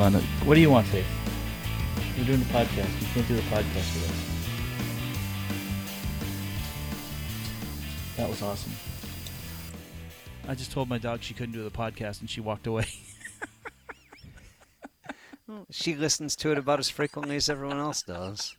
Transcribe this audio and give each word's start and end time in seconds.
What 0.00 0.54
do 0.54 0.62
you 0.62 0.70
want, 0.70 0.86
Faith? 0.86 1.04
We're 2.16 2.24
doing 2.24 2.40
a 2.40 2.44
podcast. 2.46 3.00
You 3.02 3.06
can't 3.12 3.28
do 3.28 3.36
the 3.36 3.42
podcast 3.42 3.94
with 3.94 4.10
us. 4.10 4.16
That 8.16 8.30
was 8.30 8.40
awesome. 8.40 8.72
I 10.48 10.54
just 10.54 10.72
told 10.72 10.88
my 10.88 10.96
dog 10.96 11.22
she 11.22 11.34
couldn't 11.34 11.52
do 11.52 11.62
the 11.62 11.70
podcast, 11.70 12.20
and 12.22 12.30
she 12.30 12.40
walked 12.40 12.66
away. 12.66 12.86
She 15.70 15.96
listens 15.96 16.36
to 16.36 16.52
it 16.52 16.58
about 16.58 16.78
as 16.78 16.88
frequently 16.88 17.34
as 17.36 17.48
everyone 17.48 17.78
else 17.78 18.02
does. 18.02 18.54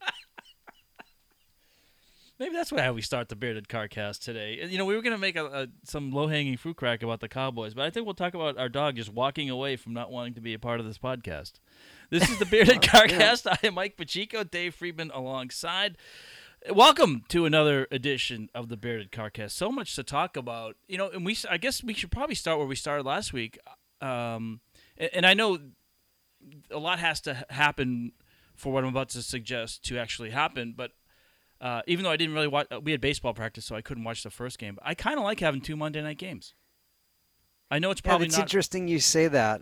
Maybe 2.42 2.56
that's 2.56 2.72
why 2.72 2.90
we 2.90 3.04
start 3.04 3.30
the 3.30 3.36
bearded 3.36 3.68
carcast 3.68 4.22
today. 4.24 4.66
You 4.68 4.80
know, 4.80 4.86
we 4.86 4.96
were 4.96 5.04
gonna 5.04 5.20
make 5.20 5.36
a, 5.36 5.46
a 5.46 5.68
some 5.84 6.12
low 6.12 6.26
hanging 6.26 6.58
fruit 6.58 6.76
crack 6.76 7.04
about 7.04 7.20
the 7.20 7.28
Cowboys, 7.28 7.76
but 7.76 7.86
I 7.86 7.92
think 7.92 8.08
we'll 8.08 8.16
talk 8.16 8.34
about 8.34 8.58
our 8.58 8.68
dog 8.68 8.96
just 8.96 9.14
walking 9.14 9.52
away 9.52 9.76
from 9.76 9.94
not 9.94 10.12
wanting 10.12 10.34
to 10.34 10.42
be 10.42 10.56
a 10.56 10.58
part 10.58 10.80
of 10.80 10.88
this 10.88 10.98
podcast. 10.98 11.60
This 12.10 12.28
is 12.32 12.40
the 12.40 12.48
bearded 12.48 12.82
carcast. 12.82 13.46
I 13.46 13.68
am 13.68 13.76
Mike 13.76 13.96
Pacheco, 13.96 14.44
Dave 14.44 14.74
Friedman 14.74 15.12
alongside. 15.14 16.00
Welcome 16.68 17.26
to 17.28 17.46
another 17.46 17.88
edition 17.92 18.50
of 18.56 18.70
the 18.70 18.78
bearded 18.78 19.12
carcast. 19.12 19.52
So 19.52 19.72
much 19.72 19.96
to 19.96 20.02
talk 20.02 20.36
about, 20.36 20.78
you 20.88 20.98
know, 20.98 21.12
and 21.12 21.24
we 21.24 21.38
I 21.48 21.58
guess 21.58 21.84
we 21.84 21.94
should 21.94 22.10
probably 22.10 22.34
start 22.34 22.58
where 22.58 22.66
we 22.66 22.76
started 22.76 23.06
last 23.06 23.34
week. 23.34 23.60
Um, 24.02 24.62
and, 24.98 25.12
and 25.14 25.26
I 25.28 25.36
know 25.36 25.60
a 26.72 26.80
lot 26.80 26.98
has 26.98 27.22
to 27.22 27.46
happen 27.52 28.14
for 28.56 28.74
what 28.74 28.84
I'm 28.84 28.90
about 28.90 29.10
to 29.10 29.22
suggest 29.22 29.86
to 29.86 30.00
actually 30.00 30.32
happen, 30.32 30.74
but 30.76 30.94
uh, 31.62 31.84
even 31.86 32.04
though 32.04 32.12
I 32.12 32.18
didn't 32.18 32.34
really 32.34 32.48
watch, 32.48 32.68
we 32.82 32.92
had 32.92 33.02
baseball 33.02 33.34
practice, 33.34 33.66
so 33.66 33.76
I 33.76 33.82
couldn't 33.82 34.04
watch 34.04 34.24
the 34.24 34.32
first 34.32 34.58
game. 34.58 34.76
But 34.76 34.84
I 34.88 34.96
kind 34.96 35.18
of 35.18 35.24
like 35.24 35.40
having 35.40 35.62
two 35.62 35.76
Monday 35.76 36.02
night 36.02 36.18
games. 36.18 36.56
I 37.70 37.80
know 37.80 37.92
it's 37.92 38.02
probably 38.02 38.26
yeah, 38.26 38.30
it's 38.30 38.38
not. 38.38 38.44
interesting 38.44 38.88
you 38.88 39.00
say 39.00 39.28
that. 39.28 39.62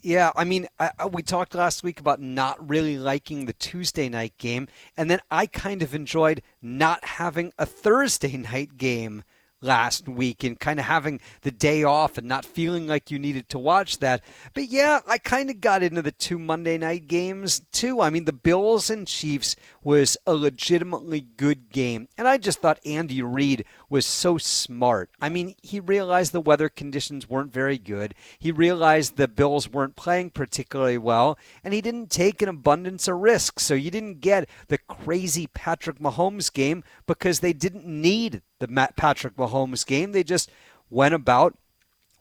Yeah, 0.00 0.32
I 0.34 0.44
mean, 0.44 0.66
I, 0.78 0.90
I, 0.98 1.06
we 1.06 1.22
talked 1.22 1.54
last 1.54 1.84
week 1.84 2.00
about 2.00 2.20
not 2.20 2.68
really 2.68 2.98
liking 2.98 3.46
the 3.46 3.52
Tuesday 3.52 4.08
night 4.08 4.36
game, 4.38 4.68
and 4.96 5.10
then 5.10 5.20
I 5.30 5.46
kind 5.46 5.82
of 5.82 5.94
enjoyed 5.94 6.42
not 6.60 7.04
having 7.04 7.52
a 7.58 7.66
Thursday 7.66 8.36
night 8.52 8.76
game 8.76 9.24
last 9.62 10.08
week 10.08 10.44
and 10.44 10.60
kind 10.60 10.78
of 10.78 10.86
having 10.86 11.20
the 11.42 11.50
day 11.50 11.82
off 11.84 12.18
and 12.18 12.26
not 12.26 12.44
feeling 12.44 12.86
like 12.86 13.10
you 13.10 13.18
needed 13.18 13.48
to 13.48 13.58
watch 13.58 13.98
that. 13.98 14.22
But 14.52 14.68
yeah, 14.68 15.00
I 15.06 15.18
kind 15.18 15.48
of 15.48 15.60
got 15.60 15.82
into 15.82 16.02
the 16.02 16.12
two 16.12 16.38
Monday 16.38 16.76
night 16.76 17.06
games 17.06 17.62
too. 17.72 18.00
I 18.00 18.10
mean, 18.10 18.24
the 18.24 18.32
Bills 18.32 18.90
and 18.90 19.06
Chiefs 19.06 19.56
was 19.82 20.16
a 20.26 20.34
legitimately 20.34 21.20
good 21.36 21.70
game. 21.70 22.08
And 22.18 22.28
I 22.28 22.38
just 22.38 22.60
thought 22.60 22.80
Andy 22.84 23.22
Reid 23.22 23.64
was 23.88 24.06
so 24.06 24.38
smart. 24.38 25.10
I 25.20 25.28
mean, 25.28 25.54
he 25.62 25.80
realized 25.80 26.32
the 26.32 26.40
weather 26.40 26.68
conditions 26.68 27.28
weren't 27.28 27.52
very 27.52 27.78
good. 27.78 28.14
He 28.38 28.50
realized 28.50 29.16
the 29.16 29.28
Bills 29.28 29.68
weren't 29.68 29.96
playing 29.96 30.30
particularly 30.30 30.98
well, 30.98 31.38
and 31.62 31.74
he 31.74 31.80
didn't 31.80 32.10
take 32.10 32.42
an 32.42 32.48
abundance 32.48 33.06
of 33.08 33.18
risks. 33.18 33.62
So 33.64 33.74
you 33.74 33.90
didn't 33.90 34.20
get 34.20 34.48
the 34.68 34.78
crazy 34.78 35.46
Patrick 35.46 35.98
Mahomes 35.98 36.52
game 36.52 36.84
because 37.06 37.40
they 37.40 37.52
didn't 37.52 37.86
need 37.86 38.42
the 38.62 38.68
Matt 38.68 38.96
Patrick 38.96 39.34
Mahomes 39.34 39.84
game. 39.84 40.12
They 40.12 40.22
just 40.22 40.48
went 40.88 41.14
about 41.14 41.58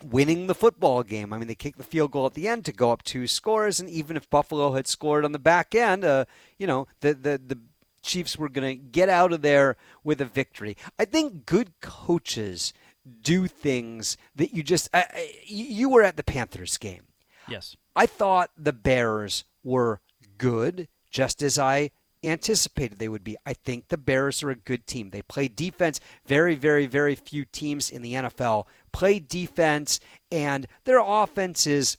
winning 0.04 0.48
the 0.48 0.56
football 0.56 1.04
game. 1.04 1.32
I 1.32 1.38
mean, 1.38 1.48
they 1.48 1.54
kicked 1.56 1.78
the 1.78 1.84
field 1.84 2.12
goal 2.12 2.26
at 2.26 2.34
the 2.34 2.48
end 2.48 2.66
to 2.66 2.72
go 2.72 2.92
up 2.92 3.04
two 3.04 3.28
scores, 3.28 3.80
and 3.80 3.88
even 3.88 4.18
if 4.18 4.28
Buffalo 4.28 4.74
had 4.74 4.88
scored 4.88 5.24
on 5.24 5.34
the 5.34 5.40
back 5.40 5.76
end, 5.76 6.04
uh, 6.04 6.26
you 6.58 6.66
know, 6.66 6.88
the 7.02 7.14
the 7.14 7.40
the 7.46 7.60
Chiefs 8.02 8.38
were 8.38 8.50
going 8.50 8.76
to 8.76 8.84
get 8.84 9.08
out 9.08 9.32
of 9.32 9.44
there 9.44 9.78
with 10.04 10.20
a 10.20 10.26
victory. 10.26 10.76
I 10.98 11.06
think 11.06 11.46
good 11.46 11.80
coaches 11.82 12.74
do 13.22 13.46
things 13.46 14.18
that 14.36 14.52
you 14.52 14.64
just. 14.64 14.90
I, 14.92 15.06
I, 15.14 15.32
you 15.46 15.90
were 15.90 16.02
at 16.02 16.18
the 16.18 16.24
Panthers 16.24 16.80
game. 16.80 17.04
Yes. 17.48 17.76
I 17.96 18.08
thought 18.08 18.50
the 18.58 18.74
Bears 18.74 19.44
were 19.64 20.02
good, 20.40 20.88
just 21.12 21.44
as 21.44 21.60
I 21.60 21.92
anticipated 22.24 23.00
they 23.00 23.10
would 23.10 23.24
be. 23.24 23.38
I 23.46 23.54
think 23.54 23.88
the 23.88 23.98
Bears 23.98 24.44
are 24.44 24.52
a 24.52 24.56
good 24.56 24.86
team. 24.88 25.10
They 25.10 25.22
play 25.22 25.48
defense. 25.48 26.00
Very, 26.26 26.56
very, 26.56 26.86
very 26.86 27.16
few 27.16 27.46
teams 27.46 27.90
in 27.90 28.02
the 28.02 28.14
NFL 28.14 28.66
play 28.92 29.20
defense, 29.20 30.00
and 30.32 30.68
their 30.84 31.00
offense 31.00 31.66
is 31.66 31.98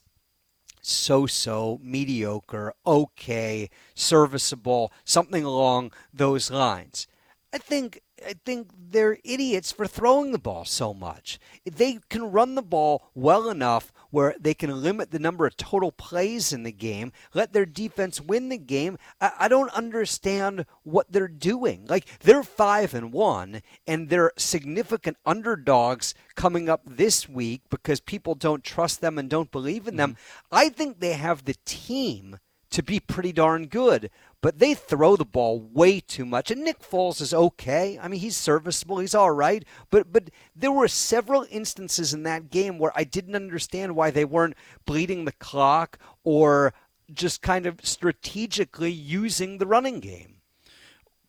so 0.83 1.27
so, 1.27 1.79
mediocre, 1.83 2.75
okay, 2.85 3.71
serviceable, 3.95 4.93
something 5.05 5.45
along 5.45 5.93
those 6.13 6.51
lines. 6.51 7.07
I 7.53 7.59
think 7.59 8.01
I 8.27 8.35
think 8.45 8.71
they're 8.77 9.19
idiots 9.25 9.73
for 9.73 9.87
throwing 9.87 10.33
the 10.33 10.39
ball 10.39 10.65
so 10.65 10.95
much. 10.95 11.39
They 11.65 11.99
can 12.09 12.31
run 12.31 12.55
the 12.55 12.63
ball 12.63 13.11
well 13.15 13.49
enough 13.49 13.93
where 14.13 14.37
they 14.39 14.55
can 14.55 14.83
limit 14.83 15.11
the 15.11 15.19
number 15.19 15.47
of 15.47 15.57
total 15.57 15.91
plays 15.91 16.53
in 16.53 16.63
the 16.63 16.71
game, 16.71 17.11
let 17.35 17.53
their 17.53 17.67
defense 17.67 18.21
win 18.21 18.51
the 18.51 18.59
game. 18.59 18.99
I, 19.21 19.33
I 19.41 19.49
don't 19.49 19.73
understand 19.75 20.67
what 20.85 21.11
they're 21.11 21.27
doing. 21.27 21.87
Like 21.89 22.07
they're 22.21 22.45
five 22.45 22.95
and 22.95 23.13
one, 23.13 23.63
and 23.87 24.09
they're 24.09 24.33
significant 24.37 25.17
underdogs 25.27 26.15
coming 26.37 26.69
up 26.69 26.83
this 26.87 27.29
week 27.29 27.63
because 27.71 28.01
people 28.01 28.35
don't 28.37 28.63
trust 28.63 29.01
them 29.01 29.19
and 29.19 29.29
don't 29.29 29.51
believe 29.51 29.89
in 29.89 29.97
them. 29.97 30.13
Mm-hmm. 30.13 30.55
I 30.55 30.69
think 30.69 31.01
they 31.01 31.15
have 31.15 31.45
the 31.45 31.57
team 31.65 32.39
to 32.71 32.83
be 32.83 33.01
pretty 33.01 33.33
darn 33.33 33.67
good 33.67 34.11
but 34.43 34.59
they 34.59 34.75
throw 34.75 35.17
the 35.17 35.25
ball 35.25 35.61
way 35.61 36.01
too 36.01 36.27
much. 36.27 36.51
And 36.51 36.63
Nick 36.63 36.81
Foles 36.81 37.21
is 37.21 37.33
okay. 37.33 37.99
I 38.03 38.09
mean, 38.09 38.21
he's 38.21 38.37
serviceable. 38.37 38.99
He's 38.99 39.15
all 39.15 39.31
right. 39.31 39.65
But 39.89 40.13
but 40.13 40.31
there 40.55 40.73
were 40.73 40.89
several 40.89 41.47
instances 41.49 42.13
in 42.13 42.25
that 42.25 42.51
game 42.51 42.79
where 42.79 42.93
I 42.95 43.05
didn't 43.05 43.37
understand 43.37 43.97
why 43.97 44.11
they 44.11 44.25
weren't 44.25 44.57
bleeding 44.85 45.25
the 45.25 45.33
clock 45.33 45.99
or 46.25 46.75
just 47.11 47.41
kind 47.41 47.67
of 47.67 47.87
strategically 47.87 48.91
using 48.91 49.59
the 49.59 49.67
running 49.67 50.01
game. 50.01 50.41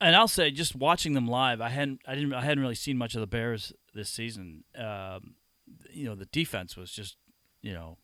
And 0.01 0.16
I'll 0.16 0.28
say, 0.28 0.51
just 0.51 0.75
watching 0.75 1.13
them 1.13 1.28
live, 1.28 1.62
I 1.62 1.69
hadn't 1.69 2.01
I 2.07 2.16
didn't 2.16 2.34
I 2.34 2.41
hadn't 2.41 2.63
really 2.63 2.75
seen 2.75 2.97
much 2.97 3.13
of 3.13 3.22
the 3.22 3.28
Bears 3.28 3.72
this 3.94 4.09
season. 4.09 4.63
Um, 4.75 5.35
you 5.91 6.06
know, 6.06 6.16
the 6.16 6.25
defense 6.25 6.75
was 6.75 6.91
just 6.91 7.16
you 7.62 7.74
know 7.74 7.97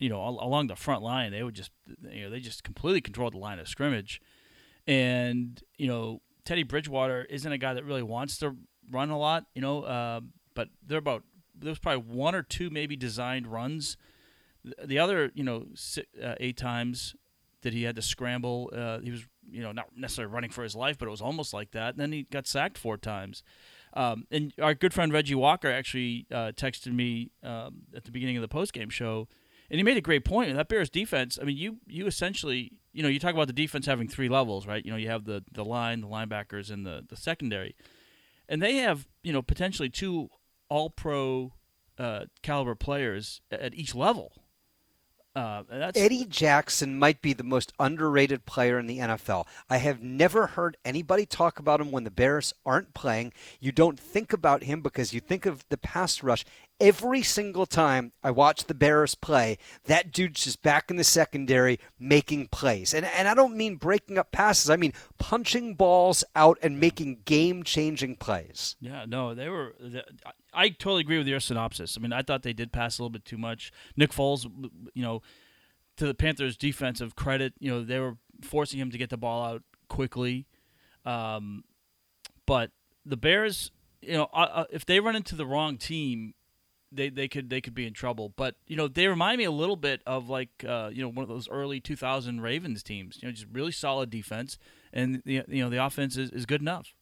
you 0.00 0.08
know, 0.08 0.26
along 0.26 0.66
the 0.66 0.76
front 0.76 1.02
line, 1.02 1.30
they 1.30 1.42
would 1.42 1.54
just, 1.54 1.70
you 2.10 2.22
know, 2.22 2.30
they 2.30 2.40
just 2.40 2.64
completely 2.64 3.02
controlled 3.02 3.34
the 3.34 3.38
line 3.38 3.58
of 3.58 3.68
scrimmage. 3.68 4.20
And 4.90 5.62
you 5.78 5.86
know, 5.86 6.20
Teddy 6.44 6.64
Bridgewater 6.64 7.24
isn't 7.30 7.50
a 7.50 7.58
guy 7.58 7.74
that 7.74 7.84
really 7.84 8.02
wants 8.02 8.38
to 8.38 8.56
run 8.90 9.10
a 9.10 9.16
lot, 9.16 9.46
you 9.54 9.62
know. 9.62 9.84
Uh, 9.84 10.20
but 10.54 10.68
there 10.84 10.98
about 10.98 11.22
there 11.56 11.70
was 11.70 11.78
probably 11.78 12.02
one 12.12 12.34
or 12.34 12.42
two 12.42 12.70
maybe 12.70 12.96
designed 12.96 13.46
runs. 13.46 13.96
The 14.84 14.98
other, 14.98 15.30
you 15.32 15.44
know, 15.44 15.66
uh, 16.22 16.34
eight 16.40 16.56
times 16.56 17.14
that 17.62 17.72
he 17.72 17.84
had 17.84 17.94
to 17.96 18.02
scramble, 18.02 18.70
uh, 18.74 18.98
he 18.98 19.12
was, 19.12 19.26
you 19.48 19.62
know, 19.62 19.70
not 19.70 19.86
necessarily 19.96 20.32
running 20.34 20.50
for 20.50 20.64
his 20.64 20.74
life, 20.74 20.98
but 20.98 21.06
it 21.06 21.10
was 21.10 21.22
almost 21.22 21.54
like 21.54 21.70
that. 21.70 21.94
And 21.94 22.00
then 22.00 22.10
he 22.12 22.24
got 22.24 22.48
sacked 22.48 22.76
four 22.76 22.96
times. 22.96 23.44
Um, 23.94 24.26
and 24.30 24.52
our 24.60 24.74
good 24.74 24.92
friend 24.92 25.12
Reggie 25.12 25.36
Walker 25.36 25.70
actually 25.70 26.26
uh, 26.32 26.52
texted 26.56 26.92
me 26.92 27.30
um, 27.42 27.82
at 27.94 28.04
the 28.04 28.10
beginning 28.10 28.36
of 28.36 28.42
the 28.42 28.48
post 28.48 28.72
game 28.72 28.90
show, 28.90 29.28
and 29.70 29.78
he 29.78 29.82
made 29.82 29.96
a 29.96 30.02
great 30.02 30.24
point. 30.24 30.54
That 30.54 30.68
Bears 30.68 30.90
defense, 30.90 31.38
I 31.40 31.44
mean, 31.44 31.56
you 31.56 31.78
you 31.86 32.06
essentially 32.06 32.72
you 32.92 33.02
know, 33.02 33.08
you 33.08 33.20
talk 33.20 33.34
about 33.34 33.46
the 33.46 33.52
defense 33.52 33.86
having 33.86 34.08
three 34.08 34.28
levels, 34.28 34.66
right? 34.66 34.84
You 34.84 34.90
know, 34.90 34.96
you 34.96 35.08
have 35.08 35.24
the 35.24 35.44
the 35.52 35.64
line, 35.64 36.00
the 36.00 36.08
linebackers, 36.08 36.70
and 36.70 36.84
the 36.84 37.04
the 37.08 37.16
secondary, 37.16 37.76
and 38.48 38.62
they 38.62 38.76
have 38.76 39.06
you 39.22 39.32
know 39.32 39.42
potentially 39.42 39.88
two 39.88 40.30
All 40.68 40.90
Pro 40.90 41.52
uh, 41.98 42.24
caliber 42.42 42.74
players 42.74 43.40
at 43.50 43.74
each 43.74 43.94
level. 43.94 44.32
Uh, 45.36 45.62
Eddie 45.94 46.24
Jackson 46.24 46.98
might 46.98 47.22
be 47.22 47.32
the 47.32 47.44
most 47.44 47.72
underrated 47.78 48.46
player 48.46 48.80
in 48.80 48.88
the 48.88 48.98
NFL. 48.98 49.46
I 49.68 49.76
have 49.76 50.02
never 50.02 50.48
heard 50.48 50.76
anybody 50.84 51.24
talk 51.24 51.60
about 51.60 51.80
him 51.80 51.92
when 51.92 52.02
the 52.02 52.10
Bears 52.10 52.52
aren't 52.66 52.94
playing. 52.94 53.32
You 53.60 53.70
don't 53.70 53.98
think 53.98 54.32
about 54.32 54.64
him 54.64 54.80
because 54.80 55.12
you 55.12 55.20
think 55.20 55.46
of 55.46 55.64
the 55.68 55.78
pass 55.78 56.24
rush. 56.24 56.44
Every 56.80 57.22
single 57.22 57.66
time 57.66 58.12
I 58.22 58.30
watch 58.30 58.64
the 58.64 58.74
Bears 58.74 59.14
play, 59.14 59.58
that 59.84 60.12
dude's 60.12 60.44
just 60.44 60.62
back 60.62 60.90
in 60.90 60.96
the 60.96 61.04
secondary 61.04 61.78
making 61.98 62.48
plays. 62.48 62.94
And, 62.94 63.04
and 63.04 63.28
I 63.28 63.34
don't 63.34 63.56
mean 63.56 63.76
breaking 63.76 64.16
up 64.16 64.32
passes, 64.32 64.70
I 64.70 64.76
mean 64.76 64.94
punching 65.18 65.74
balls 65.74 66.24
out 66.34 66.58
and 66.62 66.80
making 66.80 67.18
game 67.26 67.62
changing 67.62 68.16
plays. 68.16 68.76
Yeah, 68.80 69.04
no, 69.06 69.34
they 69.34 69.48
were. 69.48 69.74
I 70.54 70.70
totally 70.70 71.02
agree 71.02 71.18
with 71.18 71.28
your 71.28 71.40
synopsis. 71.40 71.96
I 71.98 72.00
mean, 72.00 72.12
I 72.12 72.22
thought 72.22 72.42
they 72.42 72.54
did 72.54 72.72
pass 72.72 72.98
a 72.98 73.02
little 73.02 73.10
bit 73.10 73.24
too 73.24 73.38
much. 73.38 73.72
Nick 73.96 74.10
Foles, 74.10 74.50
you 74.94 75.02
know, 75.02 75.22
to 75.98 76.06
the 76.06 76.14
Panthers' 76.14 76.56
defensive 76.56 77.14
credit, 77.14 77.52
you 77.58 77.70
know, 77.70 77.84
they 77.84 77.98
were 77.98 78.16
forcing 78.42 78.80
him 78.80 78.90
to 78.90 78.98
get 78.98 79.10
the 79.10 79.18
ball 79.18 79.44
out 79.44 79.62
quickly. 79.88 80.46
Um, 81.04 81.64
but 82.46 82.70
the 83.04 83.16
Bears, 83.16 83.70
you 84.00 84.14
know, 84.14 84.28
uh, 84.32 84.48
uh, 84.52 84.64
if 84.70 84.86
they 84.86 84.98
run 84.98 85.14
into 85.14 85.34
the 85.34 85.46
wrong 85.46 85.76
team, 85.76 86.34
they, 86.92 87.08
they 87.08 87.28
could 87.28 87.50
they 87.50 87.60
could 87.60 87.74
be 87.74 87.86
in 87.86 87.92
trouble. 87.92 88.32
But 88.36 88.56
you 88.66 88.76
know, 88.76 88.88
they 88.88 89.06
remind 89.06 89.38
me 89.38 89.44
a 89.44 89.50
little 89.50 89.76
bit 89.76 90.02
of 90.06 90.28
like 90.28 90.64
uh, 90.66 90.90
you 90.92 91.02
know 91.02 91.08
one 91.08 91.22
of 91.22 91.28
those 91.28 91.48
early 91.48 91.80
2000 91.80 92.40
Ravens 92.40 92.82
teams. 92.82 93.18
You 93.20 93.28
know, 93.28 93.32
just 93.32 93.46
really 93.52 93.72
solid 93.72 94.10
defense, 94.10 94.58
and 94.92 95.22
the 95.24 95.42
you 95.48 95.62
know 95.62 95.70
the 95.70 95.84
offense 95.84 96.16
is, 96.16 96.30
is 96.30 96.46
good 96.46 96.60
enough. 96.60 96.94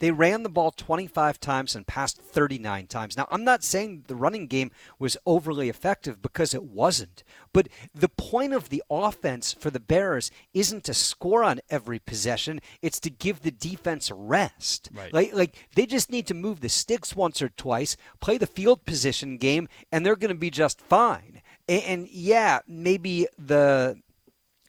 They 0.00 0.10
ran 0.10 0.42
the 0.42 0.48
ball 0.48 0.70
25 0.70 1.40
times 1.40 1.74
and 1.74 1.86
passed 1.86 2.20
39 2.20 2.86
times. 2.86 3.16
Now, 3.16 3.26
I'm 3.30 3.44
not 3.44 3.64
saying 3.64 4.04
the 4.06 4.14
running 4.14 4.46
game 4.46 4.70
was 4.98 5.16
overly 5.26 5.68
effective 5.68 6.22
because 6.22 6.54
it 6.54 6.62
wasn't. 6.62 7.24
But 7.52 7.68
the 7.94 8.08
point 8.08 8.52
of 8.52 8.68
the 8.68 8.82
offense 8.90 9.52
for 9.52 9.70
the 9.70 9.80
Bears 9.80 10.30
isn't 10.54 10.84
to 10.84 10.94
score 10.94 11.42
on 11.42 11.60
every 11.68 11.98
possession, 11.98 12.60
it's 12.82 13.00
to 13.00 13.10
give 13.10 13.42
the 13.42 13.50
defense 13.50 14.10
rest. 14.14 14.90
Right. 14.94 15.12
Like, 15.12 15.34
like 15.34 15.66
they 15.74 15.86
just 15.86 16.10
need 16.10 16.26
to 16.28 16.34
move 16.34 16.60
the 16.60 16.68
sticks 16.68 17.16
once 17.16 17.42
or 17.42 17.48
twice, 17.48 17.96
play 18.20 18.38
the 18.38 18.46
field 18.46 18.84
position 18.84 19.36
game, 19.36 19.68
and 19.90 20.04
they're 20.04 20.16
going 20.16 20.34
to 20.34 20.38
be 20.38 20.50
just 20.50 20.80
fine. 20.80 21.42
And, 21.68 21.82
and 21.82 22.08
yeah, 22.08 22.60
maybe 22.66 23.26
the 23.38 24.00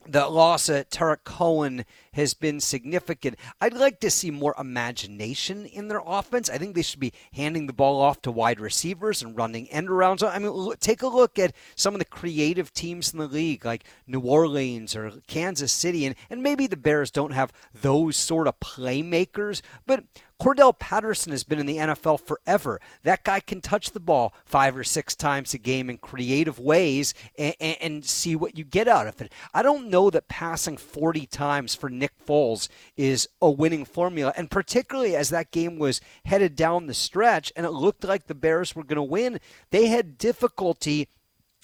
the 0.07 0.27
loss 0.27 0.69
at 0.69 0.89
Tarik 0.89 1.23
Cohen 1.23 1.85
has 2.13 2.33
been 2.33 2.59
significant. 2.59 3.37
I'd 3.61 3.73
like 3.73 3.99
to 4.01 4.09
see 4.09 4.31
more 4.31 4.55
imagination 4.59 5.65
in 5.65 5.87
their 5.87 6.01
offense. 6.05 6.49
I 6.49 6.57
think 6.57 6.75
they 6.75 6.81
should 6.81 6.99
be 6.99 7.13
handing 7.33 7.67
the 7.67 7.73
ball 7.73 8.01
off 8.01 8.21
to 8.23 8.31
wide 8.31 8.59
receivers 8.59 9.21
and 9.21 9.37
running 9.37 9.69
end 9.69 9.89
arounds. 9.89 10.27
I 10.27 10.39
mean, 10.39 10.73
take 10.79 11.01
a 11.01 11.07
look 11.07 11.39
at 11.39 11.53
some 11.75 11.93
of 11.95 11.99
the 11.99 12.05
creative 12.05 12.73
teams 12.73 13.13
in 13.13 13.19
the 13.19 13.27
league, 13.27 13.65
like 13.65 13.83
New 14.07 14.21
Orleans 14.21 14.95
or 14.95 15.11
Kansas 15.27 15.71
City, 15.71 16.05
and, 16.05 16.15
and 16.29 16.43
maybe 16.43 16.67
the 16.67 16.77
Bears 16.77 17.11
don't 17.11 17.33
have 17.33 17.51
those 17.73 18.15
sort 18.17 18.47
of 18.47 18.59
playmakers, 18.59 19.61
but 19.85 20.03
Cordarrelle 20.41 20.79
Patterson 20.79 21.31
has 21.31 21.43
been 21.43 21.59
in 21.59 21.65
the 21.65 21.77
NFL 21.77 22.21
forever. 22.21 22.79
That 23.03 23.25
guy 23.25 23.41
can 23.41 23.59
touch 23.59 23.91
the 23.91 23.99
ball 23.99 24.33
five 24.45 24.77
or 24.77 24.85
six 24.85 25.13
times 25.13 25.53
a 25.53 25.57
game 25.57 25.89
in 25.89 25.97
creative 25.97 26.57
ways 26.59 27.13
and, 27.37 27.55
and, 27.59 27.77
and, 27.81 28.05
see 28.05 28.37
what 28.37 28.57
you 28.57 28.63
get 28.63 28.87
out 28.87 29.07
of 29.07 29.19
it. 29.19 29.33
I 29.53 29.61
don't 29.61 29.89
know 29.89 30.09
that 30.09 30.29
passing 30.29 30.77
40 30.77 31.25
times 31.25 31.75
for 31.75 31.89
Nick 31.89 32.08
Foles 32.25 32.69
is 32.95 33.27
a 33.41 33.49
winning 33.49 33.85
formula, 33.85 34.33
and 34.35 34.51
particularly 34.51 35.15
as 35.15 35.29
that 35.29 35.51
game 35.51 35.79
was 35.79 36.01
headed 36.25 36.55
down 36.55 36.87
the 36.87 36.93
stretch 36.93 37.51
and 37.55 37.65
it 37.65 37.71
looked 37.71 38.03
like 38.03 38.27
the 38.27 38.35
Bears 38.35 38.75
were 38.75 38.83
going 38.83 38.97
to 38.97 39.03
win, 39.03 39.39
they 39.71 39.87
had 39.87 40.17
difficulty 40.17 41.07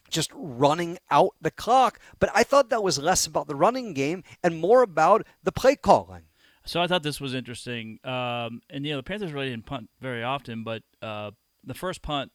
just 0.09 0.31
running 0.33 0.97
out 1.11 1.35
the 1.41 1.51
clock. 1.51 1.99
But 2.19 2.29
I 2.33 2.43
thought 2.43 2.69
that 2.69 2.83
was 2.83 2.99
less 2.99 3.25
about 3.25 3.47
the 3.47 3.55
running 3.55 3.93
game 3.93 4.23
and 4.43 4.59
more 4.59 4.81
about 4.81 5.25
the 5.43 5.51
play 5.51 5.75
calling. 5.75 6.23
So 6.65 6.81
I 6.81 6.87
thought 6.87 7.03
this 7.03 7.21
was 7.21 7.33
interesting. 7.33 7.99
Um, 8.03 8.61
and 8.69 8.85
you 8.85 8.91
know, 8.91 8.97
the 8.97 9.03
Panthers 9.03 9.33
really 9.33 9.49
didn't 9.49 9.65
punt 9.65 9.89
very 10.01 10.23
often, 10.23 10.63
but 10.63 10.83
uh, 11.01 11.31
the 11.63 11.75
first 11.75 12.01
punt, 12.01 12.31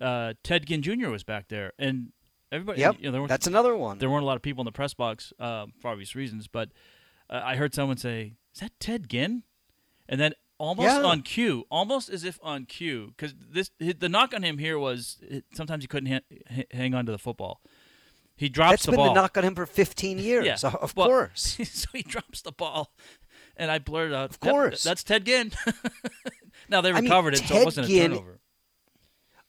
uh, 0.00 0.34
Ted 0.42 0.66
Ginn 0.66 0.82
Jr. 0.82 1.10
was 1.10 1.22
back 1.22 1.48
there, 1.48 1.72
and 1.78 2.12
everybody. 2.50 2.80
Yep, 2.80 2.96
you 2.98 3.12
know, 3.12 3.26
that's 3.26 3.46
another 3.46 3.76
one. 3.76 3.98
There 3.98 4.10
weren't 4.10 4.24
a 4.24 4.26
lot 4.26 4.36
of 4.36 4.42
people 4.42 4.62
in 4.62 4.64
the 4.64 4.72
press 4.72 4.94
box 4.94 5.32
um, 5.38 5.72
for 5.80 5.88
obvious 5.88 6.16
reasons, 6.16 6.48
but 6.48 6.70
uh, 7.30 7.40
I 7.42 7.56
heard 7.56 7.74
someone 7.74 7.96
say, 7.96 8.34
"Is 8.54 8.60
that 8.60 8.72
Ted 8.80 9.08
Ginn?" 9.08 9.44
And 10.08 10.20
then 10.20 10.34
almost 10.58 10.86
Yeah. 10.86 11.02
on 11.02 11.22
cue, 11.22 11.64
almost 11.70 12.10
as 12.10 12.24
if 12.24 12.38
on 12.42 12.66
cue, 12.66 13.14
because 13.16 13.34
this 13.38 13.70
the 13.78 14.08
knock 14.08 14.34
on 14.34 14.42
him 14.42 14.58
here 14.58 14.78
was 14.78 15.18
it, 15.22 15.44
sometimes 15.54 15.84
he 15.84 15.88
couldn't 15.88 16.12
ha- 16.50 16.64
hang 16.70 16.94
on 16.94 17.06
to 17.06 17.12
the 17.12 17.18
football. 17.18 17.60
He 18.36 18.48
drops 18.48 18.70
That's 18.72 18.84
the 18.86 18.92
been 18.92 19.00
the 19.06 19.12
knock 19.12 19.36
on 19.36 19.44
him 19.44 19.54
for 19.54 19.66
15 19.66 20.18
years. 20.28 20.44
Yeah, 20.46 20.54
So, 20.56 20.68
of 20.70 20.96
well, 20.96 21.08
course. 21.08 21.58
so 21.64 21.88
he 21.92 22.02
drops 22.02 22.40
the 22.42 22.52
ball, 22.52 22.92
and 23.56 23.70
I 23.70 23.78
blurted 23.78 24.14
out, 24.14 24.30
Of 24.30 24.38
"Yep, 24.42 24.52
course. 24.52 24.82
that's 24.82 25.02
Ted 25.04 25.24
Ginn." 25.26 25.52
now 26.68 26.80
they 26.80 26.90
I 26.90 26.94
mean, 26.94 27.04
recovered 27.04 27.34
it, 27.34 27.38
so 27.46 27.56
it 27.56 27.64
wasn't 27.64 27.88
a 27.88 27.98
turnover. 27.98 28.40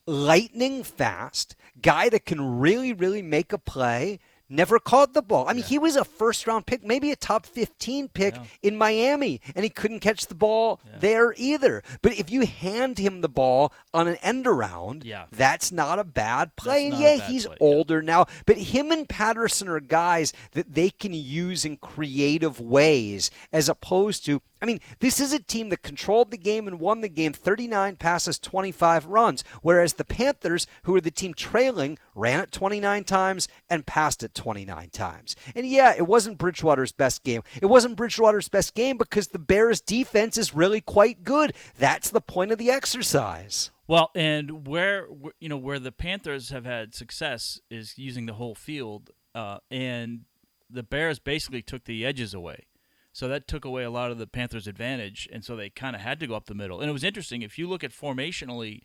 lightning 0.08 0.84
fast, 0.84 1.56
guy 1.82 2.10
that 2.10 2.26
can 2.26 2.60
really, 2.60 2.94
really 2.94 3.22
make 3.22 3.54
a 3.54 3.58
play. 3.58 4.20
Never 4.52 4.80
caught 4.80 5.14
the 5.14 5.22
ball. 5.22 5.48
I 5.48 5.54
mean, 5.54 5.64
he 5.64 5.80
was 5.80 5.96
a 5.96 6.04
first 6.04 6.46
round 6.46 6.66
pick, 6.66 6.84
maybe 6.84 7.10
a 7.12 7.16
top 7.16 7.46
15 7.46 8.10
pick 8.10 8.36
Yeah. 8.36 8.44
in 8.62 8.78
Miami, 8.78 9.40
and 9.56 9.64
he 9.64 9.70
couldn't 9.70 10.02
catch 10.02 10.28
the 10.28 10.36
ball 10.36 10.82
Yeah. 10.86 10.98
there 11.00 11.34
either. 11.38 11.82
But 12.02 12.20
if 12.20 12.30
you 12.30 12.46
hand 12.46 12.98
him 12.98 13.22
the 13.22 13.30
ball 13.30 13.72
on 13.94 14.10
an 14.10 14.18
end 14.18 14.46
around, 14.46 15.06
Yeah. 15.06 15.26
that's 15.32 15.72
not 15.72 16.00
a 16.00 16.04
bad 16.04 16.58
play. 16.58 16.88
And 16.88 16.98
yeah, 17.00 17.16
he's 17.16 17.46
play, 17.46 17.56
yeah. 17.62 17.66
older 17.66 18.02
now, 18.02 18.26
but 18.46 18.58
him 18.58 18.92
and 18.92 19.08
Patterson 19.08 19.70
are 19.70 19.80
guys 19.80 20.34
that 20.52 20.74
they 20.74 20.90
can 20.90 21.14
use 21.14 21.64
in 21.64 21.78
creative 21.78 22.60
ways 22.60 23.32
as 23.54 23.70
opposed 23.70 24.26
to 24.26 24.42
I 24.62 24.66
mean, 24.66 24.80
this 25.00 25.20
is 25.20 25.34
a 25.34 25.40
team 25.40 25.70
that 25.70 25.82
controlled 25.82 26.32
the 26.32 26.38
game 26.38 26.68
and 26.68 26.80
won 26.80 27.02
the 27.02 27.10
game 27.10 27.34
39 27.34 27.96
passes, 27.96 28.38
25 28.38 29.08
runs, 29.08 29.44
whereas 29.62 29.94
the 29.94 30.06
Panthers, 30.06 30.68
who 30.84 30.94
were 30.94 31.02
the 31.02 31.10
team 31.10 31.34
trailing, 31.34 31.98
ran 32.14 32.40
it 32.40 32.52
29 32.52 33.04
times 33.04 33.48
and 33.70 33.86
passed 33.86 34.22
it 34.22 34.36
29 34.36 34.90
times. 34.90 35.36
And 35.56 35.66
yeah, 35.66 35.94
it 35.98 36.06
wasn't 36.08 36.38
Bridgewater's 36.38 36.92
best 36.92 37.24
game. 37.24 37.42
It 37.62 37.66
wasn't 37.68 37.96
Bridgewater's 37.96 38.50
best 38.50 38.76
game 38.76 38.98
because 38.98 39.30
the 39.30 39.40
Bears' 39.40 39.82
defense 39.82 40.38
is 40.38 40.54
really 40.54 40.82
quite 40.82 41.24
good. 41.24 41.54
That's 41.80 42.10
the 42.10 42.22
point 42.22 42.52
of 42.52 42.58
the 42.58 42.70
exercise. 42.70 43.72
Well, 43.88 44.12
and 44.16 44.68
where 44.68 45.08
you 45.40 45.50
know 45.50 45.58
where 45.58 45.80
the 45.80 45.92
Panthers 45.92 46.50
have 46.52 46.64
had 46.64 46.94
success 46.96 47.60
is 47.70 47.98
using 47.98 48.26
the 48.26 48.34
whole 48.34 48.56
field, 48.56 49.10
uh, 49.36 49.58
and 49.70 50.22
the 50.70 50.84
Bears 50.84 51.20
basically 51.20 51.62
took 51.62 51.84
the 51.84 52.06
edges 52.06 52.34
away. 52.34 52.68
So 53.14 53.28
that 53.28 53.48
took 53.48 53.66
away 53.66 53.84
a 53.84 53.90
lot 53.90 54.12
of 54.12 54.18
the 54.18 54.28
Panthers' 54.28 54.68
advantage, 54.68 55.28
and 55.32 55.44
so 55.44 55.56
they 55.56 55.70
kind 55.70 55.96
of 55.96 56.02
had 56.02 56.20
to 56.22 56.28
go 56.28 56.36
up 56.36 56.46
the 56.46 56.56
middle. 56.56 56.80
And 56.80 56.90
it 56.90 56.94
was 56.94 57.04
interesting 57.04 57.42
if 57.42 57.58
you 57.58 57.68
look 57.68 57.84
at 57.84 57.92
formationally, 57.92 58.82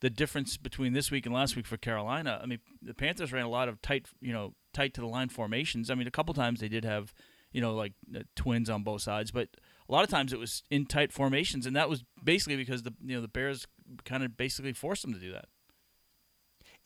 the 0.00 0.10
difference 0.10 0.56
between 0.56 0.92
this 0.92 1.10
week 1.10 1.24
and 1.24 1.34
last 1.34 1.56
week 1.56 1.66
for 1.66 1.76
Carolina. 1.76 2.38
I 2.42 2.46
mean, 2.46 2.58
the 2.82 2.92
Panthers 2.92 3.32
ran 3.32 3.44
a 3.44 3.48
lot 3.48 3.68
of 3.68 3.80
tight, 3.80 4.06
you 4.20 4.32
know, 4.32 4.54
tight 4.72 4.92
to 4.94 5.00
the 5.00 5.06
line 5.06 5.28
formations. 5.30 5.90
I 5.90 5.94
mean, 5.94 6.06
a 6.06 6.10
couple 6.10 6.34
times 6.34 6.60
they 6.60 6.68
did 6.68 6.84
have, 6.84 7.14
you 7.52 7.60
know, 7.60 7.74
like 7.74 7.94
uh, 8.14 8.20
twins 8.36 8.68
on 8.68 8.82
both 8.82 9.02
sides, 9.02 9.30
but 9.30 9.48
a 9.88 9.92
lot 9.92 10.04
of 10.04 10.10
times 10.10 10.32
it 10.32 10.38
was 10.38 10.62
in 10.70 10.86
tight 10.86 11.12
formations, 11.12 11.64
and 11.64 11.74
that 11.76 11.88
was 11.88 12.04
basically 12.22 12.56
because 12.56 12.82
the 12.82 12.92
you 13.02 13.14
know 13.14 13.22
the 13.22 13.28
Bears 13.28 13.66
kind 14.04 14.22
of 14.22 14.36
basically 14.36 14.72
forced 14.72 15.02
them 15.02 15.14
to 15.14 15.20
do 15.20 15.32
that. 15.32 15.46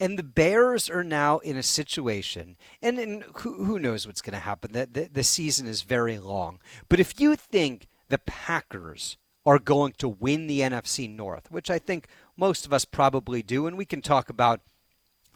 And 0.00 0.18
the 0.18 0.22
Bears 0.24 0.88
are 0.88 1.02
now 1.02 1.38
in 1.38 1.56
a 1.56 1.62
situation, 1.62 2.56
and, 2.80 2.98
and 2.98 3.24
who, 3.38 3.64
who 3.64 3.78
knows 3.80 4.06
what's 4.06 4.22
going 4.22 4.34
to 4.34 4.38
happen? 4.38 4.72
The, 4.72 4.88
the, 4.90 5.08
the 5.12 5.24
season 5.24 5.66
is 5.66 5.82
very 5.82 6.18
long. 6.18 6.60
But 6.88 7.00
if 7.00 7.20
you 7.20 7.34
think 7.34 7.88
the 8.08 8.18
Packers 8.18 9.16
are 9.44 9.58
going 9.58 9.94
to 9.98 10.08
win 10.08 10.46
the 10.46 10.60
NFC 10.60 11.10
North, 11.10 11.50
which 11.50 11.70
I 11.70 11.78
think 11.78 12.06
most 12.36 12.64
of 12.64 12.72
us 12.72 12.84
probably 12.84 13.42
do, 13.42 13.66
and 13.66 13.76
we 13.76 13.84
can 13.84 14.02
talk 14.02 14.28
about 14.28 14.60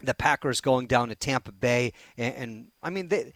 the 0.01 0.13
Packers 0.13 0.61
going 0.61 0.87
down 0.87 1.09
to 1.09 1.15
Tampa 1.15 1.51
Bay, 1.51 1.93
and, 2.17 2.35
and 2.35 2.67
I 2.81 2.89
mean, 2.89 3.09
they, 3.09 3.33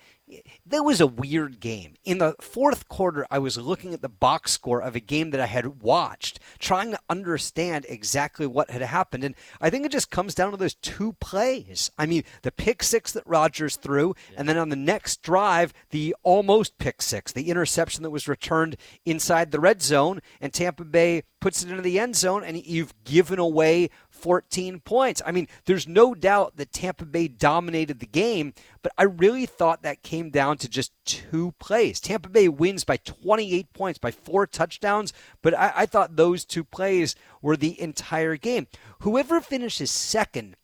that 0.65 0.83
was 0.83 0.99
a 0.99 1.07
weird 1.07 1.59
game. 1.59 1.95
In 2.03 2.17
the 2.17 2.35
fourth 2.41 2.87
quarter, 2.87 3.25
I 3.31 3.39
was 3.39 3.57
looking 3.57 3.93
at 3.93 4.01
the 4.01 4.09
box 4.09 4.51
score 4.51 4.81
of 4.81 4.95
a 4.95 4.99
game 4.99 5.31
that 5.31 5.39
I 5.39 5.45
had 5.45 5.81
watched, 5.81 6.39
trying 6.59 6.91
to 6.91 6.99
understand 7.09 7.85
exactly 7.87 8.45
what 8.45 8.69
had 8.69 8.81
happened. 8.81 9.23
And 9.23 9.35
I 9.61 9.69
think 9.69 9.85
it 9.85 9.91
just 9.91 10.11
comes 10.11 10.35
down 10.35 10.51
to 10.51 10.57
those 10.57 10.75
two 10.75 11.13
plays. 11.19 11.91
I 11.97 12.05
mean, 12.05 12.23
the 12.41 12.51
pick 12.51 12.83
six 12.83 13.11
that 13.13 13.25
Rodgers 13.25 13.77
threw, 13.77 14.15
and 14.35 14.47
then 14.49 14.57
on 14.57 14.69
the 14.69 14.75
next 14.75 15.21
drive, 15.21 15.73
the 15.91 16.15
almost 16.23 16.77
pick 16.77 17.01
six, 17.01 17.31
the 17.31 17.49
interception 17.49 18.03
that 18.03 18.09
was 18.09 18.27
returned 18.27 18.77
inside 19.05 19.51
the 19.51 19.59
red 19.59 19.81
zone, 19.81 20.21
and 20.41 20.53
Tampa 20.53 20.83
Bay 20.83 21.23
puts 21.39 21.63
it 21.63 21.69
into 21.69 21.81
the 21.81 21.99
end 21.99 22.15
zone, 22.15 22.43
and 22.43 22.65
you've 22.65 22.93
given 23.03 23.39
away 23.39 23.89
14 24.17 24.79
points. 24.81 25.21
I 25.25 25.31
mean, 25.31 25.47
there's 25.65 25.87
no 25.87 26.13
doubt 26.13 26.57
that 26.57 26.73
Tampa 26.73 27.05
Bay 27.05 27.27
dominated 27.27 27.99
the 27.99 28.05
game, 28.05 28.53
but 28.81 28.91
I 28.97 29.03
really 29.03 29.45
thought 29.45 29.83
that 29.83 30.03
came 30.03 30.29
down 30.29 30.57
to 30.57 30.69
just 30.69 30.91
two 31.05 31.53
plays. 31.59 31.99
Tampa 31.99 32.29
Bay 32.29 32.47
wins 32.47 32.83
by 32.83 32.97
28 32.97 33.71
points, 33.73 33.99
by 33.99 34.11
four 34.11 34.47
touchdowns, 34.47 35.13
but 35.41 35.57
I, 35.57 35.73
I 35.75 35.85
thought 35.85 36.15
those 36.15 36.45
two 36.45 36.63
plays 36.63 37.15
were 37.41 37.57
the 37.57 37.79
entire 37.79 38.37
game. 38.37 38.67
Whoever 38.99 39.39
finishes 39.39 39.91
second 39.91 40.55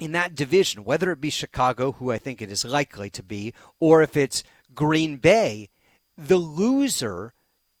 in 0.00 0.12
that 0.12 0.34
division, 0.34 0.84
whether 0.84 1.10
it 1.10 1.20
be 1.20 1.30
Chicago, 1.30 1.92
who 1.92 2.10
I 2.10 2.18
think 2.18 2.42
it 2.42 2.50
is 2.50 2.64
likely 2.64 3.10
to 3.10 3.22
be, 3.22 3.54
or 3.80 4.02
if 4.02 4.16
it's 4.16 4.42
Green 4.74 5.16
Bay, 5.16 5.70
the 6.16 6.38
loser 6.38 7.34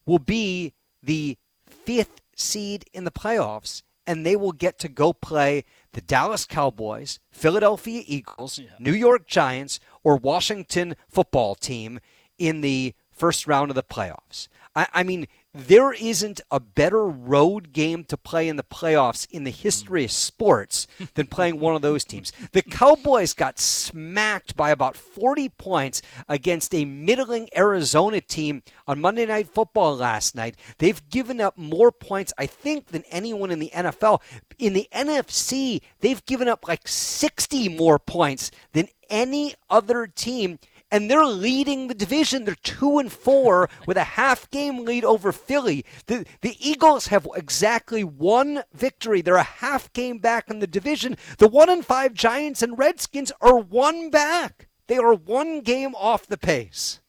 will 0.04 0.18
be 0.18 0.72
the 1.02 1.36
fifth 1.66 2.20
seed 2.34 2.84
in 2.92 3.04
the 3.04 3.10
playoffs, 3.10 3.82
and 4.06 4.24
they 4.24 4.36
will 4.36 4.52
get 4.52 4.78
to 4.80 4.88
go 4.88 5.12
play 5.12 5.64
the 5.92 6.00
Dallas 6.00 6.44
Cowboys, 6.44 7.18
Philadelphia 7.30 8.02
Eagles, 8.06 8.60
New 8.78 8.92
York 8.92 9.26
Giants, 9.26 9.80
or 10.04 10.16
Washington 10.16 10.94
football 11.08 11.54
team 11.54 12.00
in 12.38 12.60
the 12.60 12.94
first 13.10 13.46
round 13.46 13.70
of 13.70 13.74
the 13.74 13.82
playoffs. 13.82 14.48
I, 14.74 14.86
I 14.92 15.02
mean, 15.02 15.26
there 15.56 15.92
isn't 15.92 16.40
a 16.50 16.60
better 16.60 17.06
road 17.06 17.72
game 17.72 18.04
to 18.04 18.16
play 18.16 18.48
in 18.48 18.56
the 18.56 18.62
playoffs 18.62 19.26
in 19.30 19.44
the 19.44 19.50
history 19.50 20.04
of 20.04 20.10
sports 20.10 20.86
than 21.14 21.26
playing 21.26 21.58
one 21.58 21.74
of 21.74 21.82
those 21.82 22.04
teams. 22.04 22.30
The 22.52 22.60
Cowboys 22.60 23.32
got 23.32 23.58
smacked 23.58 24.54
by 24.54 24.70
about 24.70 24.96
40 24.96 25.48
points 25.50 26.02
against 26.28 26.74
a 26.74 26.84
middling 26.84 27.48
Arizona 27.56 28.20
team 28.20 28.62
on 28.86 29.00
Monday 29.00 29.24
Night 29.24 29.48
Football 29.48 29.96
last 29.96 30.34
night. 30.34 30.56
They've 30.78 31.08
given 31.08 31.40
up 31.40 31.56
more 31.56 31.90
points, 31.90 32.34
I 32.36 32.46
think, 32.46 32.88
than 32.88 33.04
anyone 33.10 33.50
in 33.50 33.58
the 33.58 33.70
NFL. 33.74 34.20
In 34.58 34.74
the 34.74 34.88
NFC, 34.92 35.80
they've 36.00 36.24
given 36.26 36.48
up 36.48 36.68
like 36.68 36.86
60 36.86 37.70
more 37.70 37.98
points 37.98 38.50
than 38.72 38.88
any 39.08 39.54
other 39.70 40.06
team. 40.06 40.58
And 40.96 41.10
they're 41.10 41.26
leading 41.26 41.88
the 41.88 41.94
division. 41.94 42.46
They're 42.46 42.54
two 42.54 42.98
and 42.98 43.12
four 43.12 43.68
with 43.86 43.98
a 43.98 44.04
half 44.04 44.50
game 44.50 44.86
lead 44.86 45.04
over 45.04 45.30
Philly. 45.30 45.84
The 46.06 46.24
the 46.40 46.56
Eagles 46.58 47.08
have 47.08 47.28
exactly 47.36 48.02
one 48.02 48.62
victory. 48.72 49.20
They're 49.20 49.36
a 49.36 49.42
half 49.42 49.92
game 49.92 50.18
back 50.18 50.48
in 50.48 50.60
the 50.60 50.66
division. 50.66 51.18
The 51.36 51.48
one 51.48 51.68
and 51.68 51.84
five 51.84 52.14
Giants 52.14 52.62
and 52.62 52.78
Redskins 52.78 53.30
are 53.42 53.58
one 53.58 54.08
back. 54.08 54.68
They 54.86 54.96
are 54.96 55.12
one 55.12 55.60
game 55.60 55.94
off 55.94 56.26
the 56.26 56.38
pace. 56.38 57.00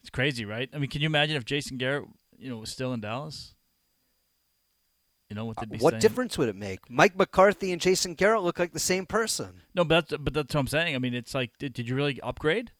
It's 0.00 0.10
crazy, 0.10 0.44
right? 0.44 0.68
I 0.74 0.78
mean, 0.78 0.90
can 0.90 1.00
you 1.00 1.06
imagine 1.06 1.36
if 1.36 1.44
Jason 1.44 1.76
Garrett, 1.76 2.06
you 2.36 2.50
know, 2.50 2.56
was 2.56 2.72
still 2.72 2.92
in 2.92 3.00
Dallas? 3.00 3.54
You 5.28 5.36
know 5.36 5.44
what 5.44 5.58
they'd 5.58 5.70
be 5.70 5.78
what 5.78 5.92
saying? 5.92 6.00
difference 6.00 6.36
would 6.38 6.48
it 6.48 6.56
make? 6.56 6.90
Mike 6.90 7.16
McCarthy 7.16 7.70
and 7.70 7.80
Jason 7.80 8.14
Garrett 8.14 8.42
look 8.42 8.58
like 8.58 8.72
the 8.72 8.80
same 8.80 9.06
person. 9.06 9.62
No, 9.76 9.84
but 9.84 10.08
that's, 10.08 10.20
but 10.20 10.34
that's 10.34 10.52
what 10.52 10.60
I'm 10.60 10.66
saying. 10.66 10.96
I 10.96 10.98
mean, 10.98 11.14
it's 11.14 11.36
like, 11.36 11.52
did, 11.58 11.72
did 11.72 11.88
you 11.88 11.94
really 11.94 12.20
upgrade? 12.20 12.72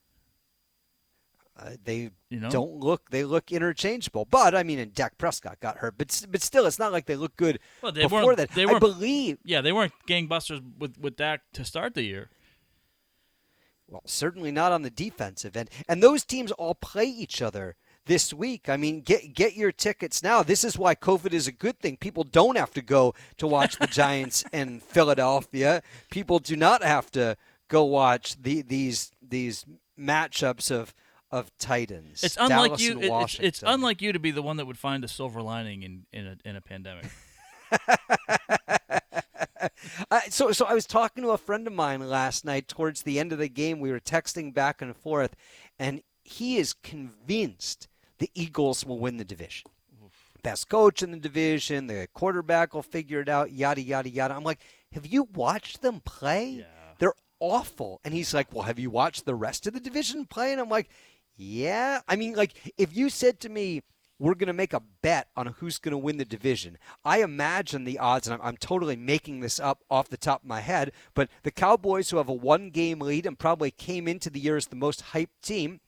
Uh, 1.58 1.70
they 1.84 2.10
You 2.30 2.40
know, 2.40 2.50
don't 2.50 2.72
look 2.76 3.10
they 3.10 3.24
look 3.24 3.52
interchangeable. 3.52 4.24
But 4.24 4.54
I 4.54 4.62
mean, 4.62 4.78
and 4.78 4.94
Dak 4.94 5.18
Prescott 5.18 5.60
got 5.60 5.78
hurt, 5.78 5.94
but 5.98 6.26
but 6.30 6.42
still, 6.42 6.64
it's 6.66 6.78
not 6.78 6.92
like 6.92 7.06
they 7.06 7.16
look 7.16 7.36
good 7.36 7.58
well, 7.82 7.92
they 7.92 8.02
before 8.02 8.24
weren't. 8.24 8.38
that. 8.38 8.50
They 8.52 8.62
I 8.62 8.66
weren't. 8.66 8.80
believe. 8.80 9.38
yeah, 9.44 9.60
they 9.60 9.72
weren't 9.72 9.92
gangbusters 10.08 10.62
with 10.78 10.96
with 10.98 11.16
Dak 11.16 11.42
to 11.52 11.64
start 11.64 11.94
the 11.94 12.02
year. 12.04 12.30
Well, 13.88 14.02
certainly 14.06 14.50
not 14.50 14.72
on 14.72 14.80
the 14.82 14.90
defensive 14.90 15.54
end. 15.56 15.68
And 15.86 16.02
those 16.02 16.24
teams 16.24 16.50
all 16.52 16.74
play 16.74 17.04
each 17.04 17.42
other 17.42 17.76
this 18.06 18.32
week. 18.32 18.70
I 18.70 18.78
mean, 18.78 19.02
get 19.02 19.34
get 19.34 19.54
your 19.54 19.72
tickets 19.72 20.22
now. 20.22 20.42
This 20.42 20.64
is 20.64 20.78
why 20.78 20.94
COVID 20.94 21.34
is 21.34 21.46
a 21.46 21.52
good 21.52 21.78
thing. 21.80 21.98
People 21.98 22.24
don't 22.24 22.56
have 22.56 22.70
to 22.72 22.82
go 22.82 23.14
to 23.36 23.46
watch 23.46 23.76
the 23.78 23.86
Giants 23.86 24.44
in 24.52 24.80
Philadelphia. 24.80 25.82
People 26.10 26.38
do 26.38 26.56
not 26.56 26.82
have 26.82 27.10
to 27.10 27.36
go 27.68 27.84
watch 27.84 28.40
the, 28.40 28.62
these 28.62 29.12
these 29.20 29.66
matchups 29.98 30.70
of 30.70 30.94
of 31.32 31.50
Titans. 31.58 32.22
It's 32.22 32.36
unlike 32.38 32.68
Dallas 32.76 32.82
you. 32.82 33.00
it- 33.00 33.10
it's, 33.10 33.38
it's 33.40 33.64
unlike 33.66 34.00
you 34.02 34.12
to 34.12 34.18
be 34.20 34.30
the 34.30 34.42
one 34.42 34.58
that 34.58 34.66
would 34.66 34.78
find 34.78 35.02
a 35.04 35.08
silver 35.08 35.42
lining 35.42 35.82
in 35.82 36.06
in 36.12 36.26
a 36.26 36.36
in 36.44 36.56
a 36.56 36.60
pandemic. 36.60 37.06
Uh, 40.10 40.20
so, 40.28 40.52
so 40.52 40.64
I 40.66 40.74
was 40.74 40.86
talking 40.86 41.22
to 41.22 41.30
a 41.30 41.38
friend 41.38 41.66
of 41.66 41.72
mine 41.72 42.00
last 42.08 42.44
night. 42.44 42.68
Towards 42.68 43.02
the 43.02 43.18
end 43.18 43.32
of 43.32 43.38
the 43.38 43.48
game, 43.48 43.80
we 43.80 43.90
were 43.90 44.00
texting 44.00 44.52
back 44.52 44.82
and 44.82 44.96
forth, 44.96 45.34
and 45.78 46.02
he 46.22 46.56
is 46.58 46.72
convinced 46.72 47.88
the 48.18 48.30
Eagles 48.34 48.84
will 48.84 48.98
win 48.98 49.16
the 49.16 49.24
division. 49.24 49.70
Best 50.42 50.68
coach 50.68 51.02
in 51.02 51.12
the 51.12 51.16
division, 51.18 51.86
the 51.86 52.08
quarterback 52.12 52.74
will 52.74 52.82
figure 52.82 53.20
it 53.20 53.28
out. 53.28 53.52
Yada 53.52 53.80
yada 53.80 54.08
yada. 54.10 54.34
I'm 54.34 54.42
like, 54.44 54.60
have 54.92 55.06
you 55.06 55.28
watched 55.34 55.82
them 55.82 56.00
play? 56.04 56.48
Yeah. 56.50 56.64
They're 56.98 57.14
awful. 57.38 58.00
And 58.04 58.12
he's 58.12 58.34
like, 58.34 58.52
well, 58.52 58.64
have 58.64 58.78
you 58.80 58.90
watched 58.90 59.24
the 59.24 59.34
rest 59.36 59.66
of 59.68 59.72
the 59.72 59.80
division 59.80 60.26
play? 60.26 60.50
And 60.52 60.60
I'm 60.60 60.68
like, 60.68 60.90
yeah. 61.36 62.00
I 62.08 62.16
mean, 62.16 62.34
like, 62.34 62.72
if 62.76 62.96
you 62.96 63.08
said 63.08 63.40
to 63.40 63.48
me, 63.48 63.82
we're 64.18 64.34
going 64.34 64.46
to 64.46 64.52
make 64.52 64.72
a 64.72 64.82
bet 65.02 65.28
on 65.36 65.48
who's 65.58 65.78
going 65.78 65.90
to 65.90 65.98
win 65.98 66.16
the 66.16 66.24
division. 66.24 66.78
I 67.04 67.22
imagine 67.22 67.82
the 67.82 67.98
odds, 67.98 68.28
and 68.28 68.34
I'm, 68.34 68.48
I'm 68.48 68.56
totally 68.56 68.94
making 68.94 69.40
this 69.40 69.58
up 69.58 69.82
off 69.90 70.08
the 70.08 70.16
top 70.16 70.42
of 70.42 70.48
my 70.48 70.60
head, 70.60 70.92
but 71.14 71.28
the 71.42 71.50
Cowboys, 71.50 72.10
who 72.10 72.18
have 72.18 72.28
a 72.28 72.32
one 72.32 72.70
game 72.70 73.00
lead 73.00 73.26
and 73.26 73.36
probably 73.38 73.72
came 73.72 74.06
into 74.06 74.30
the 74.30 74.38
year 74.38 74.56
as 74.56 74.66
the 74.66 74.76
most 74.76 75.06
hyped 75.06 75.40
team, 75.42 75.80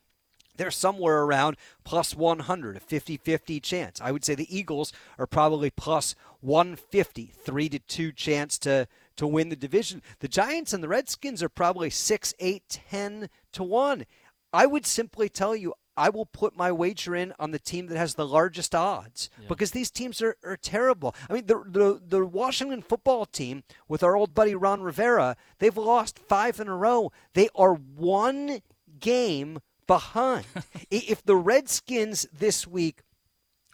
they're 0.57 0.71
somewhere 0.71 1.23
around 1.23 1.57
plus 1.85 2.15
100, 2.15 2.77
a 2.77 2.81
50 2.81 3.17
50 3.17 3.61
chance. 3.61 4.01
I 4.01 4.13
would 4.13 4.25
say 4.25 4.35
the 4.35 4.57
Eagles 4.57 4.93
are 5.19 5.27
probably 5.27 5.71
plus 5.71 6.15
150, 6.41 7.33
3 7.37 7.69
to 7.69 7.79
2 7.79 8.13
chance 8.13 8.59
to, 8.61 8.87
to 9.17 9.27
win 9.27 9.49
the 9.49 9.57
division. 9.57 10.03
The 10.21 10.29
Giants 10.29 10.73
and 10.73 10.83
the 10.83 10.89
Redskins 10.89 11.43
are 11.43 11.49
probably 11.49 11.91
6, 11.91 12.35
8, 12.39 12.63
10 12.69 13.29
to 13.53 13.63
1. 13.63 14.07
I 14.55 14.67
would 14.67 14.87
simply 14.87 15.29
tell 15.29 15.55
you, 15.57 15.75
I 15.97 16.09
will 16.11 16.27
put 16.27 16.57
my 16.57 16.73
wager 16.73 17.15
in 17.15 17.33
on 17.39 17.51
the 17.51 17.59
team 17.59 17.87
that 17.87 17.99
has 17.99 18.15
the 18.15 18.27
largest 18.27 18.75
odds 18.75 19.31
because 19.49 19.73
these 19.73 19.91
teams 19.91 20.21
are, 20.23 20.37
are 20.45 20.57
terrible. 20.57 21.15
I 21.29 21.33
mean, 21.33 21.47
the, 21.47 21.63
the 21.67 22.01
the 22.07 22.27
Washington 22.27 22.83
football 22.83 23.27
team 23.27 23.63
with 23.89 24.03
our 24.03 24.17
old 24.17 24.35
buddy 24.35 24.55
Ron 24.55 24.83
Rivera, 24.83 25.37
they've 25.59 25.77
lost 25.77 26.19
five 26.19 26.59
in 26.59 26.69
a 26.69 26.77
row. 26.77 27.13
They 27.35 27.49
are 27.55 27.75
one 27.75 28.61
game 28.99 29.61
behind. 29.87 30.47
If 30.91 31.25
the 31.25 31.37
Redskins 31.37 32.27
this 32.33 32.67
week 32.67 33.03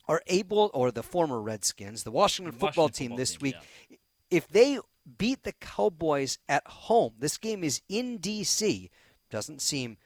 are 0.08 0.22
able, 0.26 0.70
or 0.74 0.90
the 0.90 1.02
former 1.02 1.40
Redskins, 1.40 2.02
the 2.02 2.10
Washington 2.10 2.52
football 2.52 2.84
Washington 2.84 2.92
team 2.98 3.10
football 3.10 3.18
this 3.18 3.30
team, 3.32 3.40
week, 3.42 3.54
yeah. 3.88 3.96
if 4.30 4.48
they 4.48 4.78
beat 5.18 5.42
the 5.42 5.52
Cowboys 5.52 6.38
at 6.48 6.66
home, 6.66 7.14
this 7.18 7.36
game 7.38 7.62
is 7.62 7.82
in 7.88 8.18
D.C. 8.18 8.90
Doesn't 9.30 9.60
seem 9.60 9.96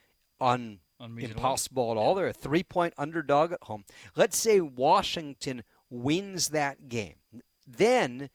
un 0.41 0.81
impossible 1.01 1.91
at 1.91 1.97
all. 1.97 2.15
They're 2.15 2.29
a 2.29 2.33
three 2.33 2.63
point 2.63 2.95
underdog 2.97 3.53
at 3.53 3.63
home. 3.65 3.85
Let's 4.17 4.37
say 4.37 4.61
Washington 4.61 5.65
wins 5.91 6.49
that 6.49 6.89
game. 6.89 7.17
Then, 7.67 8.31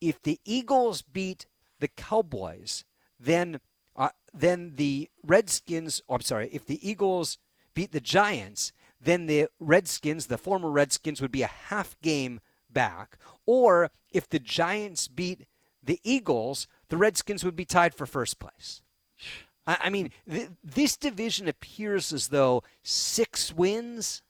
if 0.00 0.20
the 0.22 0.40
Eagles 0.44 1.02
beat 1.02 1.46
the 1.78 1.88
Cowboys, 1.88 2.84
then 3.18 3.60
uh, 3.96 4.10
then 4.32 4.74
the 4.76 5.10
Redskins. 5.24 6.02
Oh, 6.08 6.16
I'm 6.16 6.20
sorry. 6.20 6.48
If 6.52 6.66
the 6.66 6.86
Eagles 6.88 7.38
beat 7.74 7.92
the 7.92 8.00
Giants, 8.00 8.72
then 9.00 9.26
the 9.26 9.48
Redskins, 9.58 10.26
the 10.26 10.38
former 10.38 10.70
Redskins, 10.70 11.20
would 11.20 11.32
be 11.32 11.42
a 11.42 11.46
half 11.46 11.98
game 12.02 12.40
back. 12.70 13.16
Or 13.46 13.90
if 14.10 14.28
the 14.28 14.38
Giants 14.38 15.08
beat 15.08 15.46
the 15.82 16.00
Eagles, 16.04 16.66
the 16.88 16.96
Redskins 16.96 17.44
would 17.44 17.56
be 17.56 17.64
tied 17.64 17.94
for 17.94 18.06
first 18.06 18.38
place. 18.38 18.82
I, 19.70 19.76
I 19.84 19.90
mean, 19.90 20.10
th- 20.30 20.48
this 20.64 20.96
division 20.96 21.48
appears 21.48 22.12
as 22.12 22.28
though 22.28 22.62
six 22.82 23.52
wins 23.54 24.22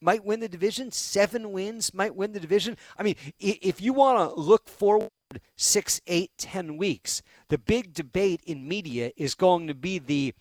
might 0.00 0.24
win 0.24 0.40
the 0.40 0.48
division, 0.48 0.90
seven 0.92 1.50
wins 1.52 1.92
might 1.92 2.14
win 2.14 2.32
the 2.32 2.40
division. 2.40 2.76
I 2.96 3.02
mean, 3.02 3.16
if 3.40 3.80
you 3.80 3.92
want 3.92 4.30
to 4.34 4.40
look 4.40 4.68
forward 4.68 5.10
six, 5.56 6.00
eight, 6.06 6.30
ten 6.38 6.76
weeks, 6.76 7.20
the 7.48 7.58
big 7.58 7.92
debate 7.94 8.40
in 8.46 8.66
media 8.68 9.10
is 9.16 9.34
going 9.34 9.66
to 9.66 9.74
be 9.74 9.98
the 9.98 10.34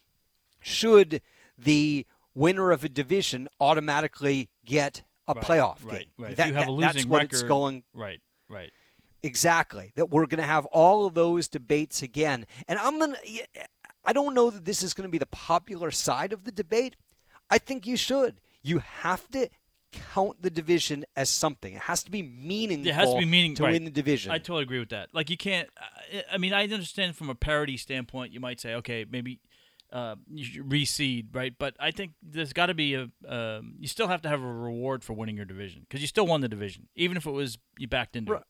should 0.60 1.22
the 1.58 2.06
winner 2.36 2.72
of 2.72 2.84
a 2.84 2.90
division 2.90 3.48
automatically 3.60 4.50
get 4.64 5.04
a 5.28 5.34
Right, 5.34 5.44
playoff 5.44 5.78
right, 5.84 6.00
game. 6.00 6.08
right. 6.18 6.32
If 6.32 6.38
That- 6.38 6.48
you 6.50 6.54
have 6.54 6.68
a 6.68 6.72
losing 6.72 6.94
that's 6.94 7.06
what 7.08 7.18
record, 7.24 7.34
it's 7.34 7.44
going 7.44 7.84
right, 7.94 8.22
right. 8.48 8.72
Exactly. 9.24 9.92
That 9.96 10.12
we're 10.12 10.28
going 10.28 10.40
to 10.40 10.48
have 10.48 10.66
all 10.68 11.08
of 11.08 11.16
those 11.16 11.48
debates 11.48 12.04
again. 12.04 12.46
And 12.68 12.78
I'm 12.78 13.00
going 13.00 13.14
to, 13.16 13.48
I 14.08 14.14
don't 14.14 14.34
know 14.34 14.50
that 14.50 14.66
this 14.66 14.82
is 14.82 14.94
going 14.94 15.08
to 15.08 15.12
be 15.12 15.18
the 15.20 15.26
popular 15.28 15.92
side 15.92 16.34
of 16.34 16.46
the 16.46 16.52
debate. 16.52 16.96
I 17.50 17.58
think 17.60 17.86
you 17.86 17.98
should. 17.98 18.40
You 18.64 18.80
have 18.80 19.30
to 19.32 19.50
count 19.92 20.42
the 20.42 20.50
division 20.50 21.06
as 21.16 21.30
something. 21.30 21.74
It 21.74 21.82
has 21.84 22.04
to 22.04 22.12
be 22.12 22.22
meaningful 22.22 22.88
It 22.90 22.96
has 22.96 23.12
to 23.14 23.20
be 23.20 23.26
meaning 23.26 23.56
to 23.56 23.64
right. 23.64 23.74
win 23.74 23.86
the 23.86 23.92
division. 23.92 24.32
I 24.32 24.38
totally 24.38 24.64
agree 24.64 24.80
with 24.80 24.90
that. 24.90 25.10
Like 25.14 25.30
you 25.30 25.38
can't. 25.38 25.70
I- 25.78 26.24
I 26.34 26.38
mean, 26.38 26.54
I 26.54 26.64
understand 26.64 27.16
from 27.18 27.30
a 27.30 27.36
parity 27.36 27.76
standpoint, 27.78 28.32
you 28.34 28.40
might 28.40 28.60
say, 28.62 28.76
okay, 28.76 29.06
maybe 29.10 29.40
uh, 29.92 30.16
you 30.34 30.44
should 30.46 30.64
reseed, 30.70 31.28
right? 31.34 31.54
But 31.58 31.76
I 31.80 31.92
think 31.92 32.14
there's 32.24 32.54
got 32.54 32.68
to 32.68 32.74
be 32.74 32.96
a. 32.96 33.10
Um, 33.28 33.76
you 33.80 33.88
still 33.88 34.08
have 34.08 34.22
to 34.24 34.30
have 34.30 34.42
a 34.42 34.46
reward 34.54 35.04
for 35.04 35.14
winning 35.14 35.36
your 35.38 35.46
division 35.46 35.82
because 35.82 36.02
you 36.02 36.08
still 36.08 36.28
won 36.28 36.42
the 36.42 36.48
division, 36.50 36.88
even 36.96 37.18
if 37.18 37.26
it 37.26 37.32
was 37.32 37.58
you 37.78 37.88
backed 37.88 38.16
into 38.16 38.34
Right. 38.34 38.42
it. 38.42 38.48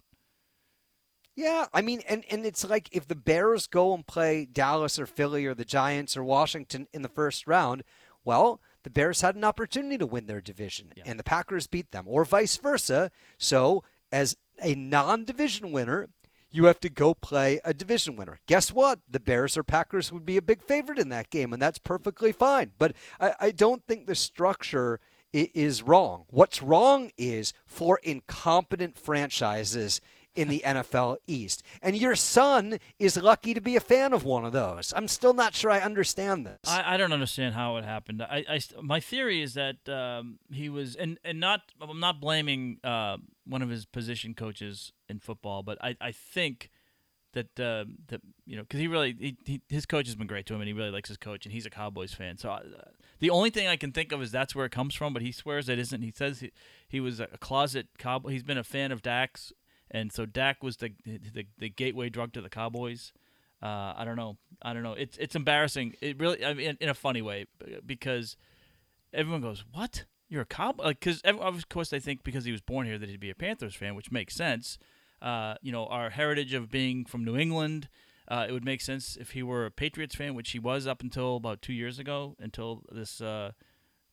Yeah, 1.38 1.68
I 1.72 1.84
mean, 1.84 2.02
and, 2.10 2.24
and 2.32 2.48
it's 2.48 2.68
like 2.68 2.90
if 2.92 3.08
the 3.08 3.16
Bears 3.16 3.68
go 3.68 3.94
and 3.94 4.06
play 4.06 4.44
Dallas 4.52 4.98
or 4.98 5.06
Philly 5.06 5.46
or 5.46 5.54
the 5.54 5.64
Giants 5.64 6.18
or 6.18 6.24
Washington 6.24 6.88
in 6.94 7.04
the 7.04 7.08
first 7.10 7.46
round, 7.46 7.84
well, 8.26 8.60
the 8.82 8.90
Bears 8.90 9.22
had 9.22 9.36
an 9.36 9.44
opportunity 9.44 10.00
to 10.00 10.08
win 10.08 10.26
their 10.26 10.42
division, 10.42 10.92
Yeah. 10.96 11.04
and 11.06 11.20
the 11.20 11.24
Packers 11.24 11.68
beat 11.68 11.92
them, 11.92 12.06
or 12.08 12.26
vice 12.26 12.58
versa. 12.58 13.12
So, 13.38 13.84
as 14.12 14.36
a 14.64 14.74
non 14.74 15.26
division 15.26 15.72
winner, 15.72 16.10
you 16.50 16.66
have 16.66 16.80
to 16.80 16.90
go 16.90 17.14
play 17.14 17.60
a 17.64 17.72
division 17.72 18.16
winner. 18.16 18.40
Guess 18.48 18.74
what? 18.74 19.00
The 19.08 19.20
Bears 19.20 19.56
or 19.58 19.64
Packers 19.64 20.12
would 20.12 20.26
be 20.26 20.38
a 20.38 20.42
big 20.42 20.64
favorite 20.64 20.98
in 20.98 21.10
that 21.10 21.30
game, 21.30 21.54
and 21.54 21.62
that's 21.62 21.78
perfectly 21.78 22.32
fine. 22.32 22.72
But 22.80 22.96
I, 23.20 23.34
I 23.40 23.52
don't 23.52 23.86
think 23.86 24.08
the 24.08 24.16
structure 24.16 25.00
is 25.32 25.84
wrong. 25.84 26.26
What's 26.30 26.64
wrong 26.64 27.12
is 27.16 27.54
for 27.68 28.00
incompetent 28.02 28.98
franchises 28.98 30.02
in 30.38 30.48
the 30.48 30.62
NFL 30.66 31.18
East. 31.26 31.64
And 31.82 31.98
your 31.98 32.16
son 32.16 32.80
is 33.00 33.18
lucky 33.18 33.54
to 33.54 33.62
be 33.62 33.76
a 33.76 33.80
fan 33.80 34.14
of 34.14 34.24
one 34.24 34.46
of 34.46 34.54
those. 34.54 34.94
I'm 34.96 35.08
still 35.08 35.34
not 35.34 35.56
sure 35.56 35.72
I 35.72 35.80
understand 35.80 36.46
this. 36.46 36.60
I, 36.68 36.94
I 36.94 36.98
don't 36.98 37.12
understand 37.12 37.56
how 37.56 37.78
it 37.78 37.84
happened. 37.84 38.22
I, 38.22 38.46
I 38.48 38.60
my 38.82 39.00
theory 39.00 39.42
is 39.42 39.56
that 39.56 39.90
um, 39.90 40.40
he 40.52 40.70
was, 40.70 40.96
and, 40.96 41.20
and 41.24 41.40
not, 41.40 41.62
I'm 41.82 42.00
not 42.00 42.22
blaming 42.22 42.78
uh, 42.84 43.18
one 43.46 43.62
of 43.62 43.70
his 43.70 43.86
position 43.86 44.36
coaches 44.36 44.94
in 45.10 45.20
football, 45.20 45.64
but 45.64 45.78
I, 45.84 45.98
I 46.00 46.12
think 46.12 46.70
that 47.34 47.60
uh, 47.60 47.86
that 48.08 48.22
you 48.46 48.56
know 48.56 48.64
because 48.64 48.80
he 48.80 48.88
really 48.88 49.16
he, 49.20 49.38
he, 49.46 49.62
his 49.70 49.86
coach 49.86 50.08
has 50.08 50.16
been 50.16 50.28
great 50.28 50.46
to 50.48 50.56
him 50.56 50.62
and 50.62 50.68
he 50.68 50.74
really 50.74 50.90
likes 50.90 51.10
his 51.10 51.18
coach 51.18 51.46
and 51.46 51.54
he's 51.54 51.66
a 51.66 51.70
Cowboys 51.70 52.14
fan. 52.14 52.38
So 52.38 52.50
uh, 52.50 52.62
the 53.20 53.30
only 53.30 53.50
thing 53.50 53.68
I 53.68 53.76
can 53.76 53.92
think 53.92 54.12
of 54.12 54.22
is 54.22 54.32
that's 54.32 54.56
where 54.56 54.66
it 54.66 54.72
comes 54.72 54.96
from. 54.96 55.14
But 55.14 55.22
he 55.22 55.32
swears 55.32 55.70
it 55.70 55.78
isn't. 55.80 56.02
He 56.02 56.12
says 56.12 56.40
he, 56.40 56.52
he 56.88 57.00
was 57.00 57.20
a 57.20 57.28
closet 57.40 57.88
Cowboy. 57.98 58.32
He's 58.32 58.44
been 58.44 58.58
a 58.58 58.64
fan 58.64 58.92
of 58.92 59.02
Dak's, 59.02 59.52
and 59.92 60.12
so 60.12 60.26
Dak 60.26 60.64
was 60.64 60.78
the 60.78 60.94
the, 61.06 61.48
the 61.58 61.70
gateway 61.70 62.10
drug 62.10 62.34
to 62.34 62.42
the 62.42 62.50
Cowboys. 62.50 63.14
Uh, 63.62 63.94
I 63.96 64.04
don't 64.06 64.16
know. 64.16 64.38
I 64.62 64.74
don't 64.74 64.84
know. 64.84 64.94
It's 64.94 65.18
it's 65.18 65.36
embarrassing. 65.36 65.96
It 66.02 66.20
really, 66.20 66.46
I 66.46 66.54
mean, 66.54 66.70
in, 66.70 66.78
in 66.82 66.90
a 66.90 66.94
funny 66.94 67.22
way, 67.22 67.46
because 67.86 68.38
everyone 69.14 69.42
goes, 69.42 69.64
"What? 69.72 70.06
You're 70.30 70.44
a 70.44 70.46
cowboy?" 70.46 70.84
Like, 70.84 71.00
because 71.00 71.22
of 71.22 71.70
course 71.70 71.90
they 71.90 72.00
think 72.00 72.24
because 72.24 72.46
he 72.46 72.52
was 72.52 72.62
born 72.62 72.86
here 72.86 72.98
that 72.98 73.10
he'd 73.10 73.20
be 73.20 73.30
a 73.30 73.36
Panthers 73.36 73.76
fan, 73.76 73.96
which 73.96 74.12
makes 74.12 74.36
sense. 74.36 74.78
Uh, 75.22 75.56
you 75.62 75.72
know, 75.72 75.88
our 75.88 76.12
heritage 76.12 76.54
of 76.54 76.70
being 76.70 77.06
from 77.06 77.24
New 77.24 77.38
England. 77.38 77.90
Uh, 78.30 78.46
it 78.48 78.52
would 78.52 78.66
make 78.66 78.82
sense 78.82 79.16
if 79.16 79.32
he 79.32 79.42
were 79.42 79.66
a 79.66 79.72
Patriots 79.72 80.14
fan, 80.14 80.36
which 80.36 80.52
he 80.52 80.60
was 80.60 80.86
up 80.86 81.02
until 81.02 81.38
about 81.38 81.62
two 81.62 81.72
years 81.72 81.98
ago, 81.98 82.36
until 82.40 82.84
this 82.92 83.22
uh, 83.22 83.52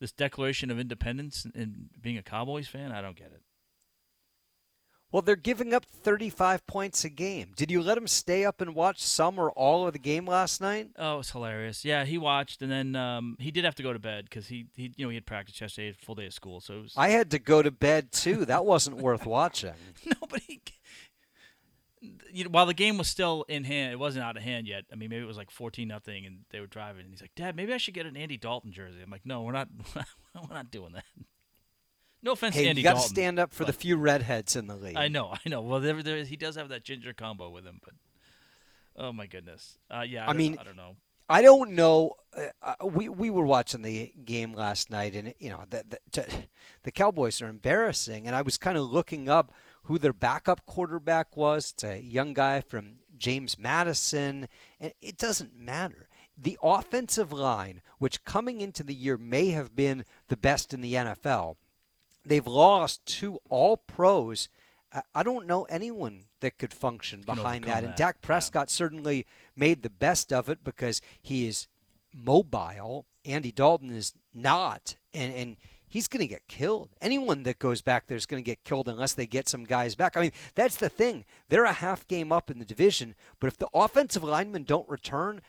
this 0.00 0.12
Declaration 0.12 0.70
of 0.70 0.78
Independence 0.78 1.46
and 1.54 1.90
being 2.00 2.16
a 2.16 2.22
Cowboys 2.22 2.68
fan. 2.68 2.92
I 2.92 3.02
don't 3.02 3.16
get 3.16 3.32
it. 3.32 3.42
Well, 5.14 5.22
they're 5.22 5.36
giving 5.36 5.72
up 5.72 5.84
35 5.84 6.66
points 6.66 7.04
a 7.04 7.08
game. 7.08 7.52
Did 7.54 7.70
you 7.70 7.80
let 7.80 7.96
him 7.96 8.08
stay 8.08 8.44
up 8.44 8.60
and 8.60 8.74
watch 8.74 9.00
some 9.00 9.38
or 9.38 9.52
all 9.52 9.86
of 9.86 9.92
the 9.92 10.00
game 10.00 10.26
last 10.26 10.60
night? 10.60 10.88
Oh, 10.98 11.14
it 11.14 11.18
was 11.18 11.30
hilarious. 11.30 11.84
Yeah, 11.84 12.04
he 12.04 12.18
watched, 12.18 12.62
and 12.62 12.72
then 12.72 12.96
um, 12.96 13.36
he 13.38 13.52
did 13.52 13.64
have 13.64 13.76
to 13.76 13.84
go 13.84 13.92
to 13.92 14.00
bed 14.00 14.24
because 14.24 14.48
he, 14.48 14.66
he, 14.74 14.92
you 14.96 15.06
know, 15.06 15.10
he 15.10 15.14
had 15.14 15.24
practice 15.24 15.60
yesterday, 15.60 15.86
had 15.86 15.98
full 15.98 16.16
day 16.16 16.26
of 16.26 16.34
school. 16.34 16.60
So 16.60 16.80
was... 16.80 16.94
I 16.96 17.10
had 17.10 17.30
to 17.30 17.38
go 17.38 17.62
to 17.62 17.70
bed 17.70 18.10
too. 18.10 18.44
That 18.44 18.64
wasn't 18.64 18.96
worth 18.96 19.24
watching. 19.24 19.74
Nobody. 20.20 20.60
You 22.32 22.42
know, 22.42 22.50
while 22.50 22.66
the 22.66 22.74
game 22.74 22.98
was 22.98 23.06
still 23.06 23.44
in 23.48 23.62
hand, 23.62 23.92
it 23.92 24.00
wasn't 24.00 24.24
out 24.24 24.36
of 24.36 24.42
hand 24.42 24.66
yet. 24.66 24.82
I 24.92 24.96
mean, 24.96 25.10
maybe 25.10 25.22
it 25.22 25.28
was 25.28 25.36
like 25.36 25.52
fourteen 25.52 25.86
nothing, 25.86 26.26
and 26.26 26.38
they 26.50 26.58
were 26.58 26.66
driving. 26.66 27.02
And 27.02 27.10
he's 27.10 27.20
like, 27.20 27.36
"Dad, 27.36 27.54
maybe 27.54 27.72
I 27.72 27.76
should 27.76 27.94
get 27.94 28.06
an 28.06 28.16
Andy 28.16 28.36
Dalton 28.36 28.72
jersey." 28.72 28.98
I'm 29.00 29.12
like, 29.12 29.24
"No, 29.24 29.42
we're 29.42 29.52
not. 29.52 29.68
we're 29.94 30.56
not 30.56 30.72
doing 30.72 30.94
that." 30.94 31.04
No 32.24 32.32
offense 32.32 32.54
hey, 32.54 32.62
to 32.62 32.68
Andy 32.70 32.80
you 32.80 32.84
got 32.84 32.94
to 32.94 33.00
stand 33.00 33.38
up 33.38 33.52
for 33.52 33.66
the 33.66 33.72
few 33.72 33.98
redheads 33.98 34.56
in 34.56 34.66
the 34.66 34.76
league. 34.76 34.96
I 34.96 35.08
know, 35.08 35.34
I 35.44 35.48
know. 35.48 35.60
Well, 35.60 35.80
there, 35.80 36.02
there, 36.02 36.24
he 36.24 36.36
does 36.36 36.56
have 36.56 36.70
that 36.70 36.82
ginger 36.82 37.12
combo 37.12 37.50
with 37.50 37.66
him, 37.66 37.80
but 37.84 37.92
oh 38.96 39.12
my 39.12 39.26
goodness, 39.26 39.76
uh, 39.90 40.00
yeah. 40.00 40.26
I, 40.26 40.30
I 40.30 40.32
mean, 40.32 40.56
I 40.58 40.64
don't 40.64 40.76
know. 40.76 40.96
I 41.28 41.42
don't 41.42 41.72
know. 41.72 42.12
Uh, 42.34 42.46
uh, 42.62 42.86
we 42.86 43.10
we 43.10 43.28
were 43.28 43.44
watching 43.44 43.82
the 43.82 44.10
game 44.24 44.54
last 44.54 44.90
night, 44.90 45.14
and 45.14 45.34
you 45.38 45.50
know 45.50 45.64
the, 45.68 45.84
the 46.12 46.26
the 46.84 46.90
Cowboys 46.90 47.42
are 47.42 47.48
embarrassing. 47.48 48.26
And 48.26 48.34
I 48.34 48.40
was 48.40 48.56
kind 48.56 48.78
of 48.78 48.90
looking 48.90 49.28
up 49.28 49.52
who 49.84 49.98
their 49.98 50.14
backup 50.14 50.64
quarterback 50.64 51.36
was. 51.36 51.72
It's 51.72 51.84
a 51.84 52.02
young 52.02 52.32
guy 52.32 52.62
from 52.62 52.96
James 53.18 53.58
Madison, 53.58 54.48
and 54.80 54.92
it 55.02 55.18
doesn't 55.18 55.58
matter. 55.58 56.08
The 56.36 56.58
offensive 56.62 57.32
line, 57.32 57.82
which 57.98 58.24
coming 58.24 58.62
into 58.62 58.82
the 58.82 58.94
year 58.94 59.16
may 59.18 59.50
have 59.50 59.76
been 59.76 60.04
the 60.28 60.36
best 60.36 60.74
in 60.74 60.80
the 60.80 60.94
NFL, 60.94 61.56
They've 62.24 62.46
lost 62.46 63.04
two 63.06 63.38
All 63.48 63.76
Pros. 63.76 64.48
I 65.14 65.22
don't 65.22 65.46
know 65.46 65.64
anyone 65.64 66.26
that 66.40 66.58
could 66.58 66.72
function 66.72 67.22
behind 67.22 67.64
that. 67.64 67.82
And 67.84 67.94
Dak 67.96 68.20
Prescott 68.20 68.68
yeah. 68.68 68.74
certainly 68.74 69.26
made 69.56 69.82
the 69.82 69.90
best 69.90 70.32
of 70.32 70.48
it 70.48 70.62
because 70.62 71.00
he 71.20 71.48
is 71.48 71.66
mobile. 72.14 73.06
Andy 73.24 73.50
Dalton 73.50 73.90
is 73.90 74.14
not, 74.32 74.96
and 75.12 75.34
and 75.34 75.56
he's 75.94 76.08
going 76.08 76.20
to 76.20 76.26
get 76.26 76.46
killed. 76.48 76.90
Anyone 77.00 77.44
that 77.44 77.58
goes 77.58 77.80
back 77.80 78.06
there 78.06 78.16
is 78.16 78.26
going 78.26 78.42
to 78.42 78.50
get 78.50 78.64
killed 78.64 78.88
unless 78.88 79.14
they 79.14 79.26
get 79.26 79.48
some 79.48 79.64
guys 79.64 79.94
back. 79.94 80.16
I 80.16 80.20
mean, 80.20 80.32
that's 80.54 80.76
the 80.76 80.88
thing. 80.88 81.24
They're 81.48 81.64
a 81.64 81.72
half 81.72 82.06
game 82.06 82.32
up 82.32 82.50
in 82.50 82.58
the 82.58 82.64
division, 82.64 83.14
but 83.40 83.46
if 83.46 83.56
the 83.56 83.68
offensive 83.72 84.24
linemen 84.24 84.64
don't 84.64 84.88
return 84.88 85.40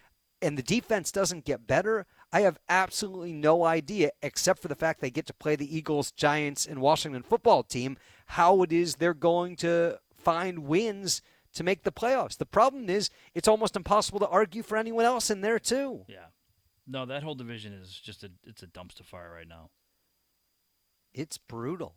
and 0.42 0.58
the 0.58 0.64
defense 0.64 1.12
doesn't 1.12 1.46
get 1.46 1.68
better, 1.68 2.06
I 2.36 2.42
have 2.42 2.60
absolutely 2.68 3.32
no 3.32 3.64
idea, 3.64 4.12
except 4.22 4.62
for 4.62 4.68
the 4.68 4.76
fact 4.76 5.00
they 5.00 5.10
get 5.10 5.26
to 5.28 5.34
play 5.34 5.56
the 5.56 5.74
Eagles, 5.74 6.12
Giants, 6.12 6.66
and 6.66 6.82
Washington 6.82 7.24
football 7.24 7.64
team, 7.64 7.98
how 8.26 8.62
it 8.62 8.74
is 8.74 8.96
they're 8.96 9.14
going 9.14 9.56
to 9.58 10.00
find 10.18 10.68
wins 10.68 11.22
to 11.54 11.64
make 11.64 11.84
the 11.84 11.94
playoffs. 11.94 12.36
The 12.36 12.46
problem 12.46 12.90
is 12.90 13.10
it's 13.34 13.48
almost 13.48 13.78
impossible 13.78 14.20
to 14.20 14.28
argue 14.28 14.64
for 14.64 14.76
anyone 14.76 15.06
else 15.06 15.30
in 15.30 15.40
there 15.40 15.60
too. 15.60 16.04
Yeah. 16.10 16.26
No, 16.86 17.06
that 17.06 17.24
whole 17.24 17.36
division 17.36 17.72
is 17.72 17.98
just 17.98 18.26
a 18.26 18.32
it's 18.44 18.62
a 18.62 18.68
dumpster 18.68 19.06
fire 19.06 19.32
right 19.34 19.48
now. 19.48 19.70
It's 21.14 21.38
brutal. 21.38 21.96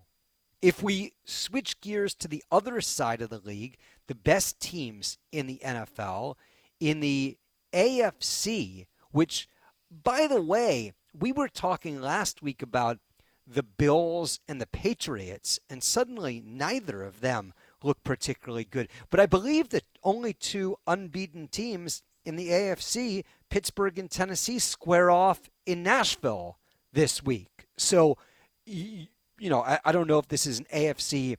If 0.62 0.84
we 0.84 1.14
switch 1.24 1.80
gears 1.80 2.14
to 2.14 2.28
the 2.28 2.44
other 2.52 2.80
side 2.80 3.22
of 3.22 3.30
the 3.30 3.40
league, 3.40 3.76
the 4.06 4.14
best 4.14 4.60
teams 4.60 5.18
in 5.32 5.48
the 5.48 5.60
NFL, 5.64 6.36
in 6.78 7.00
the 7.00 7.38
AFC, 7.72 8.86
which 9.10 9.48
by 9.90 10.26
the 10.26 10.40
way, 10.40 10.92
we 11.18 11.32
were 11.32 11.48
talking 11.48 12.00
last 12.00 12.42
week 12.42 12.62
about 12.62 12.98
the 13.46 13.62
Bills 13.62 14.40
and 14.46 14.60
the 14.60 14.66
Patriots, 14.66 15.58
and 15.70 15.82
suddenly 15.82 16.42
neither 16.44 17.02
of 17.02 17.20
them 17.20 17.54
look 17.82 18.02
particularly 18.04 18.64
good. 18.64 18.88
But 19.10 19.20
I 19.20 19.26
believe 19.26 19.70
that 19.70 19.84
only 20.04 20.32
two 20.32 20.76
unbeaten 20.86 21.48
teams 21.48 22.02
in 22.24 22.36
the 22.36 22.48
AFC, 22.48 23.24
Pittsburgh 23.48 23.98
and 23.98 24.10
Tennessee, 24.10 24.58
square 24.58 25.10
off 25.10 25.48
in 25.64 25.82
Nashville 25.82 26.58
this 26.92 27.24
week. 27.24 27.66
So, 27.76 28.18
you 28.66 29.08
know, 29.40 29.62
I, 29.62 29.78
I 29.84 29.92
don't 29.92 30.08
know 30.08 30.18
if 30.18 30.28
this 30.28 30.46
is 30.46 30.58
an 30.58 30.66
AFC 30.74 31.36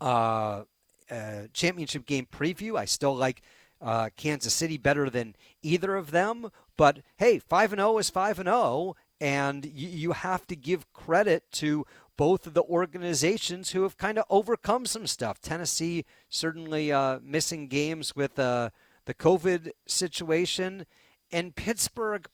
uh, 0.00 0.62
uh, 1.10 1.42
championship 1.52 2.06
game 2.06 2.26
preview. 2.30 2.78
I 2.78 2.86
still 2.86 3.14
like 3.14 3.42
uh, 3.82 4.10
Kansas 4.16 4.54
City 4.54 4.78
better 4.78 5.10
than 5.10 5.34
either 5.62 5.96
of 5.96 6.12
them. 6.12 6.50
But 6.80 7.00
hey, 7.18 7.38
5 7.38 7.74
and 7.74 7.80
0 7.80 7.98
is 7.98 8.08
5 8.08 8.38
and 8.38 8.48
0, 8.48 8.96
and 9.20 9.66
you, 9.66 10.12
have 10.12 10.46
to 10.46 10.56
give 10.56 10.90
credit 10.94 11.44
to 11.52 11.84
both 12.16 12.46
of 12.46 12.54
the 12.54 12.62
organizations 12.62 13.72
who 13.72 13.82
have 13.82 13.98
kind 13.98 14.16
of 14.16 14.24
overcome 14.30 14.86
some 14.86 15.06
stuff. 15.06 15.42
Tennessee 15.42 16.06
certainly 16.30 16.90
uh, 16.90 17.18
missing 17.22 17.68
games 17.68 18.16
with 18.16 18.38
uh, 18.38 18.70
the 19.04 19.12
COVID 19.12 19.72
situation, 19.86 20.86
and 21.30 21.54
Pittsburgh. 21.54 22.26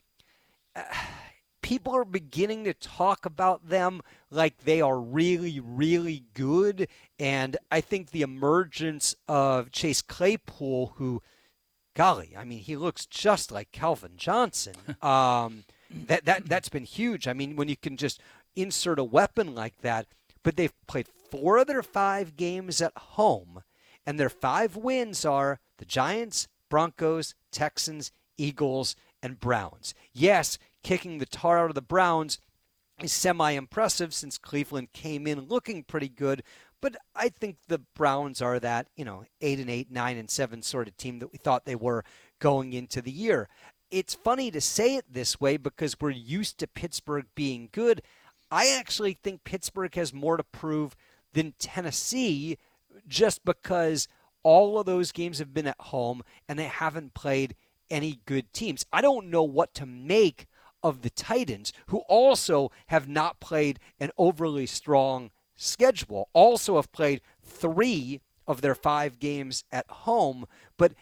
Uh, 0.77 0.83
people 1.61 1.97
are 1.97 2.05
beginning 2.05 2.63
to 2.63 2.75
talk 2.75 3.27
about 3.27 3.69
them 3.69 4.01
like 4.31 4.59
they 4.59 4.81
are 4.81 5.01
really, 5.01 5.59
really 5.59 6.23
good. 6.35 6.87
And 7.19 7.57
I 7.73 7.81
think 7.81 8.13
the 8.13 8.23
emergence 8.23 9.17
of 9.27 9.73
Chase 9.73 10.03
Claypool, 10.03 10.93
who 10.99 11.21
golly, 11.97 12.37
I 12.37 12.45
mean, 12.45 12.61
he 12.61 12.77
looks 12.77 13.07
just 13.07 13.51
like 13.51 13.73
Calvin 13.73 14.13
Johnson. 14.17 14.75
Um, 15.03 15.65
that 16.09 16.25
that 16.25 16.49
that's 16.49 16.69
been 16.69 16.85
huge. 16.85 17.29
I 17.29 17.33
mean, 17.33 17.55
when 17.55 17.69
you 17.69 17.77
can 17.77 17.97
just 17.97 18.21
insert 18.57 18.99
a 18.99 19.05
weapon 19.05 19.55
like 19.55 19.79
that, 19.83 20.07
but 20.43 20.57
they've 20.57 20.73
played 20.87 21.07
four 21.31 21.59
of 21.59 21.69
their 21.69 21.83
five 21.83 22.37
games 22.37 22.83
at 22.83 22.97
home, 22.97 23.63
and 24.05 24.19
their 24.19 24.29
five 24.29 24.77
wins 24.77 25.25
are 25.25 25.61
the 25.79 25.85
Giants, 25.85 26.49
Broncos, 26.69 27.35
Texans, 27.53 28.11
Eagles, 28.37 28.97
and 29.23 29.39
Browns. 29.39 29.95
Yes, 30.13 30.59
kicking 30.83 31.19
the 31.19 31.27
tar 31.27 31.59
out 31.59 31.71
of 31.71 31.75
the 31.75 31.83
Browns 31.83 32.39
is 33.03 33.13
semi 33.13 33.53
impressive 33.53 34.13
since 34.15 34.39
Cleveland 34.39 34.93
came 34.93 35.27
in 35.27 35.41
looking 35.43 35.83
pretty 35.85 36.09
good, 36.09 36.43
but 36.81 36.97
I 37.15 37.29
think 37.29 37.57
the 37.69 37.81
Browns 37.95 38.43
are 38.43 38.61
that, 38.61 38.89
you 38.97 39.05
know, 39.05 39.25
8 39.41 39.59
and 39.61 39.71
8, 39.71 39.91
9 39.91 40.17
and 40.17 40.31
7 40.31 40.63
sort 40.63 40.89
of 40.89 40.97
team 40.97 41.19
that 41.19 41.33
we 41.33 41.39
thought 41.39 41.65
they 41.65 41.77
were 41.77 42.05
going 42.39 42.73
into 42.73 43.01
the 43.01 43.11
year. 43.11 43.49
It's 43.91 44.15
funny 44.15 44.51
to 44.51 44.61
say 44.61 44.97
it 44.97 45.05
this 45.11 45.41
way 45.41 45.57
because 45.57 45.97
we're 46.01 46.11
used 46.11 46.59
to 46.59 46.67
Pittsburgh 46.67 47.27
being 47.35 47.69
good. 47.73 48.03
I 48.51 48.69
actually 48.69 49.19
think 49.23 49.45
Pittsburgh 49.45 49.95
has 49.95 50.13
more 50.13 50.37
to 50.37 50.45
prove 50.45 50.97
than 51.33 51.55
Tennessee 51.59 52.59
just 53.09 53.45
because 53.45 54.09
all 54.43 54.79
of 54.79 54.87
those 54.87 55.13
games 55.13 55.39
have 55.39 55.53
been 55.53 55.67
at 55.67 55.81
home 55.81 56.23
and 56.49 56.59
they 56.59 56.65
haven't 56.65 57.15
played 57.15 57.55
any 57.91 58.21
good 58.27 58.53
teams. 58.53 58.85
I 58.93 59.01
don't 59.01 59.31
know 59.31 59.43
what 59.43 59.75
to 59.75 59.87
make 59.87 60.47
of 60.83 61.03
the 61.03 61.11
Titans, 61.11 61.73
who 61.89 61.99
also 62.09 62.71
have 62.87 63.09
not 63.09 63.41
played 63.41 63.81
an 63.99 64.11
overly 64.17 64.67
strong 64.67 65.31
schedule, 65.57 66.29
also 66.33 66.77
have 66.77 66.93
played 66.93 67.21
three 67.43 68.21
of 68.47 68.61
their 68.61 68.75
five 68.75 69.19
games 69.19 69.65
at 69.73 69.89
home, 69.91 70.47
but 70.77 70.93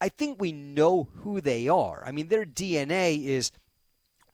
I 0.00 0.08
think 0.08 0.40
we 0.40 0.52
know 0.52 1.08
who 1.22 1.40
they 1.40 1.68
are. 1.68 2.02
I 2.04 2.12
mean, 2.12 2.28
their 2.28 2.44
DNA 2.44 3.24
is 3.24 3.50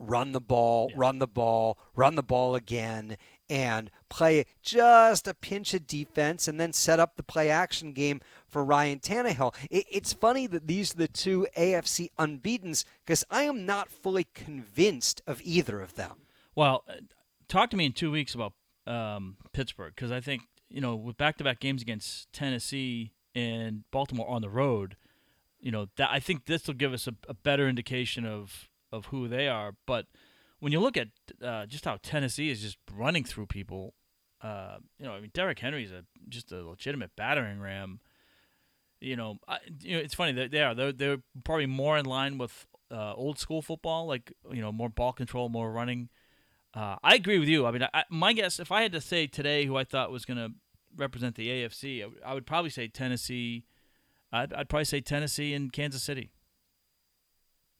run 0.01 0.33
the 0.33 0.41
ball, 0.41 0.89
yeah. 0.91 0.97
run 0.99 1.19
the 1.19 1.27
ball, 1.27 1.79
run 1.95 2.17
the 2.17 2.23
ball 2.23 2.55
again, 2.55 3.17
and 3.49 3.91
play 4.09 4.47
just 4.63 5.29
a 5.29 5.35
pinch 5.35 5.75
of 5.75 5.87
defense 5.87 6.49
and 6.49 6.59
then 6.59 6.73
set 6.73 6.99
up 6.99 7.17
the 7.17 7.23
play 7.23 7.51
action 7.51 7.93
game 7.93 8.21
for 8.49 8.65
Ryan 8.65 8.99
Tannehill. 8.99 9.55
it's 9.71 10.13
funny 10.13 10.47
that 10.47 10.67
these 10.67 10.95
are 10.95 10.99
the 10.99 11.09
two 11.09 11.47
AFC 11.57 12.09
unbeatens 12.19 12.85
because 13.05 13.25
I 13.31 13.43
am 13.43 13.67
not 13.67 13.91
fully 13.91 14.27
convinced 14.35 15.21
of 15.27 15.41
either 15.45 15.81
of 15.81 15.95
them. 15.95 16.23
Well, 16.55 16.85
uh, 16.89 16.95
talk 17.49 17.71
to 17.71 17.77
me 17.77 17.87
in 17.87 17.93
two 17.93 18.11
weeks 18.11 18.35
about 18.35 18.55
um, 18.91 19.37
Pittsburgh 19.53 19.93
because 19.95 20.11
I 20.11 20.21
think 20.21 20.43
you 20.69 20.81
know 20.81 20.97
with 20.97 21.17
back-to-back 21.17 21.61
games 21.61 21.83
against 21.83 22.33
Tennessee 22.33 23.13
and 23.35 23.85
Baltimore 23.91 24.29
on 24.29 24.43
the 24.43 24.51
road, 24.51 24.97
you 25.61 25.71
know 25.71 25.87
that 25.97 26.11
I 26.11 26.21
think 26.21 26.47
this 26.47 26.67
will 26.67 26.75
give 26.75 26.93
us 26.93 27.07
a, 27.07 27.15
a 27.29 27.35
better 27.35 27.69
indication 27.69 28.27
of 28.27 28.69
of 28.93 29.07
who 29.07 29.29
they 29.29 29.49
are. 29.49 29.75
But 29.87 30.07
when 30.59 30.73
you 30.73 30.81
look 30.81 30.97
at 30.97 31.09
uh, 31.43 31.67
just 31.67 31.85
how 31.85 31.99
Tennessee 32.03 32.51
is 32.51 32.61
just 32.61 32.79
running 32.93 33.25
through 33.25 33.47
people, 33.47 33.95
uh, 34.43 34.79
you 34.99 35.07
know, 35.07 35.13
I 35.13 35.21
mean 35.21 35.31
Derrick 35.33 35.61
Henry's 35.61 35.93
a 35.93 36.05
just 36.29 36.53
a 36.53 36.63
legitimate 36.69 37.13
battering 37.17 37.61
ram. 37.61 38.01
you 39.01 39.17
know, 39.17 39.39
I, 39.49 39.59
you 39.81 39.97
know, 39.97 40.03
it's 40.03 40.15
funny 40.15 40.33
that 40.33 40.51
they 40.51 40.63
are 40.63 40.75
they're 40.75 40.93
they're 40.93 41.19
probably 41.45 41.67
more 41.67 41.97
in 41.99 42.05
line 42.07 42.39
with 42.39 42.67
uh, 42.91 43.15
old 43.15 43.39
school 43.39 43.63
football, 43.63 44.07
like 44.07 44.33
you 44.53 44.61
know, 44.61 44.73
more 44.73 44.89
ball 44.89 45.13
control, 45.13 45.49
more 45.49 45.71
running. 45.73 46.09
Uh, 46.75 46.97
I 47.03 47.15
agree 47.15 47.39
with 47.39 47.49
you. 47.49 47.67
I 47.67 47.73
mean, 47.73 47.87
I, 47.93 48.05
my 48.11 48.33
guess, 48.33 48.61
if 48.61 48.71
I 48.71 48.83
had 48.83 48.93
to 48.93 49.01
say 49.01 49.27
today 49.27 49.67
who 49.67 49.77
I 49.77 49.85
thought 49.85 50.13
was 50.13 50.25
going 50.25 50.39
to 50.39 50.53
represent 50.97 51.35
the 51.35 51.49
AFC, 51.49 52.05
I, 52.25 52.35
would 52.35 52.47
probably 52.47 52.71
say 52.71 52.87
Tennessee. 52.89 53.65
I'd, 54.33 54.53
I'd 54.53 54.69
probably 54.69 54.85
say 54.85 55.01
Tennessee 55.01 55.53
and 55.55 55.73
Kansas 55.73 56.03
City. 56.03 56.31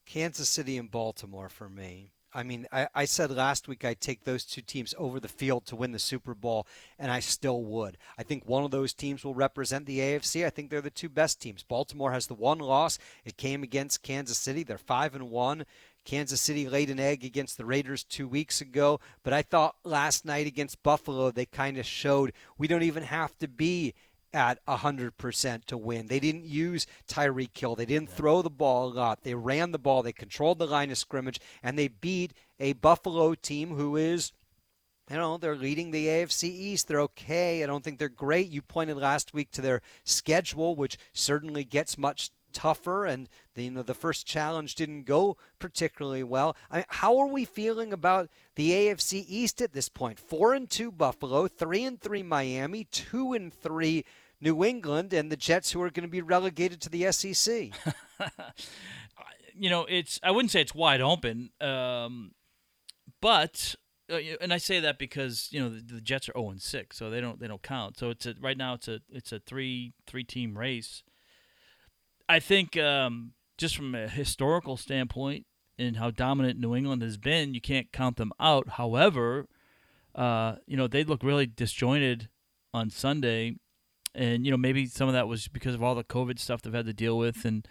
Kansas 0.07 0.49
City 0.49 0.77
and 0.77 0.91
Baltimore 0.91 1.49
for 1.49 1.69
me. 1.69 2.13
I 2.33 2.43
mean, 2.45 2.67
I, 2.71 2.89
I, 2.95 3.05
said 3.07 3.31
last 3.33 3.67
week 3.67 3.85
I'd 3.85 4.01
take 4.01 4.23
those 4.23 4.45
two 4.45 4.61
teams 4.61 4.95
over 4.99 5.19
the 5.19 5.29
field 5.29 5.67
to 5.67 5.77
win 5.77 5.91
the 5.91 5.99
Super 5.99 6.35
Bowl, 6.35 6.67
and 6.97 7.11
I 7.11 7.19
still 7.19 7.63
would. 7.65 7.99
I 8.17 8.23
think 8.23 8.47
one 8.47 8.63
of 8.63 8.71
those 8.71 8.95
teams 8.95 9.25
will 9.25 9.35
represent 9.35 9.87
the 9.87 9.99
AFC. 9.99 10.47
I 10.47 10.51
think 10.51 10.71
they're 10.71 10.81
the 10.81 10.91
two 10.91 11.09
best 11.09 11.41
teams. 11.41 11.65
Baltimore 11.65 12.13
has 12.13 12.29
the 12.29 12.35
one 12.35 12.59
loss. 12.59 12.99
It 13.25 13.37
came 13.37 13.65
against 13.65 14.03
Kansas 14.03 14.39
City. 14.39 14.63
They're 14.63 14.79
five 14.79 15.17
and 15.17 15.29
one. 15.31 15.65
Kansas 16.05 16.41
City 16.41 16.69
laid 16.69 16.91
an 16.91 17.01
egg 17.01 17.25
against 17.25 17.57
the 17.59 17.65
Raiders 17.65 18.05
two 18.05 18.27
weeks 18.27 18.61
ago, 18.61 19.01
but 19.23 19.33
I 19.33 19.43
thought 19.43 19.77
last 19.85 20.25
night 20.25 20.47
against 20.47 20.83
Buffalo 20.83 21.31
they 21.31 21.47
kind 21.47 21.79
of 21.79 21.87
showed 21.87 22.33
we 22.59 22.69
don't 22.69 22.83
even 22.83 23.03
have 23.03 23.37
to 23.39 23.49
be 23.49 23.95
at 24.33 24.65
100% 24.67 25.65
to 25.65 25.77
win. 25.79 26.07
They 26.07 26.21
didn't 26.21 26.45
use 26.45 26.87
Tyreek 27.09 27.57
Hill. 27.57 27.75
They 27.75 27.87
didn't 27.87 28.11
throw 28.11 28.43
the 28.43 28.51
ball 28.51 28.89
a 28.89 28.95
lot. 28.95 29.23
They 29.23 29.35
ran 29.35 29.73
the 29.73 29.79
ball. 29.79 30.03
They 30.03 30.13
controlled 30.13 30.59
the 30.59 30.67
line 30.67 30.91
of 30.91 30.99
scrimmage, 30.99 31.41
and 31.63 31.79
they 31.79 31.89
beat 31.89 32.33
a 32.59 32.75
Buffalo 32.75 33.35
team 33.35 33.71
who 33.71 33.97
is, 33.97 34.33
you 35.11 35.17
know, 35.17 35.37
they're 35.37 35.57
leading 35.57 35.91
the 35.91 36.07
AFC 36.07 36.45
East. 36.45 36.87
They're 36.87 37.01
okay. 37.01 37.63
I 37.63 37.67
don't 37.67 37.83
think 37.83 37.99
they're 37.99 38.09
great. 38.09 38.49
You 38.49 38.63
pointed 38.63 38.97
last 38.97 39.35
week 39.35 39.51
to 39.53 39.63
their 39.63 39.83
schedule, 40.05 40.77
which 40.77 40.97
certainly 41.13 41.65
gets 41.65 41.99
much 41.99 42.31
tougher 42.53 43.07
and 43.07 43.29
the, 43.61 43.65
you 43.65 43.71
know 43.71 43.83
the 43.83 43.95
first 43.95 44.27
challenge 44.27 44.75
didn't 44.75 45.05
go 45.05 45.37
particularly 45.59 46.23
well. 46.23 46.57
I 46.71 46.77
mean, 46.77 46.85
how 46.89 47.19
are 47.19 47.27
we 47.27 47.45
feeling 47.45 47.93
about 47.93 48.31
the 48.55 48.71
AFC 48.71 49.25
East 49.29 49.61
at 49.61 49.73
this 49.73 49.89
point? 49.89 50.19
4 50.19 50.55
and 50.55 50.71
2 50.71 50.91
Buffalo, 50.91 51.47
3 51.47 51.85
and 51.85 52.01
3 52.01 52.23
Miami, 52.23 52.85
2 52.85 53.35
and 53.35 53.53
3 53.53 54.05
New 54.41 54.65
England 54.65 55.13
and 55.13 55.31
the 55.31 55.37
Jets 55.37 55.73
who 55.73 55.83
are 55.83 55.91
going 55.91 56.07
to 56.07 56.11
be 56.11 56.23
relegated 56.23 56.81
to 56.81 56.89
the 56.89 57.13
SEC. 57.13 57.73
you 59.55 59.69
know, 59.69 59.87
it's 59.89 60.19
I 60.23 60.31
wouldn't 60.31 60.51
say 60.51 60.63
it's 60.63 60.75
wide 60.75 61.03
open. 61.03 61.51
Um, 61.61 62.33
but 63.21 63.75
uh, 64.11 64.19
and 64.41 64.53
I 64.53 64.59
say 64.59 64.81
that 64.81 64.99
because 64.99 65.49
you 65.51 65.61
know 65.61 65.69
the, 65.69 65.95
the 65.95 66.01
Jets 66.01 66.29
are 66.31 66.33
0 66.33 66.51
and 66.51 66.63
6, 66.63 66.97
so 66.97 67.11
they 67.11 67.21
don't 67.21 67.39
they 67.39 67.47
don't 67.47 67.63
count. 67.63 67.99
So 67.99 68.09
it's 68.09 68.25
a, 68.25 68.35
right 68.41 68.57
now 68.57 68.75
it's 68.75 68.89
a 68.89 69.01
it's 69.11 69.33
a 69.33 69.39
three 69.39 69.93
three 70.07 70.25
team 70.25 70.57
race. 70.57 71.03
I 72.31 72.39
think 72.39 72.77
um, 72.77 73.33
just 73.61 73.77
from 73.77 73.95
a 73.95 74.09
historical 74.09 74.77
standpoint 74.77 75.47
and 75.79 75.97
how 75.97 76.11
dominant 76.11 76.59
New 76.59 76.75
England 76.75 77.03
has 77.03 77.17
been, 77.17 77.55
you 77.55 77.61
can't 77.61 77.93
count 77.93 78.17
them 78.17 78.33
out. 78.41 78.71
However, 78.71 79.47
uh, 80.15 80.57
you 80.67 80.77
know 80.77 80.89
they 80.89 81.05
look 81.05 81.23
really 81.23 81.47
disjointed 81.47 82.29
on 82.73 82.91
Sunday, 82.91 83.57
and 84.15 84.45
you 84.45 84.51
know 84.51 84.57
maybe 84.57 84.87
some 84.87 85.09
of 85.09 85.15
that 85.15 85.29
was 85.29 85.49
because 85.49 85.75
of 85.75 85.83
all 85.83 85.95
the 85.95 86.05
COVID 86.05 86.39
stuff 86.39 86.63
they've 86.63 86.73
had 86.73 86.87
to 86.87 86.93
deal 86.93 87.17
with, 87.19 87.45
and 87.45 87.67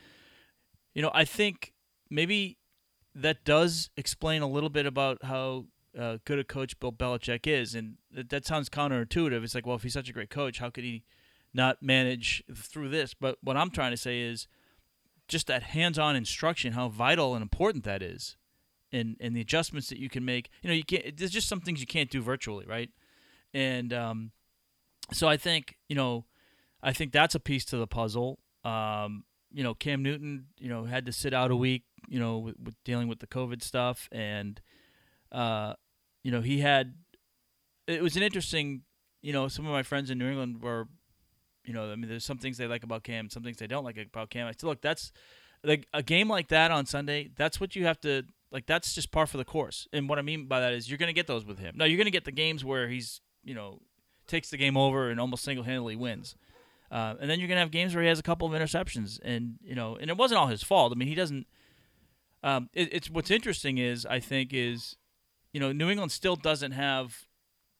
you 0.93 1.01
know 1.01 1.11
I 1.13 1.25
think 1.25 1.73
maybe 2.09 2.57
that 3.15 3.43
does 3.43 3.89
explain 3.97 4.41
a 4.41 4.47
little 4.47 4.69
bit 4.69 4.85
about 4.85 5.23
how 5.23 5.65
uh, 5.99 6.17
good 6.23 6.39
a 6.39 6.43
coach 6.43 6.79
Bill 6.79 6.93
Belichick 6.93 7.47
is, 7.47 7.75
and 7.75 7.95
that, 8.11 8.29
that 8.29 8.45
sounds 8.45 8.69
counterintuitive. 8.69 9.43
It's 9.43 9.55
like, 9.55 9.65
well, 9.65 9.75
if 9.75 9.83
he's 9.83 9.93
such 9.93 10.09
a 10.09 10.13
great 10.13 10.29
coach, 10.29 10.59
how 10.59 10.69
could 10.69 10.83
he 10.83 11.03
not 11.53 11.81
manage 11.81 12.43
through 12.53 12.89
this. 12.89 13.13
But 13.13 13.37
what 13.41 13.57
I'm 13.57 13.71
trying 13.71 13.91
to 13.91 13.97
say 13.97 14.21
is 14.21 14.47
just 15.29 15.47
that 15.47 15.63
hands-on 15.63 16.15
instruction, 16.15 16.73
how 16.73 16.89
vital 16.89 17.35
and 17.35 17.41
important 17.41 17.85
that 17.85 18.01
is, 18.01 18.35
and 18.91 19.15
and 19.21 19.35
the 19.35 19.41
adjustments 19.41 19.87
that 19.89 19.99
you 19.99 20.09
can 20.09 20.25
make. 20.25 20.49
You 20.61 20.69
know, 20.69 20.73
you 20.73 20.83
can't. 20.83 21.15
There's 21.15 21.31
just 21.31 21.47
some 21.47 21.61
things 21.61 21.79
you 21.79 21.87
can't 21.87 22.09
do 22.09 22.21
virtually, 22.21 22.65
right? 22.65 22.89
And 23.53 23.93
um, 23.93 24.31
so 25.13 25.27
I 25.27 25.37
think 25.37 25.77
you 25.87 25.95
know, 25.95 26.25
I 26.83 26.91
think 26.91 27.13
that's 27.13 27.35
a 27.35 27.39
piece 27.39 27.63
to 27.65 27.77
the 27.77 27.87
puzzle. 27.87 28.39
Um, 28.65 29.23
you 29.51 29.63
know, 29.63 29.73
Cam 29.73 30.03
Newton, 30.03 30.47
you 30.57 30.69
know, 30.69 30.83
had 30.83 31.05
to 31.05 31.13
sit 31.13 31.33
out 31.33 31.49
a 31.49 31.55
week, 31.55 31.83
you 32.07 32.19
know, 32.19 32.37
with, 32.37 32.55
with 32.61 32.75
dealing 32.83 33.07
with 33.07 33.19
the 33.19 33.27
COVID 33.27 33.63
stuff, 33.63 34.09
and 34.11 34.59
uh, 35.31 35.73
you 36.23 36.31
know, 36.31 36.41
he 36.41 36.59
had. 36.59 36.95
It 37.87 38.03
was 38.03 38.17
an 38.17 38.23
interesting. 38.23 38.81
You 39.21 39.33
know, 39.33 39.47
some 39.47 39.65
of 39.65 39.71
my 39.71 39.83
friends 39.83 40.09
in 40.09 40.17
New 40.17 40.29
England 40.29 40.61
were 40.61 40.87
you 41.65 41.73
know, 41.73 41.91
I 41.91 41.95
mean, 41.95 42.09
there's 42.09 42.25
some 42.25 42.37
things 42.37 42.57
they 42.57 42.67
like 42.67 42.83
about 42.83 43.03
Cam, 43.03 43.29
some 43.29 43.43
things 43.43 43.57
they 43.57 43.67
don't 43.67 43.83
like 43.83 43.97
about 43.97 44.29
Cam. 44.29 44.47
I 44.47 44.51
said, 44.51 44.63
look, 44.63 44.81
that's 44.81 45.11
like 45.63 45.87
a 45.93 46.01
game 46.03 46.29
like 46.29 46.47
that 46.49 46.71
on 46.71 46.85
Sunday. 46.85 47.29
That's 47.35 47.59
what 47.59 47.75
you 47.75 47.85
have 47.85 47.99
to 48.01 48.23
like. 48.51 48.65
That's 48.65 48.93
just 48.93 49.11
par 49.11 49.27
for 49.27 49.37
the 49.37 49.45
course. 49.45 49.87
And 49.93 50.09
what 50.09 50.19
I 50.19 50.21
mean 50.21 50.45
by 50.47 50.59
that 50.59 50.73
is 50.73 50.89
you're 50.89 50.97
going 50.97 51.07
to 51.07 51.13
get 51.13 51.27
those 51.27 51.45
with 51.45 51.59
him. 51.59 51.75
Now 51.77 51.85
you're 51.85 51.97
going 51.97 52.05
to 52.05 52.11
get 52.11 52.25
the 52.25 52.31
games 52.31 52.63
where 52.63 52.87
he's 52.87 53.21
you 53.43 53.53
know 53.53 53.81
takes 54.27 54.49
the 54.49 54.57
game 54.57 54.77
over 54.77 55.09
and 55.09 55.19
almost 55.19 55.43
single 55.43 55.65
handedly 55.65 55.95
wins. 55.95 56.35
Uh, 56.91 57.15
and 57.19 57.29
then 57.29 57.39
you're 57.39 57.47
gonna 57.47 57.59
have 57.59 57.71
games 57.71 57.93
where 57.93 58.01
he 58.01 58.09
has 58.09 58.19
a 58.19 58.23
couple 58.23 58.47
of 58.47 58.59
interceptions, 58.59 59.19
and 59.23 59.55
you 59.61 59.75
know, 59.75 59.95
and 59.95 60.09
it 60.09 60.17
wasn't 60.17 60.39
all 60.39 60.47
his 60.47 60.63
fault. 60.63 60.91
I 60.91 60.95
mean, 60.95 61.07
he 61.07 61.15
doesn't. 61.15 61.45
Um, 62.41 62.69
it, 62.73 62.89
it's 62.91 63.09
what's 63.09 63.29
interesting 63.29 63.77
is 63.77 64.05
I 64.05 64.19
think 64.19 64.53
is, 64.53 64.95
you 65.53 65.59
know, 65.59 65.71
New 65.71 65.89
England 65.89 66.11
still 66.11 66.35
doesn't 66.35 66.71
have 66.71 67.25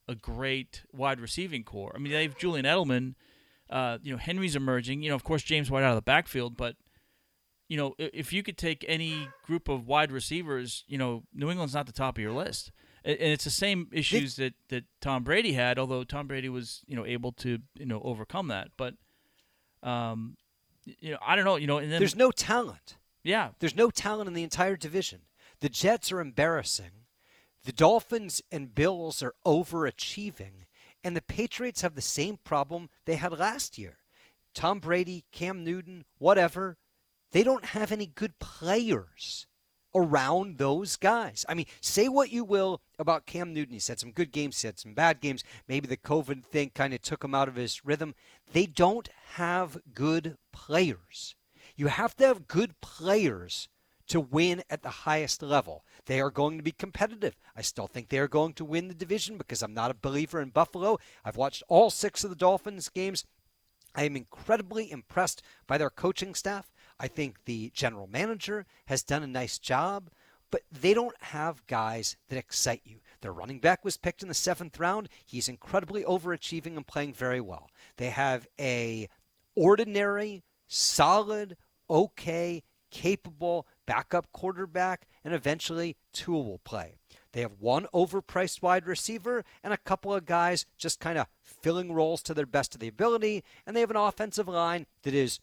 a 0.08 0.16
great 0.16 0.84
wide 0.92 1.20
receiving 1.20 1.64
core. 1.64 1.92
I 1.96 2.00
mean, 2.00 2.12
they 2.12 2.24
have 2.24 2.38
Julian 2.38 2.66
Edelman, 2.66 3.16
uh, 3.70 3.98
you 4.02 4.12
know, 4.12 4.18
Henry's 4.18 4.56
emerging. 4.56 5.04
You 5.04 5.10
know, 5.10 5.16
of 5.16 5.24
course, 5.24 5.44
James 5.44 5.70
White 5.70 5.84
out 5.84 5.92
of 5.92 5.96
the 5.96 6.02
backfield, 6.02 6.58
but 6.58 6.76
you 7.68 7.78
know, 7.78 7.94
if 8.00 8.34
you 8.34 8.42
could 8.42 8.58
take 8.58 8.84
any 8.88 9.30
group 9.46 9.70
of 9.70 9.88
wide 9.88 10.12
receivers, 10.12 10.84
you 10.88 10.98
know, 10.98 11.24
New 11.34 11.52
England's 11.52 11.76
not 11.76 11.86
the 11.86 11.92
top 11.92 12.18
of 12.18 12.22
your 12.22 12.32
list, 12.34 12.72
and 13.06 13.18
it's 13.20 13.44
the 13.44 13.52
same 13.52 13.88
issues 13.92 14.36
that 14.38 14.54
that 14.70 14.86
Tom 15.02 15.24
Brady 15.24 15.54
had. 15.54 15.78
Although 15.78 16.04
Tom 16.04 16.28
Brady 16.28 16.50
was, 16.50 16.82
you 16.88 16.96
know, 16.96 17.06
able 17.06 17.32
to 17.34 17.60
you 17.76 17.86
know 17.86 18.02
overcome 18.04 18.48
that, 18.48 18.70
but 18.76 18.96
um, 19.84 20.36
you 20.86 21.12
know, 21.12 21.20
I 21.26 21.36
don't 21.36 21.46
know, 21.46 21.58
you 21.58 21.68
know, 21.68 21.78
and 21.78 21.92
then 21.92 22.00
there's 22.00 22.16
no 22.16 22.32
talent. 22.32 22.98
Yeah, 23.24 23.50
there's 23.60 23.76
no 23.76 23.92
talent 23.92 24.28
in 24.28 24.34
the 24.34 24.44
entire 24.44 24.76
division. 24.76 25.22
The 25.60 25.70
Jets 25.70 26.12
are 26.12 26.20
embarrassing. 26.20 26.92
The 27.66 27.72
Dolphins 27.74 28.42
and 28.52 28.74
Bills 28.74 29.22
are 29.22 29.36
overachieving. 29.46 30.66
And 31.04 31.16
the 31.16 31.22
Patriots 31.22 31.82
have 31.82 31.96
the 31.96 32.02
same 32.02 32.38
problem 32.44 32.90
they 33.06 33.16
had 33.16 33.38
last 33.38 33.78
year. 33.78 33.98
Tom 34.54 34.80
Brady, 34.80 35.26
Cam 35.32 35.64
Newton, 35.64 36.06
whatever, 36.18 36.78
they 37.32 37.44
don't 37.44 37.66
have 37.66 37.92
any 37.92 38.08
good 38.08 38.40
players 38.40 39.48
around 39.96 40.58
those 40.58 40.96
guys. 40.96 41.46
I 41.48 41.54
mean, 41.54 41.66
say 41.82 42.08
what 42.08 42.32
you 42.32 42.44
will 42.44 42.82
about 42.98 43.26
Cam 43.26 43.54
Newton. 43.54 43.74
He's 43.74 43.88
had 43.88 44.00
some 44.00 44.12
good 44.12 44.32
games, 44.32 44.62
he 44.62 44.68
had 44.68 44.80
some 44.80 44.94
bad 44.94 45.20
games. 45.20 45.44
Maybe 45.68 45.88
the 45.88 45.98
COVID 45.98 46.46
thing 46.46 46.72
kind 46.74 46.94
of 46.94 47.02
took 47.02 47.24
him 47.24 47.34
out 47.34 47.48
of 47.48 47.56
his 47.56 47.86
rhythm. 47.86 48.16
They 48.52 48.66
don't 48.66 49.10
have 49.34 49.78
good 49.94 50.38
players. 50.52 51.36
You 51.76 51.88
have 51.88 52.16
to 52.18 52.28
have 52.28 52.48
good 52.48 52.80
players 52.82 53.70
to 54.08 54.20
win 54.20 54.64
at 54.70 54.82
the 54.82 54.90
highest 54.90 55.42
level. 55.42 55.86
They 56.10 56.22
are 56.22 56.32
going 56.32 56.58
to 56.58 56.64
be 56.64 56.72
competitive. 56.72 57.38
I 57.56 57.62
still 57.62 57.86
think 57.86 58.10
they 58.10 58.18
are 58.18 58.28
going 58.28 58.54
to 58.54 58.66
win 58.66 58.88
the 58.88 58.96
division 58.96 59.38
because 59.38 59.62
I'm 59.62 59.76
not 59.76 59.92
a 59.92 59.94
believer 59.94 60.42
in 60.42 60.50
Buffalo. 60.50 60.98
I've 61.24 61.38
watched 61.38 61.62
all 61.68 61.92
six 61.92 62.24
of 62.24 62.32
the 62.32 62.36
Dolphins 62.36 62.90
games. 62.90 63.26
I 63.94 64.06
am 64.06 64.16
incredibly 64.16 64.92
impressed 64.92 65.44
by 65.68 65.78
their 65.78 65.92
coaching 65.92 66.34
staff. 66.34 66.72
I 67.00 67.08
think 67.10 67.46
the 67.46 67.72
general 67.76 68.08
manager 68.08 68.66
has 68.88 69.04
done 69.04 69.22
a 69.22 69.28
nice 69.28 69.60
job, 69.60 70.10
but 70.50 70.64
they 70.72 70.96
don't 70.96 71.16
have 71.20 71.68
guys 71.68 72.18
that 72.30 72.40
excite 72.40 72.82
you. 72.86 73.02
Their 73.22 73.32
running 73.32 73.60
back 73.60 73.86
was 73.86 73.96
picked 73.96 74.24
in 74.24 74.30
the 74.30 74.34
seventh 74.34 74.80
round. 74.80 75.10
He's 75.24 75.48
incredibly 75.48 76.04
overachieving 76.06 76.76
and 76.76 76.88
playing 76.88 77.14
very 77.14 77.40
well. 77.40 77.70
They 77.98 78.10
have 78.10 78.48
a 78.60 79.10
ordinary, 79.56 80.42
solid, 80.68 81.56
okay, 81.88 82.64
capable 82.90 83.68
backup 83.90 84.32
quarterback, 84.32 85.08
and 85.24 85.34
eventually 85.34 85.98
Tua 86.14 86.40
will 86.44 86.60
play. 86.60 86.94
They 87.32 87.42
have 87.42 87.54
one 87.60 87.88
overpriced 87.92 88.62
wide 88.62 88.86
receiver 88.86 89.44
and 89.64 89.74
a 89.74 89.78
couple 89.78 90.14
of 90.14 90.28
guys 90.28 90.68
just 90.78 91.00
kind 91.00 91.18
of 91.18 91.26
filling 91.44 91.92
roles 91.92 92.22
to 92.24 92.36
their 92.36 92.46
best 92.46 92.76
of 92.76 92.82
the 92.82 92.88
ability, 92.88 93.44
and 93.66 93.76
they 93.76 93.80
have 93.80 93.90
an 93.90 93.96
offensive 93.96 94.48
line 94.48 94.86
that 95.02 95.16
is 95.16 95.40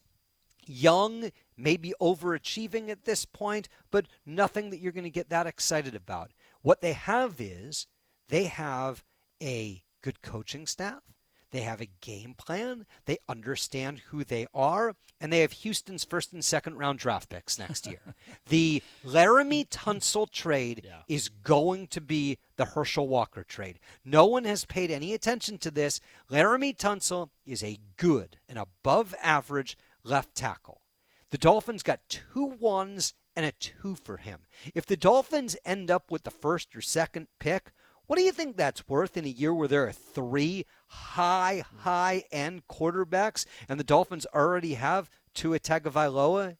young, 0.64 1.30
maybe 1.56 1.92
overachieving 2.00 2.88
at 2.88 3.04
this 3.04 3.24
point, 3.24 3.68
but 3.90 4.06
nothing 4.24 4.70
that 4.70 4.78
you're 4.78 4.92
going 4.92 5.02
to 5.02 5.10
get 5.10 5.28
that 5.30 5.48
excited 5.48 5.96
about. 5.96 6.30
What 6.62 6.80
they 6.80 6.92
have 6.92 7.40
is 7.40 7.88
they 8.28 8.44
have 8.44 9.02
a 9.42 9.82
good 10.02 10.22
coaching 10.22 10.68
staff. 10.68 11.02
They 11.50 11.60
have 11.60 11.80
a 11.80 11.88
game 12.00 12.34
plan. 12.36 12.86
They 13.04 13.18
understand 13.28 14.00
who 14.10 14.24
they 14.24 14.46
are. 14.52 14.94
And 15.20 15.32
they 15.32 15.40
have 15.40 15.52
Houston's 15.52 16.04
first 16.04 16.32
and 16.32 16.44
second 16.44 16.76
round 16.76 16.98
draft 16.98 17.30
picks 17.30 17.58
next 17.58 17.86
year. 17.86 18.00
the 18.48 18.82
Laremy 19.04 19.66
Tunsil 19.68 20.30
trade 20.30 20.82
yeah. 20.84 20.98
is 21.08 21.28
going 21.28 21.86
to 21.88 22.00
be 22.00 22.38
the 22.56 22.66
Herschel 22.66 23.08
Walker 23.08 23.42
trade. 23.42 23.78
No 24.04 24.26
one 24.26 24.44
has 24.44 24.64
paid 24.64 24.90
any 24.90 25.14
attention 25.14 25.56
to 25.58 25.70
this. 25.70 26.00
Laremy 26.30 26.76
Tunsil 26.76 27.30
is 27.46 27.62
a 27.62 27.78
good 27.96 28.36
and 28.48 28.58
above 28.58 29.14
average 29.22 29.78
left 30.04 30.34
tackle. 30.34 30.82
The 31.30 31.38
Dolphins 31.38 31.82
got 31.82 32.00
two 32.08 32.44
ones 32.44 33.14
and 33.34 33.44
a 33.44 33.52
two 33.52 33.94
for 33.94 34.16
him. 34.16 34.40
If 34.74 34.86
the 34.86 34.96
Dolphins 34.96 35.56
end 35.64 35.90
up 35.90 36.10
with 36.10 36.24
the 36.24 36.30
first 36.30 36.74
or 36.74 36.80
second 36.80 37.28
pick, 37.38 37.72
what 38.06 38.16
do 38.16 38.22
you 38.22 38.32
think 38.32 38.56
that's 38.56 38.88
worth 38.88 39.16
in 39.16 39.24
a 39.24 39.28
year 39.28 39.52
where 39.52 39.68
there 39.68 39.86
are 39.86 39.92
three 39.92 40.64
high, 40.88 41.64
high 41.78 42.24
end 42.30 42.66
quarterbacks 42.68 43.46
and 43.68 43.78
the 43.80 43.84
Dolphins 43.84 44.26
already 44.34 44.74
have 44.74 45.10
Tua 45.34 45.58
Tagovailoa? 45.58 46.56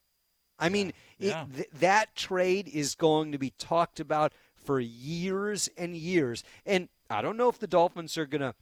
I 0.59 0.69
mean, 0.69 0.93
Yeah. 1.19 1.45
It, 1.45 1.55
th- 1.55 1.69
that 1.81 2.15
trade 2.15 2.69
is 2.69 2.95
going 2.95 3.33
to 3.33 3.39
be 3.39 3.51
talked 3.59 4.01
about 4.01 4.33
for 4.55 4.81
years 4.81 5.69
and 5.77 5.97
years. 5.97 6.43
And 6.65 6.89
I 7.09 7.23
don't 7.23 7.37
know 7.37 7.49
if 7.49 7.59
the 7.59 7.67
Dolphins 7.67 8.19
are 8.19 8.27
going 8.27 8.41
to 8.41 8.55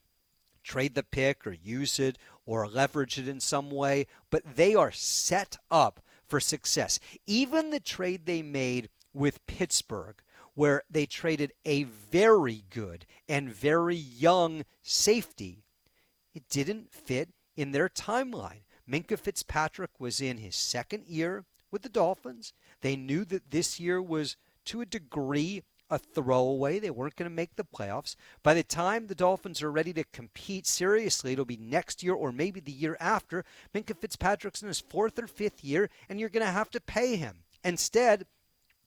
trade 0.63 0.95
the 0.95 1.03
pick 1.03 1.47
or 1.47 1.53
use 1.53 1.99
it 1.99 2.19
or 2.47 2.67
leverage 2.69 3.19
it 3.19 3.29
in 3.29 3.41
some 3.41 3.71
way, 3.71 4.07
but 4.31 4.43
they 4.57 4.75
are 4.75 4.93
set 4.93 5.57
up 5.71 6.01
for 6.27 6.41
success. 6.41 6.99
Even 7.27 7.71
the 7.71 7.81
trade 7.81 8.27
they 8.27 8.43
made 8.43 8.89
with 9.13 9.47
Pittsburgh, 9.47 10.17
where 10.55 10.83
they 10.91 11.07
traded 11.07 11.53
a 11.65 11.85
very 11.85 12.65
good 12.71 13.07
and 13.29 13.53
very 13.53 13.97
young 13.97 14.65
safety, 14.83 15.65
it 16.35 16.49
didn't 16.49 16.93
fit 16.93 17.31
in 17.57 17.73
their 17.73 17.89
timeline. 17.89 18.63
Minkah 18.89 19.19
Fitzpatrick 19.19 19.99
was 19.99 20.21
in 20.21 20.39
his 20.39 20.57
second 20.57 21.07
year 21.07 21.45
with 21.71 21.83
the 21.83 21.89
Dolphins. 21.89 22.53
They 22.83 22.97
knew 22.97 23.25
that 23.27 23.51
this 23.51 23.81
year 23.81 24.01
was, 24.01 24.37
to 24.67 24.81
a 24.81 24.87
degree, 24.87 25.63
a 25.91 25.99
throwaway. 25.99 26.79
They 26.79 26.91
weren't 26.91 27.17
going 27.17 27.31
to 27.31 27.35
make 27.35 27.57
the 27.57 27.65
playoffs. 27.65 28.15
By 28.43 28.55
the 28.55 28.63
time 28.63 29.07
the 29.07 29.15
Dolphins 29.15 29.63
are 29.63 29.73
ready 29.73 29.93
to 29.95 30.05
compete 30.13 30.67
seriously, 30.67 31.33
it'll 31.33 31.45
be 31.45 31.57
next 31.57 32.03
year 32.03 32.15
or 32.15 32.33
maybe 32.33 32.61
the 32.61 32.73
year 32.73 32.97
after. 33.01 33.45
Minkah 33.75 33.97
Fitzpatrick's 33.97 34.63
in 34.63 34.69
his 34.69 34.81
fourth 34.81 35.19
or 35.19 35.27
fifth 35.27 35.65
year, 35.65 35.89
and 36.09 36.21
you're 36.21 36.29
going 36.29 36.47
to 36.47 36.53
have 36.53 36.71
to 36.71 36.81
pay 36.81 37.17
him. 37.17 37.39
Instead, 37.63 38.27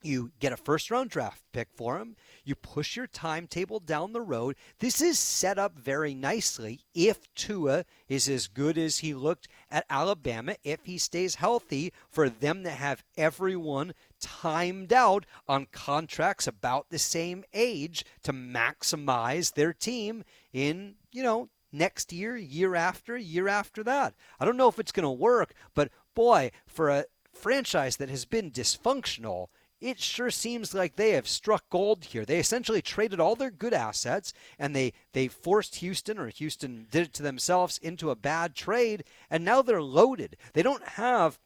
you 0.04 0.32
get 0.40 0.54
a 0.54 0.58
first 0.58 0.92
round 0.92 1.10
draft 1.10 1.42
pick 1.52 1.70
for 1.74 1.98
him. 1.98 2.16
You 2.44 2.56
push 2.56 2.96
your 2.96 3.08
timetable 3.08 3.80
down 3.80 4.14
the 4.14 4.22
road. 4.22 4.56
This 4.80 5.02
is 5.02 5.20
set 5.20 5.58
up 5.58 5.78
very 5.78 6.14
nicely 6.14 6.82
if 6.94 7.34
Tua 7.34 7.86
is 8.08 8.30
as 8.30 8.48
good 8.48 8.78
as 8.78 9.00
he 9.00 9.14
looked 9.14 9.48
at 9.70 9.86
Alabama, 9.90 10.56
if 10.64 10.86
he 10.86 10.98
stays 10.98 11.36
healthy, 11.36 11.92
for 12.10 12.30
them 12.30 12.64
to 12.64 12.70
have 12.70 13.04
everyone 13.18 13.94
timed 14.20 14.94
out 14.94 15.26
on 15.48 15.68
contracts 15.72 16.48
about 16.48 16.90
the 16.90 17.00
same 17.00 17.44
age 17.54 18.06
to 18.24 18.34
maximize 18.34 19.54
their 19.54 19.74
team 19.74 20.24
in, 20.54 20.96
you 21.12 21.24
know, 21.24 21.50
next 21.72 22.14
year, 22.14 22.38
year 22.38 22.76
after, 22.76 23.18
year 23.18 23.48
after 23.48 23.84
that. 23.84 24.14
I 24.40 24.46
don't 24.46 24.58
know 24.58 24.70
if 24.70 24.80
it's 24.80 24.92
going 24.92 25.04
to 25.04 25.10
work, 25.10 25.54
but 25.74 25.92
boy, 26.16 26.52
for 26.66 26.90
a 26.90 27.06
franchise 27.34 27.98
that 27.98 28.10
has 28.10 28.26
been 28.26 28.52
dysfunctional, 28.52 29.48
it 29.80 30.00
sure 30.00 30.32
seems 30.32 30.74
like 30.74 30.96
they 30.96 31.12
have 31.12 31.28
struck 31.28 31.70
gold 31.70 32.06
here. 32.06 32.26
They 32.26 32.40
essentially 32.40 32.82
traded 32.82 33.20
all 33.20 33.36
their 33.36 33.52
good 33.52 33.74
assets 33.74 34.34
and 34.58 34.76
they, 34.76 34.94
they 35.14 35.28
forced 35.28 35.76
Houston, 35.76 36.18
or 36.18 36.30
Houston 36.30 36.88
did 36.90 37.08
it 37.08 37.14
to 37.14 37.24
themselves, 37.24 37.78
into 37.78 38.10
a 38.10 38.16
bad 38.16 38.56
trade, 38.56 39.04
and 39.30 39.46
now 39.46 39.62
they're 39.62 39.82
loaded. 39.82 40.38
They 40.54 40.64
don't 40.64 40.84
have 40.84 41.40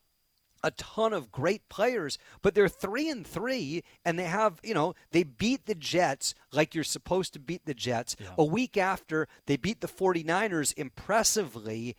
a 0.64 0.72
ton 0.72 1.14
of 1.14 1.32
great 1.32 1.68
players, 1.70 2.18
but 2.42 2.56
they're 2.56 2.70
three 2.70 3.10
and 3.10 3.26
three, 3.26 3.84
and 4.06 4.18
they 4.18 4.26
have, 4.26 4.60
you 4.64 4.74
know, 4.74 4.94
they 5.12 5.24
beat 5.24 5.66
the 5.66 5.76
Jets 5.76 6.34
like 6.52 6.76
you're 6.76 6.84
supposed 6.84 7.34
to 7.34 7.40
beat 7.40 7.66
the 7.66 7.74
Jets. 7.74 8.16
Yeah. 8.20 8.28
A 8.38 8.46
week 8.46 8.78
after, 8.78 9.28
they 9.46 9.58
beat 9.58 9.82
the 9.82 9.88
49ers 9.88 10.74
impressively, 10.78 11.96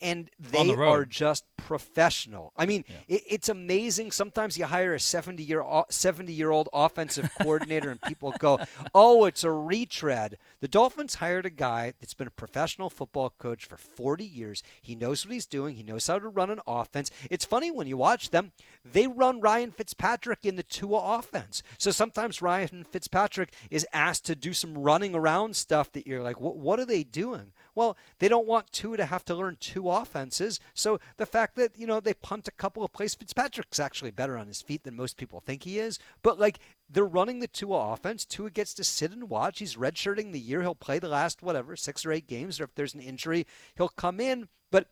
and 0.00 0.30
they 0.38 0.68
the 0.68 0.82
are 0.82 1.04
just 1.04 1.44
professional. 1.56 2.52
I 2.56 2.66
mean, 2.66 2.84
it, 3.08 3.22
it's 3.28 3.48
amazing. 3.48 4.12
Sometimes 4.12 4.58
you 4.58 4.66
hire 4.66 4.94
a 4.94 5.00
70 5.00 5.42
year 5.42 5.64
70 5.88 6.32
year 6.32 6.50
old 6.50 6.68
offensive 6.72 7.30
coordinator, 7.40 7.90
and 7.90 8.00
people 8.02 8.34
go, 8.38 8.60
"Oh, 8.94 9.24
it's 9.24 9.44
a 9.44 9.50
retread." 9.50 10.38
The 10.60 10.68
Dolphins 10.68 11.16
hired 11.16 11.46
a 11.46 11.50
guy 11.50 11.94
that's 12.00 12.14
been 12.14 12.26
a 12.26 12.32
professional 12.32 12.90
football 12.90 13.30
coach 13.38 13.64
for 13.64 13.76
40 13.76 14.24
years. 14.24 14.62
He 14.80 14.94
knows 14.94 15.24
what 15.24 15.32
he's 15.32 15.46
doing. 15.46 15.76
He 15.76 15.82
knows 15.82 16.06
how 16.06 16.18
to 16.18 16.28
run 16.28 16.50
an 16.50 16.60
offense. 16.66 17.10
It's 17.30 17.44
funny 17.44 17.70
when 17.70 17.86
you 17.86 18.02
watch 18.04 18.30
them; 18.30 18.52
they 18.84 19.06
run 19.06 19.40
Ryan 19.40 19.70
Fitzpatrick 19.70 20.44
in 20.44 20.56
the 20.56 20.62
Tua 20.62 21.18
offense. 21.18 21.62
So 21.78 21.90
sometimes 21.90 22.42
Ryan 22.42 22.84
Fitzpatrick 22.84 23.54
is 23.70 23.86
asked 23.92 24.26
to 24.26 24.34
do 24.34 24.52
some 24.52 24.76
running 24.76 25.14
around 25.14 25.56
stuff 25.56 25.90
that 25.92 26.06
you're 26.06 26.22
like, 26.22 26.38
"What? 26.40 26.78
Are 26.78 26.86
they 26.86 27.04
doing?" 27.04 27.52
Well, 27.74 27.96
they 28.18 28.28
don't 28.28 28.46
want 28.46 28.72
Tua 28.72 28.96
to 28.98 29.06
have 29.06 29.24
to 29.24 29.34
learn 29.34 29.56
two 29.58 29.90
offenses. 29.90 30.60
So 30.74 31.00
the 31.16 31.26
fact 31.26 31.56
that, 31.56 31.76
you 31.76 31.86
know, 31.86 32.00
they 32.00 32.14
punt 32.14 32.46
a 32.46 32.52
couple 32.52 32.84
of 32.84 32.92
plays, 32.92 33.14
Fitzpatrick's 33.14 33.80
actually 33.80 34.12
better 34.12 34.36
on 34.36 34.46
his 34.46 34.62
feet 34.62 34.84
than 34.84 34.94
most 34.96 35.16
people 35.16 35.40
think 35.40 35.64
he 35.64 35.78
is. 35.78 35.98
But, 36.22 36.38
like, 36.38 36.60
they're 36.88 37.04
running 37.04 37.40
the 37.40 37.48
Tua 37.48 37.92
offense. 37.92 38.24
Tua 38.24 38.50
gets 38.50 38.74
to 38.74 38.84
sit 38.84 39.10
and 39.10 39.28
watch. 39.28 39.58
He's 39.58 39.76
redshirting 39.76 40.32
the 40.32 40.40
year. 40.40 40.62
He'll 40.62 40.74
play 40.74 40.98
the 40.98 41.08
last, 41.08 41.42
whatever, 41.42 41.74
six 41.74 42.06
or 42.06 42.12
eight 42.12 42.28
games. 42.28 42.60
Or 42.60 42.64
if 42.64 42.74
there's 42.74 42.94
an 42.94 43.00
injury, 43.00 43.46
he'll 43.76 43.88
come 43.88 44.20
in. 44.20 44.48
But 44.70 44.88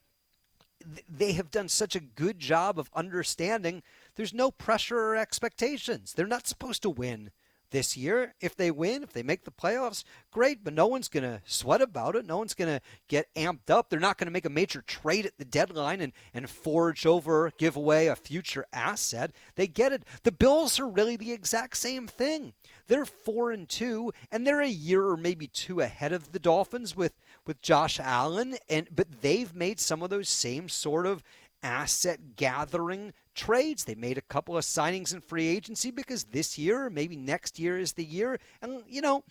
they 1.09 1.33
have 1.33 1.51
done 1.51 1.69
such 1.69 1.95
a 1.97 2.01
good 2.01 2.39
job 2.39 2.79
of 2.79 2.91
understanding 2.95 3.83
there's 4.17 4.35
no 4.35 4.51
pressure 4.51 4.99
or 4.99 5.17
expectations. 5.17 6.13
They're 6.13 6.27
not 6.27 6.47
supposed 6.47 6.83
to 6.83 6.91
win 6.91 7.31
this 7.73 7.97
year. 7.97 8.35
If 8.41 8.55
they 8.55 8.71
win, 8.71 9.03
if 9.03 9.13
they 9.13 9.23
make 9.23 9.45
the 9.45 9.51
playoffs, 9.51 10.05
great, 10.31 10.63
but 10.63 10.75
no 10.75 10.87
one's 10.87 11.09
going 11.09 11.25
to 11.25 11.41
sweat 11.45 11.83
about 11.83 12.15
it. 12.15 12.27
No 12.27 12.39
one's 12.39 12.55
going 12.55 12.73
to 12.73 12.81
get 13.09 13.35
amped 13.35 13.71
up. 13.71 13.89
They're 13.89 13.99
not 13.99 14.19
going 14.19 14.27
to 14.27 14.33
make 14.33 14.45
a 14.45 14.51
major 14.51 14.83
trade 14.83 15.27
at 15.27 15.39
the 15.39 15.45
deadline 15.45 16.01
and, 16.01 16.13
and 16.33 16.49
forge 16.49 17.05
over, 17.05 17.51
give 17.59 17.75
away 17.75 18.07
a 18.07 18.15
future 18.15 18.67
asset. 18.73 19.33
They 19.57 19.67
get 19.67 19.93
it. 19.93 20.05
The 20.23 20.33
Bills 20.33 20.79
are 20.79 20.87
really 20.87 21.17
the 21.17 21.33
exact 21.33 21.77
same 21.77 22.07
thing. 22.07 22.53
They're 22.87 23.07
four 23.07 23.51
and 23.51 23.69
two, 23.69 24.13
and 24.31 24.47
they're 24.47 24.61
a 24.61 24.69
year 24.69 25.07
or 25.07 25.17
maybe 25.17 25.47
two 25.47 25.81
ahead 25.81 26.13
of 26.13 26.33
the 26.33 26.39
Dolphins 26.39 26.95
with, 26.95 27.15
with 27.47 27.63
Josh 27.63 27.99
Allen, 28.01 28.57
and 28.69 28.89
but 28.95 29.21
they've 29.21 29.55
made 29.55 29.81
some 29.81 30.03
of 30.03 30.11
those 30.11 30.29
same 30.29 30.69
sort 30.69 31.07
of 31.07 31.23
asset 31.63 32.37
gathering 32.37 33.13
trades. 33.35 33.85
They 33.85 33.95
made 33.95 34.19
a 34.19 34.23
couple 34.23 34.57
of 34.57 34.65
signings 34.65 35.13
in 35.13 35.21
free 35.21 35.47
agency 35.47 35.91
because 35.91 36.25
this 36.25 36.59
year 36.59 36.87
or 36.87 36.91
maybe 36.91 37.17
next 37.17 37.59
year 37.59 37.79
is 37.79 37.93
the 37.93 38.05
year. 38.05 38.39
And, 38.61 38.83
you 38.87 39.01
know, 39.01 39.25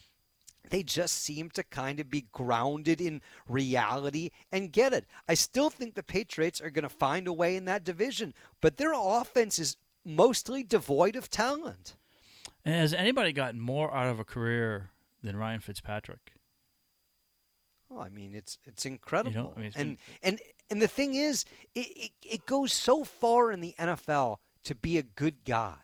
they 0.70 0.84
just 0.84 1.16
seem 1.16 1.50
to 1.52 1.64
kind 1.64 2.00
of 2.00 2.10
be 2.10 2.26
grounded 2.32 3.02
in 3.02 3.22
reality 3.48 4.30
and 4.52 4.72
get 4.72 4.94
it. 4.94 5.06
I 5.28 5.34
still 5.34 5.70
think 5.70 5.96
the 5.96 6.04
Patriots 6.04 6.62
are 6.62 6.70
going 6.70 6.84
to 6.84 6.90
find 6.90 7.28
a 7.28 7.34
way 7.34 7.56
in 7.56 7.66
that 7.66 7.84
division, 7.84 8.34
but 8.62 8.78
their 8.78 8.94
offense 8.96 9.60
is 9.60 9.78
mostly 10.06 10.64
devoid 10.64 11.16
of 11.16 11.30
talent. 11.30 11.96
And 12.64 12.76
has 12.76 12.94
anybody 12.94 13.34
gotten 13.34 13.60
more 13.60 13.94
out 13.94 14.08
of 14.08 14.20
a 14.20 14.24
career 14.24 14.92
than 15.24 15.36
Ryan 15.36 15.62
Fitzpatrick? 15.62 16.34
Well, 17.92 18.04
I 18.04 18.10
mean, 18.10 18.34
it's 18.34 18.58
it's 18.64 18.86
incredible. 18.86 19.54
I 19.56 19.60
mean, 19.60 19.68
it's 19.68 19.76
and 19.76 19.90
been- 19.90 19.98
and 20.24 20.40
and 20.70 20.82
the 20.82 20.88
thing 20.88 21.16
is, 21.16 21.44
it, 21.76 21.88
it 21.98 22.12
it 22.24 22.46
goes 22.46 22.72
so 22.74 23.04
far 23.04 23.52
in 23.52 23.60
the 23.60 23.76
NFL 23.78 24.38
to 24.64 24.76
be 24.76 24.98
a 24.98 25.04
good 25.04 25.44
guy. 25.44 25.76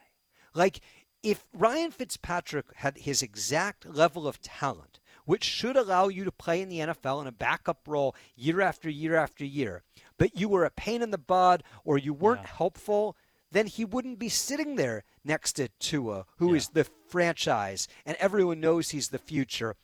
Like 0.53 0.79
if 1.23 1.45
Ryan 1.53 1.91
Fitzpatrick 1.91 2.67
had 2.77 2.97
his 2.99 3.21
exact 3.21 3.85
level 3.85 4.27
of 4.27 4.39
talent, 4.41 4.99
which 5.25 5.43
should 5.43 5.75
allow 5.75 6.07
you 6.07 6.23
to 6.23 6.31
play 6.31 6.61
in 6.61 6.69
the 6.69 6.79
NFL 6.79 7.21
in 7.21 7.27
a 7.27 7.31
backup 7.33 7.81
role 7.87 8.15
year 8.35 8.61
after 8.61 8.89
year 8.89 9.15
after 9.15 9.43
year, 9.43 9.83
but 10.17 10.39
you 10.39 10.47
were 10.47 10.63
a 10.63 10.69
pain 10.71 11.01
in 11.01 11.11
the 11.11 11.17
butt 11.17 11.63
or 11.83 11.97
you 11.97 12.13
weren't 12.13 12.41
Yeah. 12.43 12.53
helpful, 12.57 13.17
then 13.51 13.67
he 13.67 13.83
wouldn't 13.83 14.19
be 14.19 14.29
sitting 14.29 14.75
there 14.75 15.03
next 15.25 15.53
to 15.53 15.67
Tua, 15.79 16.25
who 16.37 16.53
is 16.53 16.69
Yeah. 16.73 16.83
the 16.83 16.89
franchise, 17.09 17.87
and 18.05 18.15
everyone 18.17 18.59
knows 18.61 18.91
he's 18.91 19.09
the 19.09 19.17
future. 19.19 19.75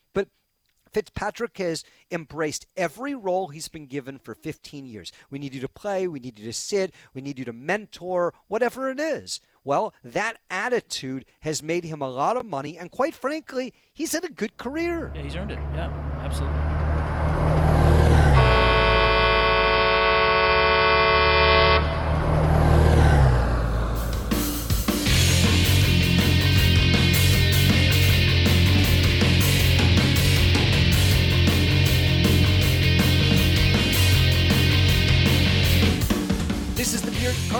Fitzpatrick 0.94 1.58
has 1.58 1.84
embraced 2.12 2.68
every 2.78 3.16
role 3.16 3.48
he's 3.48 3.68
been 3.68 3.88
given 3.88 4.20
for 4.20 4.36
15 4.36 4.86
years. 4.86 5.12
We 5.30 5.40
need 5.40 5.54
you 5.56 5.62
to 5.62 5.68
play, 5.68 6.08
we 6.08 6.20
need 6.20 6.38
you 6.40 6.46
to 6.46 6.54
sit, 6.54 6.94
we 7.14 7.22
need 7.22 7.40
you 7.40 7.46
to 7.46 7.54
mentor, 7.54 8.34
whatever 8.48 8.90
it 8.92 9.00
is. 9.00 9.42
Well, 9.64 9.94
that 10.04 10.38
attitude 10.50 11.26
has 11.42 11.64
made 11.64 11.86
him 11.86 12.02
a 12.02 12.10
lot 12.10 12.38
of 12.38 12.46
money, 12.46 12.78
and 12.78 12.92
quite 12.92 13.16
frankly, 13.16 13.74
he's 13.94 14.12
had 14.12 14.24
a 14.24 14.30
good 14.30 14.58
career. 14.58 15.12
Yeah, 15.16 15.22
he's 15.22 15.36
earned 15.36 15.52
it. 15.52 15.60
Yeah, 15.74 15.90
absolutely. 16.22 16.83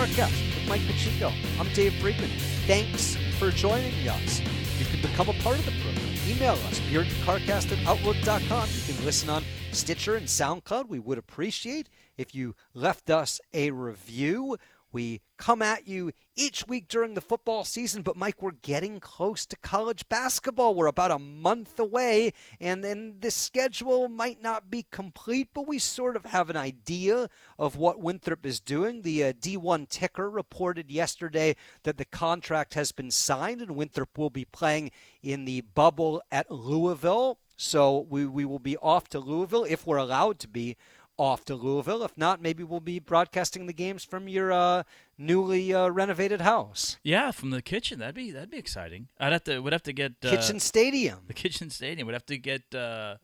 With 0.04 0.68
Mike 0.68 0.82
Pacheco. 0.86 1.32
I'm 1.58 1.72
Dave 1.72 1.94
Friedman. 1.94 2.28
Thanks 2.66 3.16
for 3.38 3.50
joining 3.50 4.06
us. 4.06 4.40
You 4.78 4.84
can 4.84 5.00
become 5.00 5.30
a 5.30 5.42
part 5.42 5.58
of 5.58 5.64
the 5.64 5.72
program 5.82 6.14
email 6.28 6.52
us, 6.52 6.80
beardandcarcast 6.80 7.72
at 7.72 7.86
outlook.com. 7.86 8.68
You 8.86 8.94
can 8.94 9.04
listen 9.04 9.30
on 9.30 9.44
Stitcher 9.72 10.16
and 10.16 10.26
SoundCloud. 10.26 10.88
We 10.88 10.98
would 10.98 11.18
appreciate 11.18 11.88
if 12.16 12.34
you 12.34 12.54
left 12.74 13.10
us 13.10 13.40
a 13.52 13.70
review. 13.70 14.56
We 14.94 15.22
come 15.38 15.60
at 15.60 15.88
you 15.88 16.12
each 16.36 16.68
week 16.68 16.86
during 16.86 17.14
the 17.14 17.20
football 17.20 17.64
season, 17.64 18.02
but 18.02 18.16
Mike, 18.16 18.40
we're 18.40 18.52
getting 18.52 19.00
close 19.00 19.44
to 19.46 19.56
college 19.56 20.08
basketball. 20.08 20.76
We're 20.76 20.86
about 20.86 21.10
a 21.10 21.18
month 21.18 21.80
away, 21.80 22.32
and 22.60 22.84
then 22.84 23.16
the 23.18 23.32
schedule 23.32 24.08
might 24.08 24.40
not 24.40 24.70
be 24.70 24.86
complete, 24.92 25.48
but 25.52 25.66
we 25.66 25.80
sort 25.80 26.14
of 26.14 26.26
have 26.26 26.48
an 26.48 26.56
idea 26.56 27.28
of 27.58 27.74
what 27.76 27.98
Winthrop 27.98 28.46
is 28.46 28.60
doing. 28.60 29.02
The 29.02 29.24
uh, 29.24 29.32
D1 29.32 29.88
ticker 29.88 30.30
reported 30.30 30.92
yesterday 30.92 31.56
that 31.82 31.98
the 31.98 32.04
contract 32.04 32.74
has 32.74 32.92
been 32.92 33.10
signed, 33.10 33.60
and 33.60 33.74
Winthrop 33.74 34.16
will 34.16 34.30
be 34.30 34.44
playing 34.44 34.92
in 35.24 35.44
the 35.44 35.62
bubble 35.62 36.22
at 36.30 36.52
Louisville. 36.52 37.40
So 37.56 38.06
we, 38.08 38.26
we 38.26 38.44
will 38.44 38.60
be 38.60 38.76
off 38.76 39.08
to 39.08 39.18
Louisville 39.18 39.64
if 39.64 39.86
we're 39.86 39.96
allowed 39.96 40.38
to 40.40 40.48
be 40.48 40.76
off 41.16 41.44
to 41.46 41.54
Louisville. 41.54 42.02
If 42.02 42.16
not, 42.16 42.42
maybe 42.42 42.64
we'll 42.64 42.80
be 42.80 42.98
broadcasting 42.98 43.66
the 43.66 43.72
games 43.72 44.04
from 44.04 44.28
your 44.28 44.52
uh, 44.52 44.82
newly 45.16 45.72
uh, 45.72 45.88
renovated 45.88 46.40
house. 46.40 46.98
Yeah, 47.02 47.30
from 47.30 47.50
the 47.50 47.62
kitchen. 47.62 47.98
That'd 47.98 48.14
be 48.14 48.30
that'd 48.30 48.50
be 48.50 48.58
exciting. 48.58 49.08
I'd 49.18 49.32
have 49.32 49.44
to 49.44 49.60
We'd 49.60 49.72
have 49.72 49.82
to 49.84 49.92
get 49.92 50.12
uh, 50.24 50.30
kitchen 50.30 50.60
stadium. 50.60 51.20
The 51.26 51.34
kitchen 51.34 51.70
stadium 51.70 52.06
would 52.06 52.14
have 52.14 52.26
to 52.26 52.38
get 52.38 52.74
uh, 52.74 53.16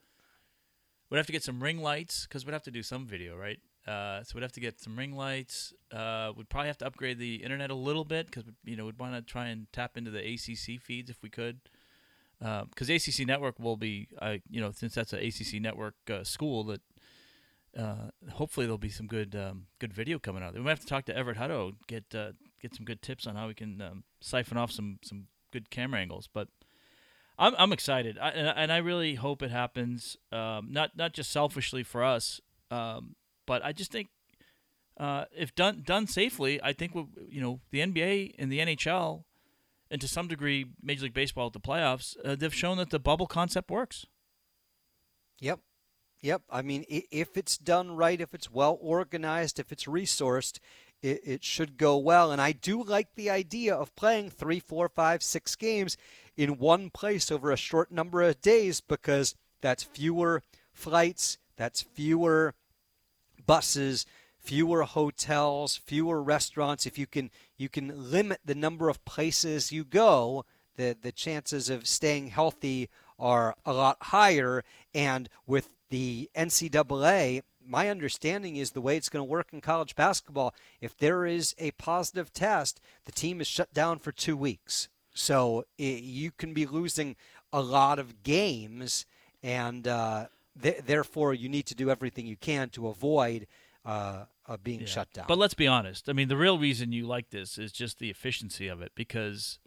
would 1.10 1.16
have 1.16 1.26
to 1.26 1.32
get 1.32 1.42
some 1.42 1.62
ring 1.62 1.80
lights 1.80 2.26
because 2.26 2.46
we'd 2.46 2.52
have 2.52 2.62
to 2.64 2.70
do 2.70 2.82
some 2.82 3.06
video, 3.06 3.36
right? 3.36 3.58
Uh, 3.86 4.22
so 4.22 4.32
we'd 4.34 4.42
have 4.42 4.52
to 4.52 4.60
get 4.60 4.80
some 4.80 4.96
ring 4.96 5.16
lights. 5.16 5.72
Uh, 5.90 6.32
we'd 6.36 6.48
probably 6.48 6.68
have 6.68 6.78
to 6.78 6.86
upgrade 6.86 7.18
the 7.18 7.36
internet 7.36 7.70
a 7.70 7.74
little 7.74 8.04
bit 8.04 8.26
because 8.26 8.44
you 8.64 8.76
know 8.76 8.84
we'd 8.84 8.98
want 8.98 9.14
to 9.14 9.22
try 9.22 9.46
and 9.46 9.66
tap 9.72 9.96
into 9.96 10.10
the 10.10 10.20
ACC 10.20 10.80
feeds 10.80 11.10
if 11.10 11.22
we 11.22 11.28
could. 11.28 11.60
Because 12.38 12.88
ACC 12.88 13.26
Network 13.26 13.58
will 13.58 13.76
be, 13.76 14.08
uh, 14.18 14.36
you 14.48 14.62
know, 14.62 14.70
since 14.70 14.94
that's 14.94 15.12
an 15.12 15.18
ACC 15.18 15.60
Network 15.60 15.94
uh, 16.08 16.24
school, 16.24 16.64
that 16.64 16.80
uh, 17.78 18.10
hopefully 18.32 18.66
there'll 18.66 18.78
be 18.78 18.88
some 18.88 19.06
good 19.06 19.34
um, 19.36 19.66
good 19.78 19.92
video 19.92 20.18
coming 20.18 20.42
out. 20.42 20.54
We 20.54 20.60
might 20.60 20.70
have 20.70 20.80
to 20.80 20.86
talk 20.86 21.04
to 21.06 21.16
Everett 21.16 21.38
Hutto, 21.38 21.74
get 21.86 22.04
uh, 22.14 22.32
get 22.60 22.74
some 22.74 22.84
good 22.84 23.02
tips 23.02 23.26
on 23.26 23.36
how 23.36 23.46
we 23.48 23.54
can 23.54 23.80
um, 23.80 24.04
siphon 24.20 24.58
off 24.58 24.72
some 24.72 24.98
some 25.02 25.26
good 25.52 25.70
camera 25.70 26.00
angles. 26.00 26.28
But 26.32 26.48
I'm 27.38 27.54
I'm 27.58 27.72
excited, 27.72 28.18
I, 28.18 28.30
and, 28.30 28.48
and 28.56 28.72
I 28.72 28.78
really 28.78 29.14
hope 29.14 29.42
it 29.42 29.50
happens. 29.50 30.16
Um, 30.32 30.68
not 30.70 30.96
not 30.96 31.12
just 31.12 31.30
selfishly 31.30 31.82
for 31.82 32.02
us, 32.02 32.40
um, 32.70 33.14
but 33.46 33.64
I 33.64 33.72
just 33.72 33.92
think 33.92 34.08
uh, 34.98 35.24
if 35.34 35.54
done 35.54 35.82
done 35.84 36.06
safely, 36.06 36.60
I 36.62 36.72
think 36.72 36.92
you 37.28 37.40
know 37.40 37.60
the 37.70 37.80
NBA 37.80 38.34
and 38.38 38.50
the 38.50 38.58
NHL, 38.58 39.24
and 39.90 40.00
to 40.00 40.08
some 40.08 40.28
degree 40.28 40.66
Major 40.82 41.04
League 41.04 41.14
Baseball 41.14 41.46
at 41.46 41.52
the 41.52 41.60
playoffs, 41.60 42.16
uh, 42.24 42.34
they've 42.34 42.54
shown 42.54 42.78
that 42.78 42.90
the 42.90 42.98
bubble 42.98 43.26
concept 43.26 43.70
works. 43.70 44.06
Yep, 45.38 45.60
Yep. 46.22 46.42
I 46.50 46.62
mean, 46.62 46.84
if 46.88 47.36
it's 47.36 47.56
done 47.56 47.96
right, 47.96 48.20
if 48.20 48.34
it's 48.34 48.50
well 48.50 48.78
organized, 48.80 49.58
if 49.58 49.72
it's 49.72 49.84
resourced, 49.84 50.58
it, 51.02 51.20
it, 51.24 51.44
should 51.44 51.78
go 51.78 51.96
well. 51.96 52.30
And 52.30 52.42
I 52.42 52.52
do 52.52 52.82
like 52.82 53.14
the 53.14 53.30
idea 53.30 53.74
of 53.74 53.96
playing 53.96 54.30
three, 54.30 54.60
four, 54.60 54.90
five, 54.90 55.22
six 55.22 55.56
games 55.56 55.96
in 56.36 56.58
one 56.58 56.90
place 56.90 57.30
over 57.30 57.50
a 57.50 57.56
short 57.56 57.90
number 57.90 58.20
of 58.20 58.42
days 58.42 58.82
because 58.82 59.34
that's 59.62 59.82
fewer 59.82 60.42
flights, 60.72 61.38
that's 61.56 61.80
fewer 61.80 62.54
buses, 63.46 64.04
fewer 64.38 64.82
hotels, 64.82 65.76
fewer 65.76 66.22
restaurants. 66.22 66.86
If 66.86 66.98
you 66.98 67.06
can 67.06 67.30
you 67.56 67.70
can 67.70 68.10
limit 68.10 68.40
the 68.44 68.54
number 68.54 68.90
of 68.90 69.04
places 69.06 69.72
you 69.72 69.84
go, 69.84 70.44
the 70.76 70.96
the 71.00 71.12
chances 71.12 71.70
of 71.70 71.86
staying 71.86 72.28
healthy 72.28 72.90
are 73.18 73.54
a 73.64 73.72
lot 73.72 73.98
higher. 74.00 74.64
And 74.94 75.28
with 75.46 75.68
the 75.90 76.30
NCAA, 76.36 77.42
my 77.66 77.88
understanding 77.88 78.56
is 78.56 78.70
the 78.70 78.80
way 78.80 78.96
it's 78.96 79.08
going 79.08 79.24
to 79.24 79.30
work 79.30 79.48
in 79.52 79.60
college 79.60 79.94
basketball, 79.94 80.54
if 80.80 80.96
there 80.96 81.26
is 81.26 81.54
a 81.58 81.72
positive 81.72 82.32
test, 82.32 82.80
the 83.04 83.12
team 83.12 83.40
is 83.40 83.46
shut 83.46 83.72
down 83.74 83.98
for 83.98 84.12
two 84.12 84.36
weeks. 84.36 84.88
So 85.12 85.64
it, 85.76 86.02
you 86.02 86.30
can 86.30 86.54
be 86.54 86.66
losing 86.66 87.16
a 87.52 87.60
lot 87.60 87.98
of 87.98 88.22
games, 88.22 89.06
and 89.42 89.86
uh, 89.86 90.26
th- 90.60 90.82
therefore 90.86 91.34
you 91.34 91.48
need 91.48 91.66
to 91.66 91.74
do 91.74 91.90
everything 91.90 92.26
you 92.26 92.36
can 92.36 92.70
to 92.70 92.88
avoid 92.88 93.46
uh, 93.84 94.24
uh, 94.46 94.56
being 94.62 94.80
yeah. 94.80 94.86
shut 94.86 95.12
down. 95.12 95.24
But 95.28 95.38
let's 95.38 95.54
be 95.54 95.66
honest. 95.66 96.08
I 96.08 96.12
mean, 96.12 96.28
the 96.28 96.36
real 96.36 96.58
reason 96.58 96.92
you 96.92 97.06
like 97.06 97.30
this 97.30 97.58
is 97.58 97.72
just 97.72 97.98
the 97.98 98.10
efficiency 98.10 98.68
of 98.68 98.80
it 98.80 98.92
because, 98.94 99.58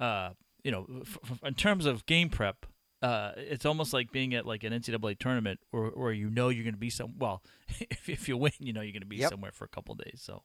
uh, 0.00 0.30
you 0.62 0.70
know, 0.70 0.86
f- 1.02 1.18
f- 1.30 1.40
in 1.44 1.54
terms 1.54 1.86
of 1.86 2.06
game 2.06 2.30
prep, 2.30 2.66
uh, 3.04 3.32
it's 3.36 3.66
almost 3.66 3.92
like 3.92 4.10
being 4.10 4.34
at 4.34 4.46
like 4.46 4.64
an 4.64 4.72
NCAA 4.72 5.18
tournament 5.18 5.60
where, 5.70 5.88
where 5.88 6.12
you 6.12 6.30
know 6.30 6.48
you're 6.48 6.64
going 6.64 6.74
to 6.74 6.80
be 6.80 6.88
some. 6.88 7.18
Well, 7.18 7.42
if, 7.90 8.08
if 8.08 8.28
you 8.28 8.38
win, 8.38 8.52
you 8.58 8.72
know 8.72 8.80
you're 8.80 8.92
going 8.92 9.02
to 9.02 9.06
be 9.06 9.16
yep. 9.16 9.30
somewhere 9.30 9.52
for 9.52 9.66
a 9.66 9.68
couple 9.68 9.94
days. 9.94 10.22
So 10.22 10.42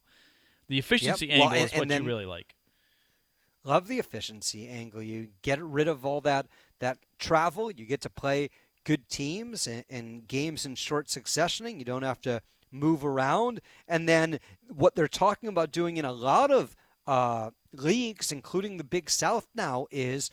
the 0.68 0.78
efficiency 0.78 1.28
yep. 1.28 1.36
angle 1.36 1.48
well, 1.52 1.56
and, 1.56 1.66
is 1.72 1.80
what 1.80 1.90
you 1.90 2.04
really 2.06 2.26
like. 2.26 2.56
Love 3.64 3.88
the 3.88 3.98
efficiency 3.98 4.68
angle. 4.68 5.02
You 5.02 5.30
get 5.42 5.62
rid 5.62 5.88
of 5.88 6.06
all 6.06 6.20
that 6.22 6.48
that 6.80 6.98
travel. 7.18 7.72
You 7.72 7.86
get 7.86 8.02
to 8.02 8.10
play 8.10 8.50
good 8.84 9.08
teams 9.08 9.66
and, 9.66 9.86
and 9.90 10.28
games 10.28 10.66
in 10.66 10.76
short 10.76 11.08
successioning. 11.08 11.80
You 11.80 11.86
don't 11.86 12.04
have 12.04 12.20
to 12.22 12.42
move 12.74 13.06
around. 13.06 13.62
And 13.88 14.08
then 14.08 14.40
what 14.68 14.96
they're 14.96 15.08
talking 15.08 15.48
about 15.48 15.72
doing 15.72 15.96
in 15.96 16.04
a 16.04 16.12
lot 16.12 16.52
of 16.52 16.76
uh, 17.08 17.52
leagues, 17.72 18.34
including 18.34 18.76
the 18.76 18.84
Big 18.84 19.10
South 19.10 19.48
now, 19.56 19.88
is 19.92 20.30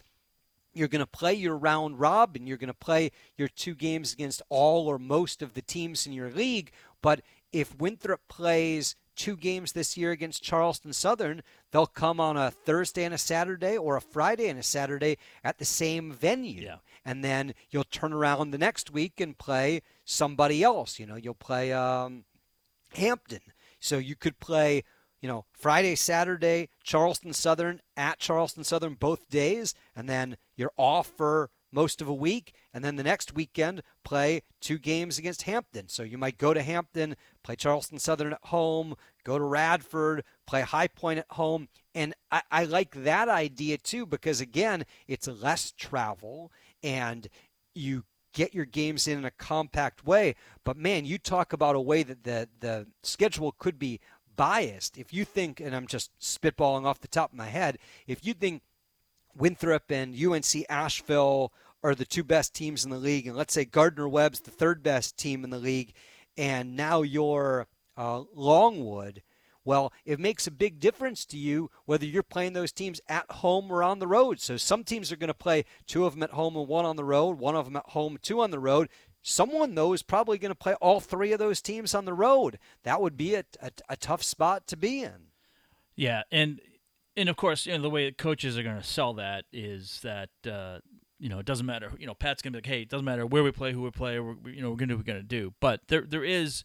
you're 0.76 0.88
going 0.88 1.00
to 1.00 1.06
play 1.06 1.34
your 1.34 1.56
round 1.56 1.98
robin. 1.98 2.46
You're 2.46 2.56
going 2.56 2.68
to 2.68 2.74
play 2.74 3.10
your 3.36 3.48
two 3.48 3.74
games 3.74 4.12
against 4.12 4.42
all 4.48 4.86
or 4.86 4.98
most 4.98 5.42
of 5.42 5.54
the 5.54 5.62
teams 5.62 6.06
in 6.06 6.12
your 6.12 6.30
league. 6.30 6.70
But 7.00 7.22
if 7.52 7.76
Winthrop 7.78 8.20
plays 8.28 8.94
two 9.14 9.36
games 9.36 9.72
this 9.72 9.96
year 9.96 10.10
against 10.10 10.42
Charleston 10.42 10.92
Southern, 10.92 11.42
they'll 11.70 11.86
come 11.86 12.20
on 12.20 12.36
a 12.36 12.50
Thursday 12.50 13.04
and 13.04 13.14
a 13.14 13.18
Saturday 13.18 13.76
or 13.76 13.96
a 13.96 14.00
Friday 14.02 14.48
and 14.48 14.58
a 14.58 14.62
Saturday 14.62 15.16
at 15.42 15.58
the 15.58 15.64
same 15.64 16.12
venue. 16.12 16.62
Yeah. 16.62 16.76
And 17.04 17.24
then 17.24 17.54
you'll 17.70 17.84
turn 17.84 18.12
around 18.12 18.50
the 18.50 18.58
next 18.58 18.90
week 18.90 19.20
and 19.20 19.36
play 19.36 19.80
somebody 20.04 20.62
else. 20.62 20.98
You 20.98 21.06
know, 21.06 21.16
you'll 21.16 21.34
play 21.34 21.72
um, 21.72 22.24
Hampton. 22.92 23.40
So 23.80 23.98
you 23.98 24.16
could 24.16 24.38
play 24.38 24.84
you 25.20 25.28
know, 25.28 25.44
Friday, 25.52 25.94
Saturday, 25.94 26.68
Charleston 26.82 27.32
Southern 27.32 27.80
at 27.96 28.18
Charleston 28.18 28.64
Southern 28.64 28.94
both 28.94 29.28
days, 29.28 29.74
and 29.94 30.08
then 30.08 30.36
you're 30.56 30.72
off 30.76 31.10
for 31.16 31.50
most 31.72 32.00
of 32.00 32.08
a 32.08 32.14
week, 32.14 32.54
and 32.72 32.84
then 32.84 32.96
the 32.96 33.02
next 33.02 33.34
weekend 33.34 33.82
play 34.04 34.42
two 34.60 34.78
games 34.78 35.18
against 35.18 35.42
Hampton. 35.42 35.88
So 35.88 36.02
you 36.02 36.16
might 36.16 36.38
go 36.38 36.54
to 36.54 36.62
Hampton, 36.62 37.16
play 37.42 37.56
Charleston 37.56 37.98
Southern 37.98 38.32
at 38.32 38.44
home, 38.44 38.94
go 39.24 39.38
to 39.38 39.44
Radford, 39.44 40.24
play 40.46 40.62
High 40.62 40.88
Point 40.88 41.18
at 41.18 41.26
home, 41.30 41.68
and 41.94 42.14
I, 42.30 42.42
I 42.50 42.64
like 42.64 43.04
that 43.04 43.28
idea 43.28 43.78
too 43.78 44.06
because 44.06 44.40
again, 44.40 44.84
it's 45.06 45.26
less 45.26 45.72
travel 45.72 46.52
and 46.82 47.28
you 47.74 48.04
get 48.32 48.54
your 48.54 48.66
games 48.66 49.08
in, 49.08 49.18
in 49.18 49.24
a 49.24 49.30
compact 49.30 50.04
way. 50.04 50.34
But 50.62 50.76
man, 50.76 51.06
you 51.06 51.16
talk 51.16 51.52
about 51.54 51.74
a 51.74 51.80
way 51.80 52.02
that 52.02 52.22
the 52.24 52.48
the 52.60 52.86
schedule 53.02 53.52
could 53.58 53.78
be 53.78 54.00
biased. 54.36 54.98
If 54.98 55.12
you 55.12 55.24
think, 55.24 55.60
and 55.60 55.74
I'm 55.74 55.86
just 55.86 56.10
spitballing 56.20 56.84
off 56.84 57.00
the 57.00 57.08
top 57.08 57.32
of 57.32 57.38
my 57.38 57.46
head, 57.46 57.78
if 58.06 58.24
you 58.24 58.34
think 58.34 58.62
Winthrop 59.36 59.90
and 59.90 60.14
UNC 60.14 60.64
Asheville 60.68 61.52
are 61.82 61.94
the 61.94 62.04
two 62.04 62.24
best 62.24 62.54
teams 62.54 62.84
in 62.84 62.90
the 62.90 62.98
league, 62.98 63.26
and 63.26 63.36
let's 63.36 63.54
say 63.54 63.64
Gardner 63.64 64.08
Webb's 64.08 64.40
the 64.40 64.50
third 64.50 64.82
best 64.82 65.16
team 65.16 65.44
in 65.44 65.50
the 65.50 65.58
league, 65.58 65.92
and 66.36 66.76
now 66.76 67.02
you're 67.02 67.66
uh, 67.96 68.22
Longwood, 68.34 69.22
well, 69.66 69.92
it 70.04 70.20
makes 70.20 70.46
a 70.46 70.52
big 70.52 70.78
difference 70.78 71.26
to 71.26 71.36
you 71.36 71.72
whether 71.86 72.06
you're 72.06 72.22
playing 72.22 72.52
those 72.52 72.70
teams 72.70 73.00
at 73.08 73.28
home 73.28 73.70
or 73.70 73.82
on 73.82 73.98
the 73.98 74.06
road. 74.06 74.40
So 74.40 74.56
some 74.56 74.84
teams 74.84 75.10
are 75.10 75.16
going 75.16 75.26
to 75.26 75.34
play 75.34 75.64
two 75.88 76.06
of 76.06 76.14
them 76.14 76.22
at 76.22 76.30
home 76.30 76.56
and 76.56 76.68
one 76.68 76.84
on 76.84 76.94
the 76.94 77.04
road, 77.04 77.40
one 77.40 77.56
of 77.56 77.64
them 77.64 77.74
at 77.74 77.88
home, 77.88 78.16
two 78.22 78.40
on 78.40 78.52
the 78.52 78.60
road. 78.60 78.88
Someone, 79.28 79.74
though, 79.74 79.92
is 79.92 80.04
probably 80.04 80.38
going 80.38 80.52
to 80.52 80.54
play 80.54 80.74
all 80.74 81.00
three 81.00 81.32
of 81.32 81.40
those 81.40 81.60
teams 81.60 81.96
on 81.96 82.04
the 82.04 82.14
road. 82.14 82.60
That 82.84 83.00
would 83.02 83.16
be 83.16 83.34
a, 83.34 83.42
a, 83.60 83.72
a 83.88 83.96
tough 83.96 84.22
spot 84.22 84.68
to 84.68 84.76
be 84.76 85.02
in. 85.02 85.32
Yeah, 85.96 86.22
and 86.30 86.60
and 87.16 87.28
of 87.28 87.34
course, 87.34 87.66
you 87.66 87.76
know, 87.76 87.82
the 87.82 87.90
way 87.90 88.08
coaches 88.12 88.56
are 88.56 88.62
going 88.62 88.76
to 88.76 88.84
sell 88.84 89.14
that 89.14 89.44
is 89.52 89.98
that 90.04 90.30
uh, 90.48 90.78
you 91.18 91.28
know 91.28 91.40
it 91.40 91.44
doesn't 91.44 91.66
matter. 91.66 91.90
You 91.98 92.06
know, 92.06 92.14
Pat's 92.14 92.40
going 92.40 92.52
to 92.52 92.58
be 92.58 92.68
like, 92.68 92.72
hey, 92.72 92.82
it 92.82 92.88
doesn't 92.88 93.04
matter 93.04 93.26
where 93.26 93.42
we 93.42 93.50
play, 93.50 93.72
who 93.72 93.82
we 93.82 93.90
play. 93.90 94.20
We're, 94.20 94.36
you 94.48 94.62
know, 94.62 94.70
we're 94.70 94.76
going 94.76 94.90
to 94.90 94.94
do 94.94 94.96
what 94.96 95.06
we're 95.06 95.12
going 95.12 95.22
to 95.22 95.28
do. 95.28 95.54
But 95.60 95.80
there 95.88 96.02
there 96.02 96.22
is, 96.22 96.62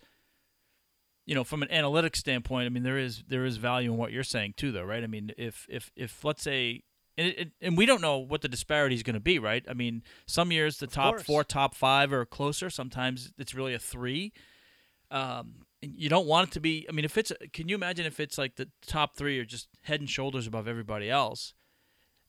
you 1.25 1.33
know, 1.33 1.43
from 1.43 1.63
an 1.63 1.69
analytics 1.69 2.17
standpoint, 2.17 2.67
I 2.67 2.69
mean, 2.69 2.83
there 2.83 2.99
is 2.99 3.23
there 3.27 3.43
is 3.43 3.57
value 3.57 3.91
in 3.91 3.97
what 3.97 4.11
you're 4.11 4.23
saying 4.23 4.53
too, 4.55 4.71
though, 4.71 4.83
right? 4.83 5.03
I 5.03 5.07
mean, 5.07 5.31
if 5.35 5.65
if 5.67 5.91
if 5.95 6.23
let's 6.23 6.43
say 6.43 6.83
and, 7.21 7.33
it, 7.37 7.51
and 7.61 7.77
we 7.77 7.85
don't 7.85 8.01
know 8.01 8.17
what 8.17 8.41
the 8.41 8.47
disparity 8.47 8.95
is 8.95 9.03
going 9.03 9.13
to 9.13 9.19
be, 9.19 9.39
right? 9.39 9.63
I 9.69 9.73
mean, 9.73 10.03
some 10.25 10.51
years 10.51 10.77
the 10.77 10.87
top 10.87 11.19
four, 11.21 11.43
top 11.43 11.75
five 11.75 12.11
are 12.11 12.25
closer. 12.25 12.69
Sometimes 12.69 13.31
it's 13.37 13.53
really 13.53 13.73
a 13.73 13.79
three. 13.79 14.33
Um, 15.09 15.65
you 15.81 16.09
don't 16.09 16.27
want 16.27 16.49
it 16.49 16.51
to 16.53 16.59
be. 16.59 16.85
I 16.89 16.91
mean, 16.91 17.05
if 17.05 17.17
it's, 17.17 17.31
can 17.53 17.69
you 17.69 17.75
imagine 17.75 18.05
if 18.05 18.19
it's 18.19 18.37
like 18.37 18.55
the 18.55 18.69
top 18.85 19.15
three 19.15 19.39
are 19.39 19.45
just 19.45 19.67
head 19.83 19.99
and 19.99 20.09
shoulders 20.09 20.47
above 20.47 20.67
everybody 20.67 21.09
else, 21.09 21.53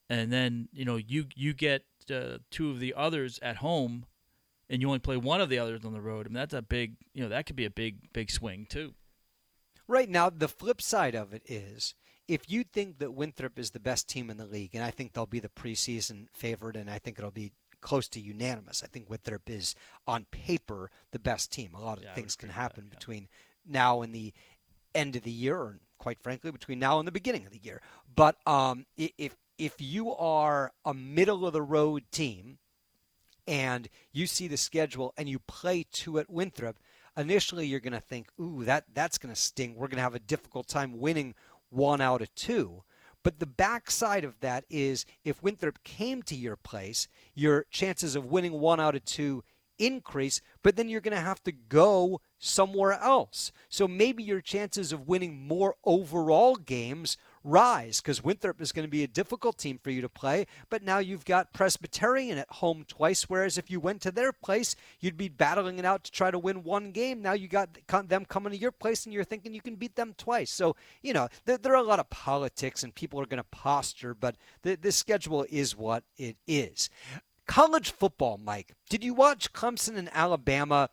and 0.09 0.33
then 0.33 0.69
you 0.73 0.85
know 0.85 0.97
you 0.97 1.27
you 1.35 1.53
get 1.53 1.85
uh, 2.11 2.39
two 2.51 2.71
of 2.71 2.81
the 2.81 2.95
others 2.97 3.39
at 3.43 3.57
home, 3.57 4.07
and 4.69 4.81
you 4.81 4.89
only 4.89 4.99
play 4.99 5.17
one 5.17 5.41
of 5.41 5.49
the 5.49 5.59
others 5.59 5.85
on 5.85 5.93
the 5.93 6.01
road. 6.01 6.27
I 6.27 6.29
mean, 6.29 6.35
that's 6.35 6.55
a 6.55 6.63
big, 6.63 6.97
you 7.15 7.23
know, 7.23 7.29
that 7.29 7.47
could 7.47 7.57
be 7.57 7.67
a 7.67 7.71
big, 7.71 8.13
big 8.13 8.31
swing 8.31 8.67
too. 8.69 8.95
Right 9.87 10.09
now, 10.09 10.31
the 10.31 10.49
flip 10.49 10.81
side 10.81 11.15
of 11.15 11.35
it 11.35 11.43
is 11.47 11.95
if 12.29 12.51
you 12.51 12.65
think 12.65 12.99
that 12.99 13.13
Winthrop 13.15 13.59
is 13.59 13.71
the 13.71 13.81
best 13.81 14.09
team 14.09 14.31
in 14.31 14.37
the 14.37 14.47
league, 14.47 14.75
and 14.75 14.85
I 14.85 14.91
think 14.91 15.13
they'll 15.13 15.27
be 15.27 15.41
the 15.41 15.49
preseason 15.49 16.27
favorite, 16.33 16.77
and 16.77 16.91
I 16.91 16.99
think 16.99 17.19
it'll 17.19 17.31
be 17.31 17.53
close 17.81 18.09
to 18.09 18.21
unanimous. 18.21 18.83
I 18.83 18.87
think 18.87 19.11
Winthrop 19.11 19.51
is 19.51 19.75
on 20.07 20.27
paper 20.31 20.91
the 21.11 21.19
best 21.19 21.53
team. 21.53 21.75
A 21.75 21.81
lot 21.81 21.99
of 21.99 22.05
Yeah, 22.05 22.15
things 22.15 22.37
can 22.37 22.51
happen 22.51 22.85
that, 22.85 22.93
yeah. 22.93 22.99
between 22.99 23.29
now 23.67 24.03
and 24.03 24.15
the 24.15 24.33
end 24.95 25.17
of 25.17 25.23
the 25.23 25.31
year, 25.31 25.57
or 25.57 25.81
quite 25.99 26.23
frankly, 26.23 26.51
between 26.51 26.79
now 26.79 26.99
and 26.99 27.07
the 27.09 27.13
beginning 27.13 27.45
of 27.47 27.53
the 27.53 27.61
year. 27.63 27.81
But 28.15 28.37
um, 28.47 28.87
if 28.97 29.37
if 29.59 29.75
you 29.81 30.15
are 30.15 30.73
a 30.85 30.95
middle 30.95 31.47
of 31.47 31.53
the 31.53 31.63
road 31.63 32.05
team 32.11 32.59
and 33.47 33.89
you 34.13 34.27
see 34.27 34.49
the 34.49 34.57
schedule 34.57 35.13
and 35.17 35.29
you 35.29 35.39
play 35.41 35.85
two 35.91 36.19
at 36.19 36.31
Winthrop, 36.31 36.79
initially 37.17 37.67
you're 37.67 37.81
going 37.81 37.93
to 37.93 38.01
think, 38.01 38.29
"Ooh, 38.41 38.65
that 38.65 38.85
that's 38.95 39.19
going 39.19 39.35
to 39.35 39.41
sting. 39.41 39.75
We're 39.75 39.89
going 39.89 39.97
to 39.97 40.03
have 40.03 40.15
a 40.15 40.21
difficult 40.21 40.69
time 40.69 40.99
winning 40.99 41.35
one 41.73 42.01
out 42.01 42.23
of 42.23 42.35
two. 42.35 42.85
But 43.23 43.39
the 43.39 43.47
backside 43.47 44.25
of 44.25 44.41
that 44.41 44.65
is 44.69 45.07
if 45.25 45.43
Winthrop 45.43 45.83
came 45.85 46.23
to 46.25 46.35
your 46.35 46.57
place, 46.57 47.09
your 47.35 47.67
chances 47.71 48.17
of 48.17 48.27
winning 48.27 48.53
one 48.53 48.81
out 48.81 48.97
of 48.97 49.05
two 49.05 49.45
increase, 49.79 50.41
but 50.63 50.77
then 50.77 50.89
you're 50.89 51.01
going 51.01 51.17
to 51.17 51.23
have 51.23 51.43
to 51.45 51.53
go 51.53 52.21
somewhere 52.39 52.93
else. 52.93 53.53
So 53.69 53.87
maybe 53.87 54.23
your 54.23 54.41
chances 54.41 54.93
of 54.93 55.09
winning 55.09 55.47
more 55.47 55.77
overall 55.85 56.57
games 56.57 57.17
rise 57.45 58.01
because 58.01 58.23
Winthrop 58.23 58.61
is 58.61 58.73
going 58.73 58.87
to 58.87 58.91
be 58.91 59.03
a 59.03 59.09
difficult 59.09 59.59
team 59.59 59.79
for 59.83 59.91
you 59.91 60.01
to 60.01 60.09
play. 60.09 60.47
But 60.71 60.83
now 60.83 60.99
you've 60.99 61.25
got 61.25 61.53
Presbyterian 61.53 62.39
at 62.39 62.51
home 62.51 62.85
twice, 62.87 63.25
whereas 63.25 63.59
if 63.59 63.71
you 63.71 63.81
went 63.81 64.01
to 64.03 64.11
their 64.11 64.33
place, 64.33 64.77
you'd 65.01 65.17
be 65.17 65.29
battling 65.29 65.79
it 65.79 65.85
out 65.85 66.05
to 66.05 66.11
try 66.11 66.31
to 66.31 66.39
win 66.39 66.63
one 66.63 66.93
game. 66.93 67.23
Now 67.23 67.33
you 67.33 67.49
got 67.49 67.69
them 68.09 68.25
coming 68.25 68.53
to 68.53 68.59
your 68.59 68.73
place, 68.73 69.05
and 69.05 69.13
you're 69.13 69.25
thinking 69.25 69.55
you 69.55 69.61
can 69.61 69.77
beat 69.77 69.97
them 69.97 70.15
twice. 70.17 70.51
So 70.51 70.77
you 71.03 71.13
know 71.13 71.29
there, 71.45 71.59
there 71.59 71.73
are 71.73 71.83
a 71.83 71.83
lot 71.83 72.01
of 72.01 72.11
politics, 72.11 72.83
and 72.83 72.95
people 72.95 73.21
are 73.21 73.27
going 73.27 73.43
to 73.43 73.49
posture, 73.51 74.15
but 74.15 74.37
the, 74.63 74.77
the 74.77 74.93
schedule 74.93 75.47
is 75.51 75.77
what 75.77 76.05
it 76.17 76.37
is. 76.47 76.91
College 77.47 77.91
football, 77.91 78.39
Mike. 78.39 78.75
Did 78.89 79.03
you 79.03 79.15
watch 79.15 79.53
Clemson 79.53 79.97
and 79.97 80.09
Alabama 80.13 80.91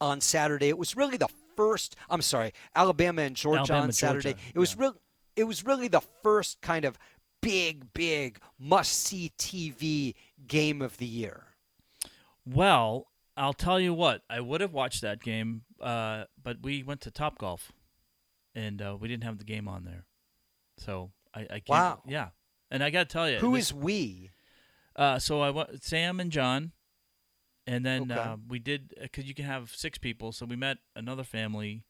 on 0.00 0.20
Saturday? 0.20 0.68
It 0.68 0.78
was 0.78 0.96
really 0.96 1.16
the 1.16 1.28
first. 1.56 1.96
I'm 2.10 2.22
sorry, 2.22 2.52
Alabama 2.74 3.22
and 3.22 3.36
Georgia 3.36 3.60
Alabama, 3.72 3.82
on 3.82 3.92
Saturday. 3.92 4.32
Georgia, 4.32 4.52
It 4.54 4.58
was 4.58 4.74
yeah. 4.74 4.82
real. 4.82 4.96
It 5.38 5.44
was 5.44 5.64
really 5.64 5.88
the 5.88 6.00
first 6.22 6.60
kind 6.60 6.84
of 6.84 6.98
big, 7.40 7.92
big 7.92 8.40
must-see 8.58 9.32
TV 9.38 10.14
game 10.46 10.82
of 10.82 10.96
the 10.96 11.06
year. 11.06 11.44
Well, 12.44 13.06
I'll 13.36 13.52
tell 13.52 13.78
you 13.78 13.94
what, 13.94 14.22
I 14.28 14.40
would 14.40 14.60
have 14.60 14.72
watched 14.72 15.02
that 15.02 15.22
game, 15.22 15.62
uh, 15.80 16.24
but 16.42 16.58
we 16.62 16.82
went 16.82 17.00
to 17.02 17.10
Top 17.10 17.38
Golf, 17.38 17.70
and 18.54 18.82
uh, 18.82 18.96
we 18.98 19.06
didn't 19.06 19.24
have 19.24 19.38
the 19.38 19.44
game 19.44 19.68
on 19.68 19.84
there, 19.84 20.06
so 20.76 21.12
I, 21.34 21.40
I 21.42 21.46
can't. 21.46 21.68
Wow. 21.68 22.02
Yeah, 22.06 22.30
and 22.70 22.82
I 22.82 22.90
got 22.90 23.08
to 23.08 23.12
tell 23.12 23.30
you, 23.30 23.38
Who 23.38 23.54
is 23.54 23.72
we? 23.72 24.30
Uh, 24.96 25.20
so 25.20 25.40
I 25.40 25.50
went 25.50 25.84
Sam 25.84 26.18
and 26.18 26.32
John, 26.32 26.72
and 27.66 27.86
then 27.86 28.10
Okay. 28.10 28.20
uh, 28.20 28.36
we 28.48 28.58
did 28.58 28.92
because 29.00 29.26
you 29.26 29.34
can 29.34 29.44
have 29.44 29.70
six 29.72 29.98
people. 29.98 30.32
So 30.32 30.44
we 30.46 30.56
met 30.56 30.78
another 30.96 31.22
family, 31.22 31.84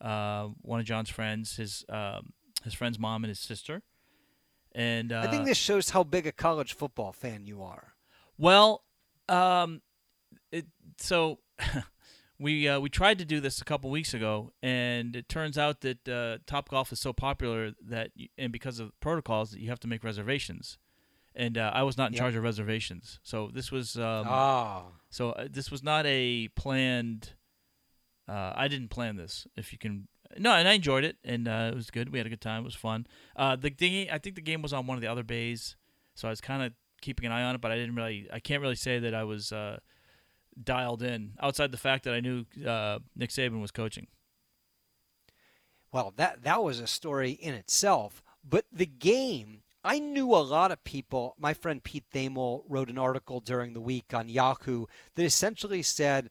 uh, 0.00 0.48
one 0.60 0.80
of 0.80 0.84
John's 0.84 1.08
friends, 1.08 1.56
his 1.56 1.84
um, 1.88 2.34
his 2.64 2.74
friend's 2.74 2.98
mom 2.98 3.24
and 3.24 3.28
his 3.28 3.38
sister, 3.40 3.82
and 4.72 5.12
uh, 5.12 5.20
I 5.20 5.26
think 5.28 5.44
this 5.44 5.58
shows 5.58 5.90
how 5.90 6.02
big 6.04 6.26
a 6.26 6.32
college 6.32 6.74
football 6.74 7.12
fan 7.12 7.46
you 7.46 7.62
are. 7.62 7.94
Well, 8.38 8.84
um, 9.28 9.82
it, 10.50 10.66
so 10.98 11.38
we 12.38 12.68
uh, 12.68 12.80
we 12.80 12.88
tried 12.88 13.18
to 13.18 13.24
do 13.24 13.40
this 13.40 13.60
a 13.60 13.64
couple 13.64 13.90
weeks 13.90 14.14
ago, 14.14 14.52
and 14.62 15.14
it 15.14 15.28
turns 15.28 15.56
out 15.58 15.80
that 15.82 16.08
uh, 16.08 16.38
Top 16.46 16.68
Golf 16.68 16.92
is 16.92 17.00
so 17.00 17.12
popular 17.12 17.72
that, 17.86 18.10
you, 18.14 18.28
and 18.38 18.52
because 18.52 18.80
of 18.80 18.98
protocols, 19.00 19.50
that 19.52 19.60
you 19.60 19.68
have 19.68 19.80
to 19.80 19.88
make 19.88 20.02
reservations. 20.04 20.78
And 21.34 21.56
uh, 21.56 21.70
I 21.72 21.82
was 21.82 21.96
not 21.96 22.08
in 22.08 22.12
Yep. 22.14 22.20
charge 22.20 22.34
of 22.36 22.42
reservations, 22.42 23.18
so 23.22 23.50
this 23.54 23.72
was 23.72 23.96
um, 23.96 24.26
ah, 24.28 24.84
so 25.08 25.30
uh, 25.30 25.48
this 25.50 25.70
was 25.70 25.82
not 25.82 26.04
a 26.06 26.48
planned. 26.56 27.32
Uh, 28.28 28.52
I 28.54 28.68
didn't 28.68 28.88
plan 28.88 29.16
this. 29.16 29.46
If 29.56 29.72
you 29.72 29.78
can, 29.78 30.08
no, 30.38 30.52
and 30.52 30.68
I 30.68 30.72
enjoyed 30.72 31.04
it, 31.04 31.16
and 31.24 31.48
uh, 31.48 31.70
it 31.72 31.74
was 31.74 31.90
good. 31.90 32.10
We 32.10 32.18
had 32.18 32.26
a 32.26 32.30
good 32.30 32.40
time. 32.40 32.62
It 32.62 32.64
was 32.64 32.74
fun. 32.74 33.06
Uh, 33.36 33.56
the 33.56 33.70
game, 33.70 34.08
I 34.10 34.18
think 34.18 34.36
the 34.36 34.42
game 34.42 34.62
was 34.62 34.72
on 34.72 34.86
one 34.86 34.96
of 34.96 35.02
the 35.02 35.08
other 35.08 35.22
bays, 35.22 35.76
so 36.14 36.28
I 36.28 36.30
was 36.30 36.40
kind 36.40 36.62
of 36.62 36.72
keeping 37.00 37.26
an 37.26 37.32
eye 37.32 37.42
on 37.42 37.54
it, 37.54 37.60
but 37.60 37.70
I 37.70 37.76
didn't 37.76 37.94
really. 37.94 38.28
I 38.32 38.40
can't 38.40 38.62
really 38.62 38.76
say 38.76 38.98
that 38.98 39.14
I 39.14 39.24
was 39.24 39.52
uh, 39.52 39.78
dialed 40.62 41.02
in 41.02 41.32
outside 41.40 41.72
the 41.72 41.78
fact 41.78 42.04
that 42.04 42.14
I 42.14 42.20
knew 42.20 42.44
uh, 42.66 42.98
Nick 43.16 43.30
Saban 43.30 43.60
was 43.60 43.70
coaching. 43.70 44.06
Well, 45.92 46.12
that 46.16 46.42
that 46.42 46.62
was 46.62 46.80
a 46.80 46.86
story 46.86 47.32
in 47.32 47.54
itself. 47.54 48.22
But 48.48 48.64
the 48.72 48.86
game, 48.86 49.62
I 49.84 49.98
knew 49.98 50.34
a 50.34 50.36
lot 50.36 50.72
of 50.72 50.84
people. 50.84 51.34
My 51.38 51.54
friend 51.54 51.82
Pete 51.82 52.04
Thamel 52.12 52.64
wrote 52.68 52.88
an 52.88 52.98
article 52.98 53.40
during 53.40 53.72
the 53.72 53.80
week 53.80 54.14
on 54.14 54.28
Yahoo 54.28 54.86
that 55.14 55.24
essentially 55.24 55.82
said 55.82 56.30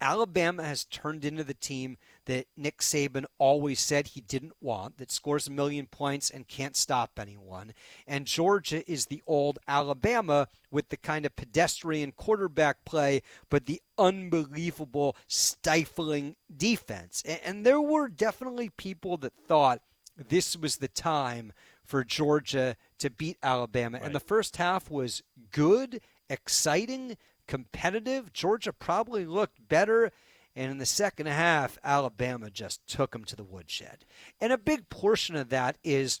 Alabama 0.00 0.64
has 0.64 0.84
turned 0.84 1.24
into 1.24 1.44
the 1.44 1.54
team 1.54 1.98
that 2.30 2.46
Nick 2.56 2.78
Saban 2.78 3.24
always 3.38 3.80
said 3.80 4.06
he 4.06 4.20
didn't 4.20 4.52
want, 4.60 4.98
that 4.98 5.10
scores 5.10 5.48
a 5.48 5.50
million 5.50 5.86
points 5.86 6.30
and 6.30 6.46
can't 6.46 6.76
stop 6.76 7.18
anyone. 7.18 7.72
And 8.06 8.24
Georgia 8.24 8.88
is 8.88 9.06
the 9.06 9.20
old 9.26 9.58
Alabama 9.66 10.46
with 10.70 10.90
the 10.90 10.96
kind 10.96 11.26
of 11.26 11.34
pedestrian 11.34 12.12
quarterback 12.12 12.84
play, 12.84 13.22
but 13.48 13.66
the 13.66 13.82
unbelievable 13.98 15.16
stifling 15.26 16.36
defense. 16.56 17.24
And 17.44 17.66
there 17.66 17.80
were 17.80 18.06
definitely 18.06 18.70
people 18.76 19.16
that 19.16 19.32
thought 19.48 19.80
this 20.16 20.56
was 20.56 20.76
the 20.76 20.86
time 20.86 21.52
for 21.84 22.04
Georgia 22.04 22.76
to 23.00 23.10
beat 23.10 23.38
Alabama. 23.42 23.98
Right. 23.98 24.06
And 24.06 24.14
the 24.14 24.20
first 24.20 24.58
half 24.58 24.88
was 24.88 25.24
good, 25.50 26.00
exciting, 26.28 27.16
competitive. 27.48 28.32
Georgia 28.32 28.72
probably 28.72 29.26
looked 29.26 29.68
better. 29.68 30.12
And 30.56 30.70
in 30.70 30.78
the 30.78 30.86
second 30.86 31.26
half, 31.26 31.78
Alabama 31.84 32.50
just 32.50 32.86
took 32.86 33.12
them 33.12 33.24
to 33.24 33.36
the 33.36 33.44
woodshed. 33.44 34.04
And 34.40 34.52
a 34.52 34.58
big 34.58 34.88
portion 34.88 35.36
of 35.36 35.48
that 35.50 35.78
is 35.84 36.20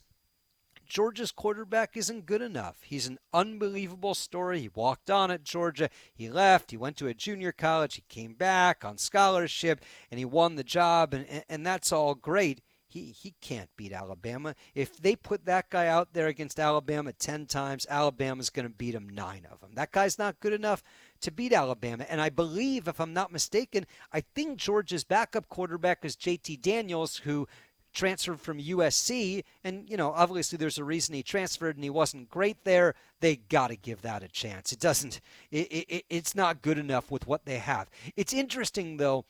Georgia's 0.90 1.30
quarterback 1.30 1.96
isn't 1.96 2.26
good 2.26 2.42
enough. 2.42 2.78
He's 2.82 3.06
an 3.06 3.18
unbelievable 3.32 4.14
story. 4.14 4.60
He 4.60 4.70
walked 4.74 5.08
on 5.08 5.30
at 5.30 5.44
Georgia. 5.44 5.88
He 6.12 6.28
left. 6.28 6.72
He 6.72 6.76
went 6.76 6.96
to 6.96 7.06
a 7.06 7.14
junior 7.14 7.52
college. 7.52 7.94
He 7.94 8.04
came 8.08 8.34
back 8.34 8.84
on 8.84 8.98
scholarship 8.98 9.80
and 10.10 10.18
he 10.18 10.24
won 10.24 10.56
the 10.56 10.64
job. 10.64 11.14
And, 11.14 11.44
and, 11.48 11.64
that's 11.64 11.92
all 11.92 12.16
great. 12.16 12.60
He, 12.88 13.14
he 13.16 13.34
can't 13.40 13.70
beat 13.76 13.92
Alabama. 13.92 14.56
If 14.74 14.96
they 14.96 15.14
put 15.14 15.44
that 15.44 15.70
guy 15.70 15.86
out 15.86 16.12
there 16.12 16.26
against 16.26 16.58
Alabama 16.58 17.12
10 17.12 17.46
times, 17.46 17.86
Alabama's 17.88 18.50
going 18.50 18.66
to 18.66 18.74
beat 18.74 18.96
him 18.96 19.08
nine 19.08 19.46
of 19.48 19.60
them. 19.60 19.70
That 19.74 19.92
guy's 19.92 20.18
not 20.18 20.40
good 20.40 20.52
enough 20.52 20.82
to 21.20 21.30
beat 21.30 21.52
Alabama. 21.52 22.06
And 22.08 22.20
I 22.20 22.30
believe, 22.30 22.88
if 22.88 23.00
I'm 23.00 23.12
not 23.12 23.32
mistaken, 23.32 23.86
I 24.12 24.20
think 24.20 24.58
Georgia's 24.58 25.04
backup 25.04 25.48
quarterback 25.48 26.04
is 26.04 26.16
JT 26.16 26.62
Daniels, 26.62 27.18
who 27.18 27.46
transferred 27.92 28.40
from 28.40 28.60
USC. 28.60 29.44
And, 29.64 29.88
you 29.88 29.96
know, 29.96 30.12
obviously 30.12 30.56
there's 30.56 30.78
a 30.78 30.84
reason 30.84 31.14
he 31.14 31.22
transferred 31.22 31.76
and 31.76 31.84
he 31.84 31.90
wasn't 31.90 32.30
great 32.30 32.64
there. 32.64 32.94
They 33.20 33.36
got 33.36 33.68
to 33.68 33.76
give 33.76 34.02
that 34.02 34.22
a 34.22 34.28
chance. 34.28 34.72
It 34.72 34.80
doesn't, 34.80 35.20
it, 35.50 35.66
it, 35.72 36.04
it's 36.08 36.34
not 36.34 36.62
good 36.62 36.78
enough 36.78 37.10
with 37.10 37.26
what 37.26 37.44
they 37.44 37.58
have. 37.58 37.90
It's 38.16 38.32
interesting, 38.32 38.96
though, 38.96 39.24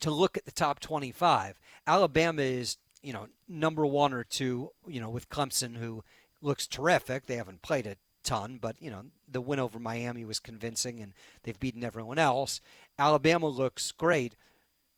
to 0.00 0.10
look 0.10 0.36
at 0.36 0.44
the 0.44 0.50
top 0.50 0.80
25. 0.80 1.58
Alabama 1.86 2.42
is, 2.42 2.78
you 3.02 3.12
know, 3.12 3.28
number 3.48 3.86
one 3.86 4.12
or 4.12 4.24
two, 4.24 4.70
you 4.86 5.00
know, 5.00 5.10
with 5.10 5.28
Clemson, 5.28 5.76
who 5.76 6.02
looks 6.42 6.66
terrific. 6.66 7.26
They 7.26 7.36
haven't 7.36 7.62
played 7.62 7.86
a 7.86 7.96
ton, 8.24 8.58
but, 8.60 8.76
you 8.80 8.90
know, 8.90 9.04
the 9.30 9.40
win 9.40 9.58
over 9.58 9.78
Miami 9.78 10.24
was 10.24 10.40
convincing 10.40 11.00
and 11.00 11.12
they've 11.42 11.58
beaten 11.58 11.84
everyone 11.84 12.18
else. 12.18 12.60
Alabama 12.98 13.46
looks 13.46 13.92
great. 13.92 14.36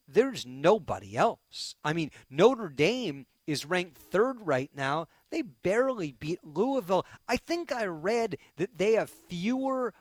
There's 0.08 0.46
nobody 0.46 1.16
else. 1.16 1.74
I 1.84 1.92
mean, 1.92 2.10
Notre 2.30 2.68
Dame 2.68 3.26
is 3.46 3.66
ranked 3.66 3.98
third 3.98 4.38
right 4.40 4.70
now. 4.74 5.08
They 5.30 5.42
barely 5.42 6.12
beat 6.12 6.40
Louisville. 6.44 7.04
I 7.28 7.36
think 7.36 7.72
I 7.72 7.86
read 7.86 8.38
that 8.56 8.78
they 8.78 8.92
have 8.92 9.10
fewer 9.10 9.94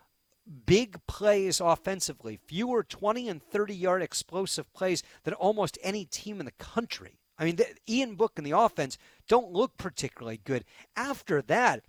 big 0.65 0.99
plays 1.07 1.59
offensively, 1.59 2.39
fewer 2.45 2.83
20 2.83 3.29
and 3.29 3.41
30 3.41 3.75
yard 3.75 4.01
explosive 4.01 4.71
plays 4.73 5.03
than 5.23 5.33
almost 5.33 5.79
any 5.81 6.05
team 6.05 6.39
in 6.39 6.45
the 6.45 6.51
country. 6.53 7.19
I 7.37 7.45
mean, 7.45 7.57
the, 7.57 7.67
Ian 7.89 8.15
Book 8.15 8.33
and 8.37 8.45
the 8.45 8.57
offense 8.57 8.97
don't 9.27 9.51
look 9.51 9.77
particularly 9.77 10.39
good. 10.43 10.63
After 10.95 11.41
that, 11.43 11.83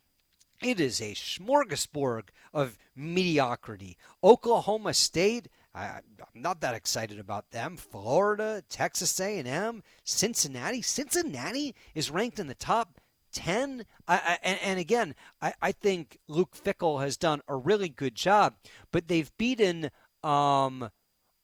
it 0.62 0.80
is 0.80 1.00
a 1.00 1.14
smorgasbord 1.14 2.28
of 2.52 2.78
mediocrity. 2.94 3.96
Oklahoma 4.22 4.94
State, 4.94 5.48
I, 5.74 6.00
I'm 6.34 6.42
not 6.42 6.60
that 6.60 6.74
excited 6.74 7.18
about 7.18 7.50
them. 7.50 7.76
Florida, 7.76 8.62
Texas 8.68 9.20
A&M, 9.20 9.82
Cincinnati. 10.04 10.82
Cincinnati 10.82 11.74
is 11.94 12.10
ranked 12.10 12.38
in 12.38 12.46
the 12.46 12.54
top 12.54 13.00
10. 13.32 13.84
I, 14.08 14.14
I, 14.14 14.38
and, 14.42 14.58
and, 14.62 14.78
again, 14.78 15.14
I, 15.42 15.52
I, 15.60 15.72
think 15.72 16.18
Luke 16.26 16.56
Fickell 16.56 17.02
has 17.02 17.18
done 17.18 17.42
a 17.46 17.56
really 17.56 17.90
good 17.90 18.14
job, 18.14 18.54
but 18.90 19.08
they've 19.08 19.30
beaten 19.36 19.90
um, 20.22 20.90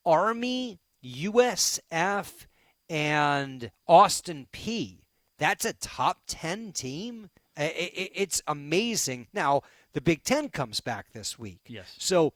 Army, 0.07 0.81
USF, 1.05 2.47
and 2.89 3.71
Austin 3.87 4.47
Peay. 4.53 5.01
That's 5.39 5.65
a 5.65 5.73
top 5.75 6.23
10 6.27 6.73
team. 6.73 7.31
It, 7.57 7.73
it, 7.73 8.13
it's 8.15 8.43
amazing. 8.47 9.29
Now, 9.33 9.63
the 9.93 10.01
Big 10.01 10.23
Ten 10.23 10.49
comes 10.49 10.81
back 10.81 11.13
this 11.13 11.39
week. 11.39 11.61
Yes. 11.67 11.95
So 11.99 12.33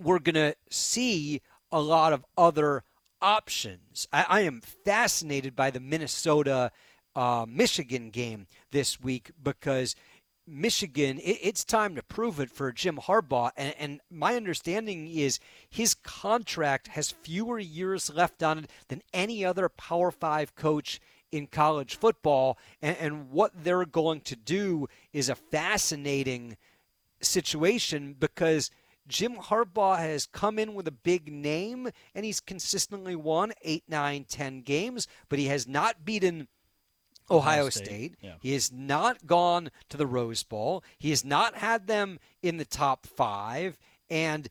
we're 0.00 0.18
going 0.18 0.34
to 0.34 0.54
see 0.70 1.42
a 1.72 1.80
lot 1.80 2.12
of 2.12 2.24
other 2.36 2.84
options. 3.20 4.06
I, 4.12 4.26
I 4.28 4.40
am 4.42 4.60
fascinated 4.60 5.56
by 5.56 5.70
the 5.70 5.80
Minnesota 5.80 6.70
uh, 7.14 7.46
Michigan 7.48 8.10
game 8.10 8.46
this 8.70 9.00
week 9.00 9.30
because 9.42 9.96
Michigan, 10.46 11.18
it, 11.18 11.38
it's 11.42 11.64
time 11.64 11.96
to 11.96 12.02
prove 12.02 12.38
it 12.38 12.50
for 12.50 12.70
Jim 12.72 12.98
Harbaugh. 12.98 13.50
And, 13.56 13.74
and, 13.78 14.00
my 14.10 14.36
understanding 14.36 15.08
is 15.08 15.40
his 15.68 15.94
contract 15.94 16.88
has 16.88 17.10
fewer 17.10 17.58
years 17.58 18.12
left 18.14 18.42
on 18.42 18.58
it 18.58 18.70
than 18.88 19.02
any 19.12 19.44
other 19.44 19.68
Power 19.68 20.10
Five 20.10 20.54
coach 20.54 21.00
in 21.36 21.46
college 21.46 21.96
football. 21.96 22.58
And, 22.80 22.96
and 22.98 23.30
what 23.30 23.52
they're 23.54 23.84
going 23.84 24.20
to 24.22 24.36
do 24.36 24.88
is 25.12 25.28
a 25.28 25.34
fascinating 25.34 26.56
situation 27.20 28.14
because– 28.18 28.70
Jim 29.08 29.36
Harbaugh 29.36 29.98
has 29.98 30.26
come 30.26 30.58
in 30.58 30.74
with 30.74 30.88
a 30.88 30.92
big 30.92 31.32
name 31.32 31.88
and 32.14 32.24
he's 32.24 32.40
consistently 32.40 33.14
won 33.14 33.52
8, 33.62 33.84
9, 33.88 34.24
10 34.28 34.60
games, 34.62 35.06
but 35.28 35.38
he 35.38 35.46
has 35.46 35.66
not 35.66 36.04
beaten 36.04 36.48
Ohio, 37.30 37.38
Ohio 37.38 37.70
State. 37.70 37.86
State. 37.86 38.16
Yeah. 38.20 38.34
He 38.40 38.52
has 38.52 38.72
not 38.72 39.26
gone 39.26 39.70
to 39.88 39.96
the 39.96 40.06
Rose 40.06 40.42
Bowl. 40.42 40.84
He 40.98 41.10
has 41.10 41.24
not 41.24 41.56
had 41.56 41.86
them 41.86 42.18
in 42.42 42.56
the 42.56 42.64
top 42.64 43.06
five. 43.06 43.78
And 44.10 44.48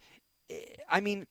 eh, 0.50 0.60
I 0.90 1.00
mean, 1.00 1.28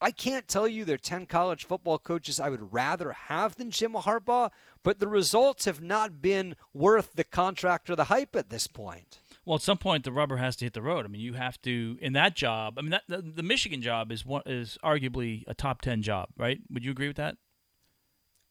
I 0.00 0.10
can't 0.10 0.46
tell 0.48 0.68
you 0.68 0.84
there 0.84 0.96
are 0.96 0.98
10 0.98 1.26
college 1.26 1.64
football 1.64 1.98
coaches 1.98 2.38
I 2.38 2.50
would 2.50 2.72
rather 2.72 3.12
have 3.12 3.56
than 3.56 3.70
Jim 3.70 3.92
Harbaugh, 3.92 4.50
but 4.82 4.98
the 4.98 5.08
results 5.08 5.64
have 5.64 5.80
not 5.80 6.20
been 6.20 6.56
worth 6.74 7.12
the 7.14 7.24
contract 7.24 7.88
or 7.88 7.96
the 7.96 8.04
hype 8.04 8.36
at 8.36 8.50
this 8.50 8.66
point. 8.66 9.20
Well, 9.46 9.56
at 9.56 9.62
some 9.62 9.78
point, 9.78 10.04
the 10.04 10.12
rubber 10.12 10.38
has 10.38 10.56
to 10.56 10.64
hit 10.64 10.72
the 10.72 10.82
road. 10.82 11.04
I 11.04 11.08
mean, 11.08 11.20
you 11.20 11.34
have 11.34 11.60
to 11.62 11.98
in 12.00 12.14
that 12.14 12.34
job. 12.34 12.78
I 12.78 12.82
mean, 12.82 12.90
that 12.90 13.02
the, 13.08 13.18
the 13.22 13.42
Michigan 13.42 13.82
job 13.82 14.10
is 14.10 14.24
one 14.24 14.42
is 14.46 14.78
arguably 14.82 15.44
a 15.46 15.54
top 15.54 15.82
ten 15.82 16.02
job, 16.02 16.28
right? 16.36 16.60
Would 16.70 16.84
you 16.84 16.90
agree 16.90 17.08
with 17.08 17.16
that? 17.18 17.36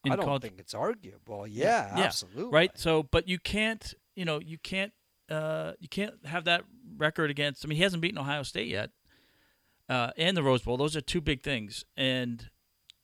In 0.05 0.11
I 0.11 0.15
don't 0.15 0.25
college? 0.25 0.41
think 0.43 0.59
it's 0.59 0.73
arguable. 0.73 1.47
Yeah, 1.47 1.97
yeah, 1.97 2.03
absolutely. 2.03 2.51
Right. 2.51 2.71
So, 2.77 3.03
but 3.03 3.27
you 3.27 3.39
can't, 3.39 3.93
you 4.15 4.25
know, 4.25 4.39
you 4.39 4.57
can't, 4.57 4.91
uh, 5.31 5.73
you 5.79 5.87
can't 5.87 6.13
have 6.25 6.45
that 6.45 6.63
record 6.97 7.31
against. 7.31 7.65
I 7.65 7.69
mean, 7.69 7.77
he 7.77 7.83
hasn't 7.83 8.01
beaten 8.01 8.17
Ohio 8.19 8.43
State 8.43 8.67
yet, 8.67 8.89
uh, 9.89 10.11
and 10.17 10.35
the 10.35 10.43
Rose 10.43 10.61
Bowl. 10.61 10.77
Those 10.77 10.95
are 10.95 11.01
two 11.01 11.21
big 11.21 11.41
things, 11.43 11.85
and 11.97 12.49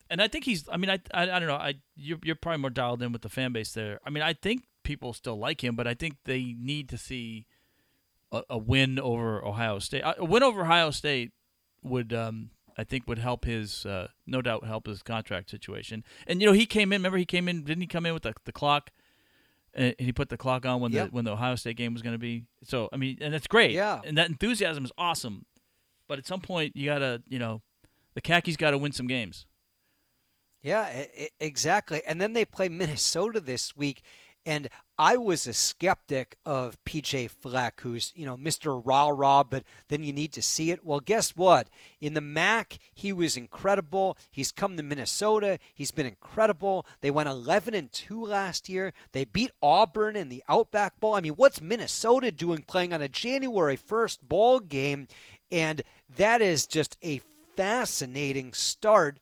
and 0.09 0.21
I 0.21 0.27
think 0.27 0.45
he's. 0.45 0.67
I 0.71 0.77
mean, 0.77 0.89
I, 0.89 0.99
I, 1.13 1.23
I 1.23 1.39
don't 1.39 1.47
know. 1.47 1.55
I 1.55 1.75
you're, 1.95 2.19
you're 2.23 2.35
probably 2.35 2.61
more 2.61 2.69
dialed 2.69 3.01
in 3.01 3.11
with 3.11 3.21
the 3.21 3.29
fan 3.29 3.53
base 3.53 3.73
there. 3.73 3.99
I 4.05 4.09
mean, 4.09 4.23
I 4.23 4.33
think 4.33 4.63
people 4.83 5.13
still 5.13 5.37
like 5.37 5.63
him, 5.63 5.75
but 5.75 5.87
I 5.87 5.93
think 5.93 6.17
they 6.25 6.55
need 6.57 6.89
to 6.89 6.97
see 6.97 7.45
a, 8.31 8.43
a 8.49 8.57
win 8.57 8.99
over 8.99 9.43
Ohio 9.45 9.79
State. 9.79 10.03
A 10.03 10.25
win 10.25 10.43
over 10.43 10.61
Ohio 10.61 10.91
State 10.91 11.31
would, 11.83 12.13
um, 12.13 12.51
I 12.77 12.83
think, 12.83 13.07
would 13.07 13.19
help 13.19 13.45
his, 13.45 13.85
uh, 13.85 14.07
no 14.25 14.41
doubt, 14.41 14.65
help 14.65 14.87
his 14.87 15.03
contract 15.03 15.49
situation. 15.49 16.03
And 16.25 16.41
you 16.41 16.47
know, 16.47 16.53
he 16.53 16.65
came 16.65 16.91
in. 16.91 17.01
Remember, 17.01 17.17
he 17.17 17.25
came 17.25 17.47
in. 17.47 17.63
Didn't 17.63 17.81
he 17.81 17.87
come 17.87 18.05
in 18.05 18.13
with 18.13 18.23
the, 18.23 18.33
the 18.45 18.51
clock? 18.51 18.91
And 19.75 19.93
he 19.99 20.11
put 20.11 20.29
the 20.29 20.37
clock 20.37 20.65
on 20.65 20.81
when 20.81 20.91
yep. 20.91 21.09
the 21.09 21.15
when 21.15 21.25
the 21.25 21.33
Ohio 21.33 21.55
State 21.55 21.77
game 21.77 21.93
was 21.93 22.01
going 22.01 22.15
to 22.15 22.19
be. 22.19 22.45
So 22.63 22.89
I 22.91 22.97
mean, 22.97 23.19
and 23.21 23.31
that's 23.31 23.45
great. 23.45 23.71
Yeah. 23.71 24.01
And 24.03 24.17
that 24.17 24.27
enthusiasm 24.27 24.83
is 24.83 24.91
awesome. 24.97 25.45
But 26.09 26.17
at 26.19 26.27
some 26.27 26.41
point, 26.41 26.75
you 26.75 26.87
gotta, 26.87 27.21
you 27.29 27.39
know, 27.39 27.61
the 28.15 28.21
khakis 28.21 28.57
got 28.57 28.71
to 28.71 28.77
win 28.77 28.91
some 28.91 29.07
games. 29.07 29.45
Yeah, 30.61 31.05
exactly. 31.39 32.01
And 32.05 32.19
then 32.19 32.33
they 32.33 32.43
play 32.43 32.67
Minnesota 32.67 33.39
this 33.39 33.77
week, 33.77 34.01
and 34.45 34.67
I 34.97 35.15
was 35.15 35.47
a 35.47 35.53
skeptic 35.53 36.35
of 36.45 36.77
PJ 36.83 37.29
Fleck, 37.29 37.79
who's, 37.81 38.11
you 38.15 38.25
know, 38.25 38.35
Mr. 38.35 38.81
Rah 38.83 39.09
Rah, 39.09 39.43
but 39.43 39.63
then 39.87 40.03
you 40.03 40.11
need 40.11 40.33
to 40.33 40.41
see 40.41 40.71
it. 40.71 40.83
Well, 40.83 40.99
guess 40.99 41.37
what? 41.37 41.69
In 42.01 42.15
the 42.15 42.21
MAC, 42.21 42.79
he 42.93 43.13
was 43.13 43.37
incredible. 43.37 44.17
He's 44.31 44.51
come 44.51 44.75
to 44.75 44.83
Minnesota. 44.83 45.59
He's 45.73 45.91
been 45.91 46.05
incredible. 46.05 46.85
They 46.99 47.11
went 47.11 47.29
11 47.29 47.73
and 47.73 47.91
2 47.91 48.25
last 48.25 48.67
year. 48.67 48.91
They 49.13 49.23
beat 49.23 49.51
Auburn 49.61 50.17
in 50.17 50.27
the 50.27 50.43
Outback 50.49 50.99
Bowl. 50.99 51.13
I 51.13 51.21
mean, 51.21 51.33
what's 51.33 51.61
Minnesota 51.61 52.31
doing 52.31 52.63
playing 52.67 52.91
on 52.91 53.01
a 53.01 53.07
January 53.07 53.77
1st 53.77 54.19
ball 54.23 54.59
game? 54.59 55.07
And 55.51 55.81
that 56.17 56.41
is 56.41 56.65
just 56.65 56.97
a 57.03 57.21
fascinating 57.55 58.53
start 58.53 59.19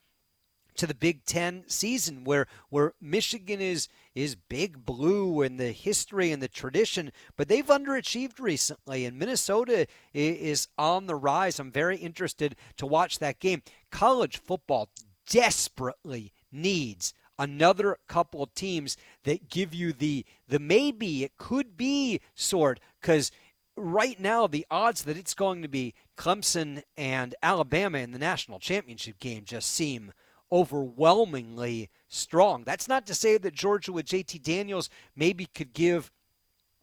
to 0.77 0.87
the 0.87 0.93
Big 0.93 1.25
Ten 1.25 1.63
season 1.67 2.23
where 2.23 2.47
where 2.69 2.93
Michigan 3.01 3.59
is 3.59 3.87
is 4.15 4.35
big 4.35 4.85
blue 4.85 5.41
and 5.41 5.59
the 5.59 5.71
history 5.71 6.31
and 6.31 6.41
the 6.41 6.47
tradition, 6.47 7.11
but 7.35 7.47
they've 7.47 7.65
underachieved 7.65 8.39
recently, 8.39 9.05
and 9.05 9.17
Minnesota 9.17 9.87
is 10.13 10.67
on 10.77 11.07
the 11.07 11.15
rise. 11.15 11.59
I'm 11.59 11.71
very 11.71 11.97
interested 11.97 12.55
to 12.77 12.85
watch 12.85 13.19
that 13.19 13.39
game. 13.39 13.63
College 13.91 14.37
football 14.37 14.89
desperately 15.27 16.31
needs 16.51 17.13
another 17.39 17.97
couple 18.07 18.41
of 18.41 18.53
teams 18.53 18.97
that 19.23 19.49
give 19.49 19.73
you 19.73 19.93
the 19.93 20.25
the 20.47 20.59
maybe 20.59 21.23
it 21.23 21.37
could 21.37 21.75
be 21.75 22.21
sort 22.35 22.79
because 23.01 23.31
right 23.75 24.19
now 24.19 24.47
the 24.47 24.65
odds 24.71 25.03
that 25.03 25.17
it's 25.17 25.35
going 25.35 25.61
to 25.61 25.67
be 25.67 25.93
Clemson 26.17 26.81
and 26.97 27.35
Alabama 27.41 27.99
in 27.99 28.11
the 28.11 28.19
national 28.19 28.59
championship 28.59 29.19
game 29.19 29.43
just 29.45 29.71
seem 29.71 30.11
overwhelmingly 30.51 31.89
strong. 32.07 32.63
That's 32.63 32.87
not 32.87 33.05
to 33.07 33.15
say 33.15 33.37
that 33.37 33.53
Georgia 33.53 33.91
with 33.91 34.05
JT 34.05 34.41
Daniels 34.41 34.89
maybe 35.15 35.45
could 35.45 35.73
give 35.73 36.11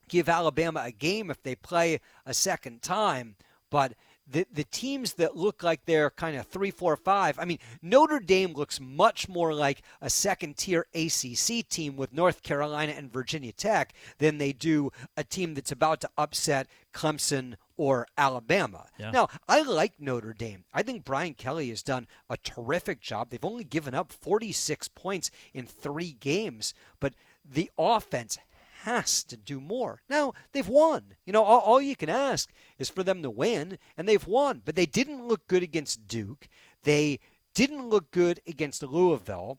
give 0.09 0.29
Alabama 0.29 0.83
a 0.85 0.93
game 0.93 1.31
if 1.31 1.43
they 1.43 1.55
play 1.55 1.99
a 2.27 2.35
second 2.35 2.83
time, 2.83 3.37
but 3.71 3.95
the 4.27 4.47
the 4.53 4.65
teams 4.65 5.15
that 5.15 5.37
look 5.37 5.63
like 5.63 5.85
they're 5.85 6.11
kind 6.11 6.37
of 6.37 6.47
three, 6.47 6.71
four, 6.71 6.97
five. 6.97 7.39
I 7.39 7.45
mean, 7.45 7.59
Notre 7.83 8.21
Dame 8.21 8.55
looks 8.55 8.81
much 8.81 9.29
more 9.29 9.53
like 9.53 9.83
a 10.01 10.09
second 10.09 10.57
tier 10.57 10.87
ACC 10.95 11.69
team 11.69 11.97
with 11.97 12.13
North 12.13 12.43
Carolina 12.43 12.95
and 12.97 13.13
Virginia 13.13 13.53
Tech 13.53 13.93
than 14.19 14.39
they 14.39 14.53
do 14.53 14.91
a 15.17 15.25
team 15.25 15.55
that's 15.55 15.73
about 15.73 16.01
to 16.03 16.11
upset 16.17 16.67
Clemson 16.93 17.55
or 17.77 18.07
Alabama. 18.17 18.87
Yeah. 18.99 19.11
Now, 19.11 19.29
I 19.49 19.63
like 19.63 20.01
Notre 20.01 20.33
Dame. 20.33 20.65
I 20.73 20.83
think 20.83 21.05
Brian 21.05 21.35
Kelly 21.35 21.69
has 21.71 21.83
done 21.83 22.07
a 22.31 22.37
terrific 22.37 23.01
job. 23.01 23.31
They've 23.31 23.45
only 23.45 23.65
given 23.65 23.95
up 23.95 24.13
46 24.13 24.89
points 24.89 25.31
in 25.53 25.67
three 25.67 26.17
games, 26.21 26.73
but 27.01 27.15
the 27.45 27.71
offense 27.77 28.39
has 28.85 29.25
to 29.25 29.37
do 29.37 29.61
more. 29.61 30.03
Now, 30.11 30.35
they've 30.53 30.69
won. 30.69 31.15
You 31.25 31.33
know, 31.33 31.43
all, 31.43 31.61
all, 31.61 31.81
you 31.81 31.97
can 31.97 32.11
ask 32.11 32.51
is 32.79 32.91
for 32.91 33.03
them 33.03 33.23
to 33.23 33.31
win, 33.31 33.79
and 33.97 34.07
they've 34.07 34.27
won. 34.27 34.61
But 34.65 34.77
they 34.77 34.87
didn't 34.87 35.27
look 35.27 35.47
good 35.47 35.63
against 35.63 36.07
Duke. 36.07 36.49
They 36.83 37.21
didn't 37.55 37.89
look 37.89 38.11
good 38.11 38.41
against 38.47 38.83
Louisville. 38.83 39.59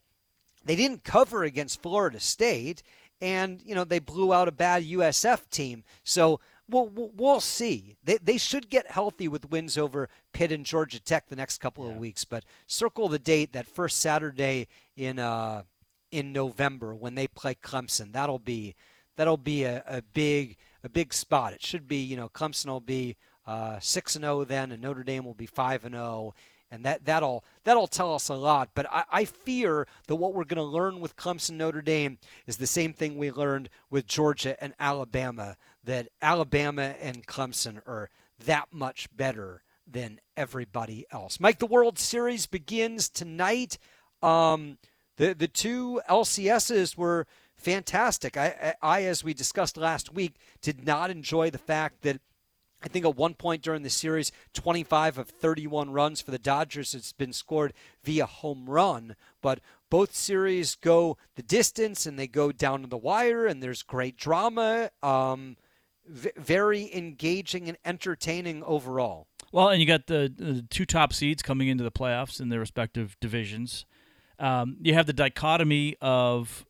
They 0.63 0.75
didn't 0.75 1.03
cover 1.03 1.43
against 1.43 1.81
Florida 1.81 2.19
State. 2.19 2.83
And, 3.19 3.61
you 3.63 3.73
know, 3.73 3.83
they 3.83 3.99
blew 3.99 4.31
out 4.31 4.47
a 4.47 4.51
bad 4.51 4.83
USF 4.83 5.49
team. 5.49 5.83
So 6.03 6.39
we'll, 6.69 6.91
we'll 6.93 7.39
see. 7.39 7.95
They, 8.03 8.17
they 8.17 8.37
should 8.37 8.69
get 8.69 8.91
healthy 8.91 9.27
with 9.27 9.49
wins 9.49 9.77
over 9.77 10.07
Pitt 10.33 10.51
and 10.51 10.65
Georgia 10.65 10.99
Tech 10.99 11.29
the 11.29 11.35
next 11.35 11.59
couple 11.59 11.87
yeah. 11.87 11.93
of 11.93 11.97
weeks. 11.97 12.25
But 12.25 12.43
circle 12.67 13.09
the 13.09 13.17
date, 13.17 13.53
that 13.53 13.65
first 13.65 13.97
Saturday 13.97 14.67
in, 14.95 15.17
uh, 15.17 15.63
in 16.11 16.31
November 16.31 16.93
when 16.93 17.15
they 17.15 17.27
play 17.27 17.55
Clemson. 17.55 18.13
That'll 18.13 18.39
be 18.39 18.75
that'll 19.15 19.37
be 19.37 19.63
a, 19.63 19.83
a 19.87 20.01
big 20.01 20.57
a 20.83 20.89
big 20.89 21.13
spot. 21.13 21.53
It 21.53 21.63
should 21.63 21.87
be 21.87 21.97
you 21.97 22.15
know 22.15 22.29
Clemson 22.29 22.67
will 22.67 22.79
be 22.79 23.15
uh, 23.47 23.79
six 23.79 24.15
and 24.15 24.23
zero 24.23 24.41
oh 24.41 24.43
then, 24.43 24.71
and 24.71 24.81
Notre 24.81 25.03
Dame 25.03 25.25
will 25.25 25.33
be 25.33 25.45
five 25.45 25.85
and 25.85 25.95
zero, 25.95 26.05
oh, 26.05 26.33
and 26.71 26.83
that 26.85 27.05
that'll 27.05 27.43
that'll 27.63 27.87
tell 27.87 28.13
us 28.13 28.29
a 28.29 28.35
lot. 28.35 28.69
But 28.73 28.87
I, 28.91 29.03
I 29.11 29.25
fear 29.25 29.87
that 30.07 30.15
what 30.15 30.33
we're 30.33 30.45
going 30.45 30.57
to 30.57 30.63
learn 30.63 30.99
with 30.99 31.15
Clemson 31.15 31.51
Notre 31.51 31.81
Dame 31.81 32.17
is 32.47 32.57
the 32.57 32.67
same 32.67 32.93
thing 32.93 33.17
we 33.17 33.31
learned 33.31 33.69
with 33.89 34.07
Georgia 34.07 34.61
and 34.63 34.73
Alabama. 34.79 35.57
That 35.83 36.07
Alabama 36.21 36.95
and 36.99 37.27
Clemson 37.27 37.81
are 37.87 38.09
that 38.43 38.69
much 38.71 39.07
better 39.15 39.61
than 39.87 40.19
everybody 40.35 41.05
else. 41.11 41.39
Mike, 41.39 41.59
the 41.59 41.67
World 41.67 41.99
Series 41.99 42.47
begins 42.47 43.09
tonight. 43.09 43.77
Um, 44.23 44.77
the 45.17 45.33
the 45.33 45.47
two 45.47 46.01
LCSs 46.09 46.97
were 46.97 47.27
fantastic. 47.65 48.37
I, 48.37 48.75
I, 48.81 49.03
as 49.03 49.23
we 49.23 49.33
discussed 49.33 49.75
last 49.75 50.13
week, 50.13 50.35
did 50.61 50.85
not 50.85 51.09
enjoy 51.09 51.49
the 51.49 51.57
fact 51.57 52.03
that 52.03 52.21
I 52.83 52.87
think 52.87 53.05
at 53.05 53.15
one 53.15 53.33
point 53.33 53.63
during 53.63 53.81
the 53.81 53.89
series, 53.89 54.31
25 54.53 55.17
of 55.17 55.29
31 55.29 55.89
runs 55.89 56.21
for 56.21 56.29
the 56.29 56.37
Dodgers 56.37 56.93
has 56.93 57.11
been 57.13 57.33
scored 57.33 57.73
via 58.03 58.27
home 58.27 58.69
run. 58.69 59.15
But 59.41 59.61
both 59.89 60.13
series 60.13 60.75
go 60.75 61.17
the 61.35 61.41
distance 61.41 62.05
and 62.05 62.19
they 62.19 62.27
go 62.27 62.51
down 62.51 62.81
to 62.83 62.87
the 62.87 62.97
wire, 62.97 63.47
and 63.47 63.63
there's 63.63 63.81
great 63.81 64.15
drama. 64.15 64.91
Um, 65.01 65.57
v- 66.05 66.29
very 66.37 66.95
engaging 66.95 67.67
and 67.67 67.79
entertaining 67.83 68.61
overall. 68.63 69.25
Well, 69.51 69.69
and 69.69 69.81
you 69.81 69.87
got 69.87 70.05
the, 70.05 70.31
the 70.35 70.65
two 70.69 70.85
top 70.85 71.13
seeds 71.13 71.41
coming 71.41 71.67
into 71.67 71.83
the 71.83 71.91
playoffs 71.91 72.39
in 72.39 72.49
their 72.49 72.59
respective 72.59 73.17
divisions. 73.19 73.87
Um, 74.37 74.77
you 74.81 74.93
have 74.93 75.07
the 75.07 75.13
dichotomy 75.13 75.95
of, 76.01 76.65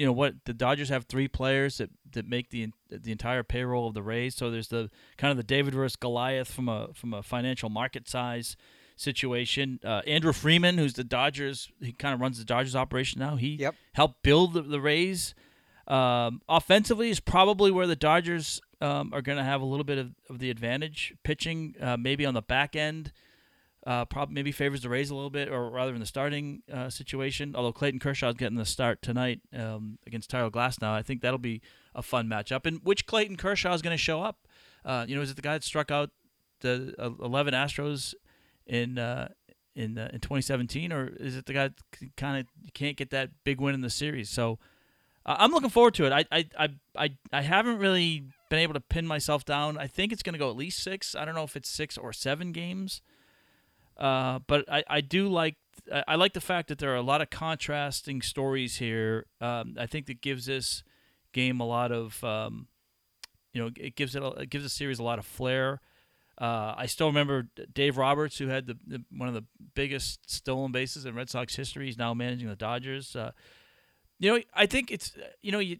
you 0.00 0.06
know, 0.06 0.12
what 0.12 0.32
the 0.46 0.54
Dodgers 0.54 0.88
have 0.88 1.04
three 1.04 1.28
players 1.28 1.76
that, 1.76 1.90
that 2.12 2.26
make 2.26 2.48
the 2.48 2.68
the 2.90 3.12
entire 3.12 3.42
payroll 3.42 3.86
of 3.86 3.92
the 3.92 4.02
Rays. 4.02 4.34
So 4.34 4.50
there's 4.50 4.68
the 4.68 4.88
kind 5.18 5.30
of 5.30 5.36
the 5.36 5.42
David 5.42 5.74
versus 5.74 5.94
Goliath 5.96 6.50
from 6.50 6.70
a 6.70 6.88
from 6.94 7.12
a 7.12 7.22
financial 7.22 7.68
market 7.68 8.08
size 8.08 8.56
situation. 8.96 9.78
Uh, 9.84 10.00
Andrew 10.06 10.32
Friedman, 10.32 10.78
who's 10.78 10.94
the 10.94 11.04
Dodgers, 11.04 11.70
he 11.82 11.92
kind 11.92 12.14
of 12.14 12.20
runs 12.20 12.38
the 12.38 12.46
Dodgers 12.46 12.74
operation 12.74 13.18
now. 13.20 13.36
He 13.36 13.56
Yep. 13.56 13.74
helped 13.92 14.22
build 14.22 14.54
the, 14.54 14.62
the 14.62 14.80
Rays. 14.80 15.34
Um, 15.86 16.40
offensively 16.48 17.10
is 17.10 17.20
probably 17.20 17.70
where 17.70 17.86
the 17.86 17.96
Dodgers 17.96 18.62
um, 18.80 19.12
are 19.12 19.20
going 19.20 19.36
to 19.36 19.44
have 19.44 19.60
a 19.60 19.66
little 19.66 19.84
bit 19.84 19.98
of, 19.98 20.12
of 20.30 20.38
the 20.38 20.48
advantage. 20.48 21.12
Pitching, 21.24 21.74
uh, 21.78 21.98
maybe 21.98 22.24
on 22.24 22.32
the 22.32 22.40
back 22.42 22.74
end, 22.74 23.12
uh, 23.86 24.04
probably 24.04 24.34
maybe 24.34 24.52
favors 24.52 24.82
the 24.82 24.88
Rays 24.88 25.10
a 25.10 25.14
little 25.14 25.30
bit, 25.30 25.48
or 25.48 25.70
rather 25.70 25.94
in 25.94 26.00
the 26.00 26.06
starting 26.06 26.62
uh, 26.72 26.90
situation. 26.90 27.54
Although 27.56 27.72
Clayton 27.72 28.00
Kershaw's 28.00 28.34
getting 28.34 28.58
the 28.58 28.66
start 28.66 29.00
tonight 29.02 29.40
um, 29.54 29.98
against 30.06 30.30
Tyler 30.30 30.50
Glasnow, 30.50 30.90
I 30.90 31.02
think 31.02 31.22
that'll 31.22 31.38
be 31.38 31.62
a 31.94 32.02
fun 32.02 32.28
matchup. 32.28 32.66
And 32.66 32.80
which 32.82 33.06
Clayton 33.06 33.36
Kershaw 33.36 33.72
is 33.72 33.82
going 33.82 33.94
to 33.94 34.02
show 34.02 34.22
up? 34.22 34.46
Uh, 34.84 35.04
you 35.08 35.16
know, 35.16 35.22
is 35.22 35.30
it 35.30 35.36
the 35.36 35.42
guy 35.42 35.54
that 35.54 35.64
struck 35.64 35.90
out 35.90 36.10
the 36.60 36.94
uh, 36.98 37.10
11 37.24 37.54
Astros 37.54 38.14
in 38.66 38.98
uh, 38.98 39.28
in 39.74 39.96
uh, 39.98 40.10
in 40.12 40.20
2017, 40.20 40.92
or 40.92 41.08
is 41.18 41.36
it 41.36 41.46
the 41.46 41.52
guy 41.52 41.68
that 41.68 42.16
kind 42.16 42.40
of 42.40 42.72
can't 42.74 42.96
get 42.96 43.10
that 43.10 43.30
big 43.44 43.60
win 43.60 43.74
in 43.74 43.80
the 43.80 43.90
series? 43.90 44.28
So 44.28 44.58
I'm 45.24 45.52
looking 45.52 45.70
forward 45.70 45.94
to 45.94 46.06
it. 46.06 46.12
I, 46.12 46.24
I 46.30 46.46
I 46.58 46.68
I 46.96 47.10
I 47.32 47.42
haven't 47.42 47.78
really 47.78 48.24
been 48.48 48.58
able 48.58 48.74
to 48.74 48.80
pin 48.80 49.06
myself 49.06 49.44
down. 49.44 49.78
I 49.78 49.86
think 49.86 50.12
it's 50.12 50.22
going 50.22 50.32
to 50.34 50.38
go 50.38 50.50
at 50.50 50.56
least 50.56 50.82
six. 50.82 51.14
I 51.14 51.24
don't 51.24 51.34
know 51.34 51.44
if 51.44 51.56
it's 51.56 51.68
six 51.68 51.96
or 51.96 52.12
seven 52.12 52.52
games. 52.52 53.00
Uh, 54.00 54.38
but 54.46 54.64
I, 54.70 54.82
I 54.88 55.00
do 55.02 55.28
like 55.28 55.56
I 56.06 56.14
like 56.14 56.32
the 56.32 56.40
fact 56.40 56.68
that 56.68 56.78
there 56.78 56.92
are 56.92 56.96
a 56.96 57.02
lot 57.02 57.20
of 57.20 57.30
contrasting 57.30 58.22
stories 58.22 58.76
here. 58.76 59.26
Um, 59.40 59.76
I 59.78 59.86
think 59.86 60.06
that 60.06 60.20
gives 60.20 60.46
this 60.46 60.82
game 61.32 61.60
a 61.60 61.66
lot 61.66 61.92
of 61.92 62.22
um, 62.24 62.68
you 63.52 63.62
know 63.62 63.70
it 63.76 63.96
gives 63.96 64.16
it, 64.16 64.22
a, 64.22 64.28
it 64.28 64.50
gives 64.50 64.64
the 64.64 64.70
series 64.70 64.98
a 64.98 65.02
lot 65.02 65.18
of 65.18 65.26
flair. 65.26 65.80
Uh, 66.40 66.74
I 66.76 66.86
still 66.86 67.08
remember 67.08 67.48
Dave 67.74 67.98
Roberts, 67.98 68.38
who 68.38 68.48
had 68.48 68.66
the, 68.66 68.78
the 68.86 69.04
one 69.10 69.28
of 69.28 69.34
the 69.34 69.44
biggest 69.74 70.30
stolen 70.30 70.72
bases 70.72 71.04
in 71.04 71.14
Red 71.14 71.28
Sox 71.28 71.54
history. 71.54 71.84
He's 71.84 71.98
now 71.98 72.14
managing 72.14 72.48
the 72.48 72.56
Dodgers. 72.56 73.14
Uh, 73.14 73.32
you 74.18 74.32
know, 74.32 74.42
I 74.54 74.64
think 74.64 74.90
it's 74.90 75.12
you 75.42 75.52
know 75.52 75.58
you 75.58 75.78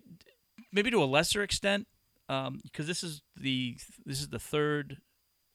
maybe 0.72 0.90
to 0.90 1.02
a 1.02 1.06
lesser 1.06 1.42
extent 1.42 1.86
because 2.28 2.86
this 2.86 3.02
is 3.02 3.22
the 3.34 3.78
this 4.04 4.20
is 4.20 4.28
the 4.28 4.38
third 4.38 4.98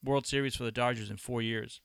World 0.03 0.26
Series 0.26 0.55
for 0.55 0.63
the 0.63 0.72
Dodgers 0.72 1.09
in 1.09 1.18
four 1.18 1.41
years, 1.41 1.82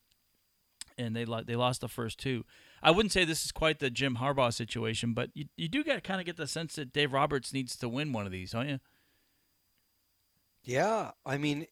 and 0.99 1.15
they 1.17 1.25
lo- 1.25 1.43
they 1.45 1.57
lost 1.57 1.81
the 1.81 1.89
first 1.89 2.19
two. 2.19 2.45
I 2.83 2.91
wouldn't 2.91 3.13
say 3.13 3.25
this 3.25 3.45
is 3.45 3.53
quite 3.53 3.79
the 3.79 3.91
Jim 3.91 4.17
Harbaugh 4.17 4.53
situation, 4.53 5.13
but 5.15 5.31
you 5.35 5.47
you 5.57 5.69
do 5.69 5.83
get 5.85 6.03
kind 6.05 6.21
of 6.21 6.27
get 6.27 6.37
the 6.37 6.47
sense 6.47 6.77
that 6.77 6.93
Dave 6.93 7.13
Roberts 7.13 7.53
needs 7.53 7.77
to 7.77 7.89
win 7.89 8.13
one 8.13 8.27
of 8.27 8.33
these, 8.33 8.53
don't 8.53 8.69
you? 8.69 8.81
Yeah, 10.63 11.13
I 11.25 11.39
mean, 11.39 11.67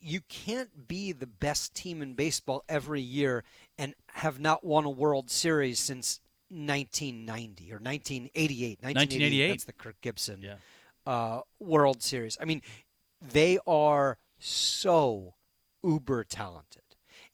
you 0.00 0.20
can't 0.28 0.88
be 0.88 1.12
the 1.12 1.26
best 1.26 1.74
team 1.74 2.02
in 2.02 2.14
baseball 2.14 2.64
every 2.68 3.00
year 3.02 3.44
and 3.78 3.94
have 4.14 4.40
not 4.40 4.64
won 4.64 4.84
a 4.84 4.90
World 4.90 5.30
Series 5.30 5.78
since 5.78 6.20
1990 6.48 7.72
or 7.72 7.76
1988. 7.78 8.82
1988. 8.82 9.48
That's 9.48 9.64
the 9.64 9.72
Kirk 9.72 9.96
Gibson 10.00 10.40
Yeah. 10.42 10.56
uh, 11.06 11.40
World 11.58 12.02
Series. 12.02 12.36
I 12.40 12.44
mean, 12.46 12.62
they 13.20 13.58
are 13.66 14.18
so 14.38 15.34
uber 15.84 16.24
talented. 16.24 16.82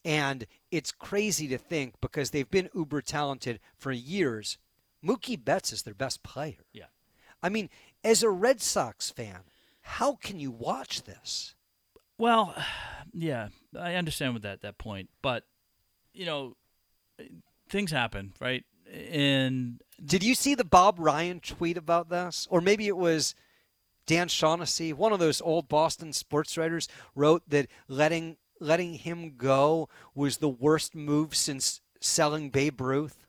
And 0.05 0.47
it's 0.71 0.93
crazy 0.93 1.49
to 1.49 1.59
think 1.59 1.95
because 2.01 2.31
they've 2.31 2.51
been 2.51 2.71
uber 2.75 3.01
talented 3.01 3.61
for 3.77 3.93
years. 3.93 4.59
Mookie 5.05 5.43
Betts 5.43 5.73
is 5.73 5.83
their 5.83 5.95
best 5.95 6.23
player. 6.23 6.65
Yeah. 6.73 6.87
I 7.43 7.49
mean, 7.49 7.71
as 8.05 8.23
a 8.23 8.31
Red 8.31 8.61
Sox 8.61 9.11
fan, 9.11 9.41
how 9.81 10.15
can 10.17 10.39
you 10.41 10.51
watch 10.51 11.05
this? 11.05 11.55
Well, 12.19 12.55
yeah, 13.13 13.49
I 13.79 13.95
understand 13.95 14.35
with 14.35 14.43
that 14.43 14.63
that 14.63 14.79
point, 14.79 15.09
but 15.23 15.45
you 16.13 16.27
know, 16.27 16.57
things 17.69 17.91
happen, 17.91 18.33
right? 18.41 18.65
And 18.93 19.81
Did 20.05 20.25
you 20.25 20.35
see 20.35 20.55
the 20.55 20.65
Bob 20.65 20.97
Ryan 20.99 21.41
tweet 21.41 21.77
about 21.77 22.09
this? 22.09 22.49
Or 22.51 22.61
maybe 22.61 22.89
it 22.89 22.97
was 22.97 23.35
Dan 24.07 24.29
Shaughnessy, 24.29 24.93
one 24.93 25.13
of 25.13 25.19
those 25.19 25.41
old 25.43 25.69
Boston 25.69 26.13
sports 26.13 26.57
writers, 26.57 26.89
wrote 27.15 27.43
that 27.49 27.69
letting 27.87 28.39
letting 28.61 28.95
him 28.95 29.35
go 29.37 29.89
was 30.15 30.39
the 30.39 30.49
worst 30.49 30.95
move 30.95 31.35
since 31.35 31.81
selling 32.01 32.51
Babe 32.51 32.81
Ruth. 32.81 33.27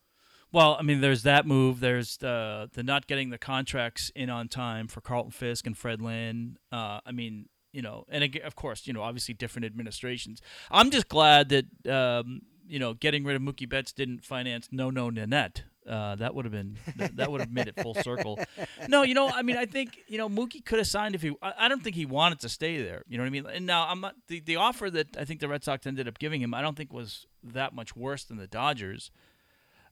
well, 0.52 0.76
I 0.80 0.84
mean, 0.84 1.02
there's 1.02 1.24
that 1.24 1.46
move. 1.46 1.80
There's 1.80 2.18
the 2.18 2.70
the 2.74 2.84
not 2.84 3.08
getting 3.08 3.30
the 3.30 3.38
contracts 3.38 4.12
in 4.16 4.30
on 4.30 4.48
time 4.48 4.88
for 4.88 5.02
Carlton 5.02 5.32
Fisk 5.32 5.68
and 5.68 5.78
Fred 5.78 6.02
Lynn. 6.02 6.58
Uh, 6.72 7.00
I 7.06 7.12
mean, 7.12 7.50
you 7.72 7.82
know, 7.82 8.06
and 8.10 8.24
ag- 8.24 8.42
of 8.44 8.56
course, 8.56 8.88
you 8.88 8.94
know, 8.94 9.02
obviously 9.04 9.34
different 9.34 9.66
administrations. 9.66 10.42
I'm 10.72 10.90
just 10.92 11.08
glad 11.08 11.50
that 11.50 11.66
um, 11.92 12.42
you 12.68 12.80
know 12.80 12.94
getting 12.94 13.24
rid 13.24 13.36
of 13.36 13.42
Mookie 13.42 13.70
Betts 13.70 13.92
didn't 13.94 14.24
finance 14.24 14.70
No 14.72 14.90
No 14.90 15.10
Nanette. 15.10 15.64
Uh, 15.88 16.16
that 16.16 16.36
would 16.36 16.46
have 16.46 16.52
been 16.52 16.78
that, 16.98 17.16
that 17.16 17.32
would 17.32 17.42
have 17.42 17.52
made 17.52 17.68
it 17.68 17.80
full 17.82 17.96
circle. 17.96 18.40
No, 18.88 19.04
you 19.04 19.14
know, 19.14 19.30
I 19.30 19.42
mean, 19.42 19.58
I 19.58 19.66
think 19.66 20.00
you 20.08 20.18
know 20.18 20.30
Mookie 20.30 20.64
could 20.64 20.78
have 20.78 20.88
signed 20.88 21.16
if 21.16 21.22
he. 21.22 21.34
I, 21.42 21.54
I 21.60 21.68
don't 21.68 21.84
think 21.84 21.96
he 21.96 22.06
wanted 22.06 22.40
to 22.42 22.50
stay 22.50 22.82
there. 22.82 23.04
You 23.08 23.18
know 23.18 23.24
what 23.24 23.28
I 23.28 23.32
mean? 23.32 23.46
And 23.46 23.66
now 23.66 23.88
I'm 23.88 24.02
not 24.02 24.16
the 24.28 24.40
the 24.40 24.58
offer 24.58 24.90
that 24.90 25.18
I 25.18 25.26
think 25.26 25.40
the 25.40 25.48
Red 25.48 25.64
Sox 25.64 25.88
ended 25.88 26.08
up 26.08 26.20
giving 26.20 26.42
him. 26.42 26.54
I 26.54 26.62
don't 26.62 26.76
think 26.76 26.94
was 26.94 27.26
that 27.44 27.74
much 27.74 27.96
worse 27.96 28.24
than 28.24 28.38
the 28.38 28.48
Dodgers. 28.48 29.12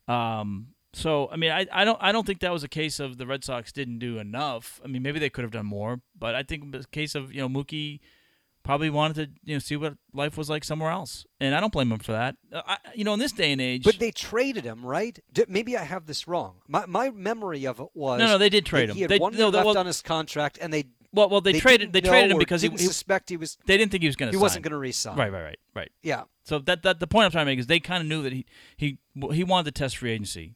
Um, 0.08 0.70
so 0.94 1.30
I 1.32 1.36
mean, 1.36 1.52
I, 1.52 1.68
I 1.72 1.86
don't 1.86 1.98
I 2.02 2.12
don't 2.12 2.26
think 2.26 2.40
that 2.42 2.52
was 2.52 2.64
a 2.64 2.70
case 2.70 3.00
of 3.00 3.18
the 3.18 3.28
Red 3.28 3.44
Sox 3.44 3.72
didn't 3.72 4.00
do 4.00 4.20
enough. 4.20 4.82
I 4.84 4.88
mean, 4.88 5.04
maybe 5.04 5.20
they 5.20 5.30
could 5.30 5.44
have 5.44 5.52
done 5.52 5.66
more, 5.66 6.02
but 6.18 6.36
I 6.36 6.44
think 6.44 6.76
a 6.76 6.84
case 6.86 7.16
of 7.16 7.34
you 7.34 7.42
know 7.42 7.50
Mookie 7.50 8.00
probably 8.68 8.90
wanted 8.92 9.16
to 9.16 9.40
you 9.50 9.56
know 9.56 9.60
see 9.60 9.76
what 9.76 9.96
life 10.14 10.38
was 10.38 10.50
like 10.50 10.64
somewhere 10.64 10.92
else, 10.92 11.26
and 11.40 11.56
I 11.56 11.60
don't 11.60 11.74
blame 11.74 11.92
him 11.92 12.00
for 12.00 12.12
that. 12.12 12.36
Uh, 12.54 12.62
I, 12.68 12.78
you 12.94 13.04
know, 13.04 13.14
in 13.14 13.20
this 13.20 13.32
day 13.32 13.52
and 13.52 13.60
age, 13.62 13.84
But 13.84 13.98
they 13.98 14.12
traded 14.12 14.64
him, 14.66 14.86
right? 14.86 15.18
D- 15.34 15.46
maybe 15.48 15.76
I 15.76 15.84
have 15.84 16.06
this 16.06 16.28
wrong. 16.28 16.58
My, 16.68 16.86
my 16.86 17.10
memory 17.10 17.66
of 17.66 17.80
it 17.80 17.88
was 17.96 18.20
no, 18.20 18.28
no, 18.28 18.38
they 18.38 18.50
did 18.50 18.66
trade 18.66 18.90
him. 18.90 18.96
He 18.96 19.02
had 19.04 19.10
They, 19.10 19.18
one 19.20 19.34
no, 19.34 19.40
year 19.46 19.52
they- 19.52 19.58
left 19.58 19.66
well, 19.66 19.78
on 19.80 19.86
his 19.88 20.02
contract, 20.02 20.60
and 20.62 20.72
they 20.72 20.86
well, 21.14 21.30
well, 21.30 21.42
they, 21.42 21.60
traded 21.60 21.94
they 21.94 22.02
traded 22.02 22.32
him 22.32 22.38
because 22.38 22.62
he, 22.62 22.70
he 22.70 22.78
suspect 22.78 23.30
he 23.30 23.38
was 23.38 23.58
they 23.66 23.78
didn't 23.78 23.92
think 23.92 24.04
he 24.04 24.08
was 24.08 24.16
going 24.18 24.32
to. 24.32 24.38
he 24.38 24.42
wasn't 24.42 24.64
going 24.64 24.74
to 24.74 24.78
resign. 24.78 25.18
Right, 25.18 25.32
right, 25.32 25.44
right, 25.44 25.60
right. 25.74 25.92
Yeah. 26.04 26.24
So 26.44 26.60
that 26.60 26.84
that 26.84 27.00
the 27.00 27.08
point 27.08 27.26
I'm 27.26 27.32
trying 27.32 27.46
to 27.46 27.52
make 27.52 27.60
is 27.60 27.68
they 27.68 27.80
kind 27.80 28.02
of 28.02 28.08
knew 28.08 28.22
that 28.24 28.34
he 28.34 28.46
he 28.76 29.00
he 29.32 29.44
wanted 29.44 29.74
to 29.74 29.80
test 29.80 29.98
free 29.98 30.12
agency. 30.12 30.56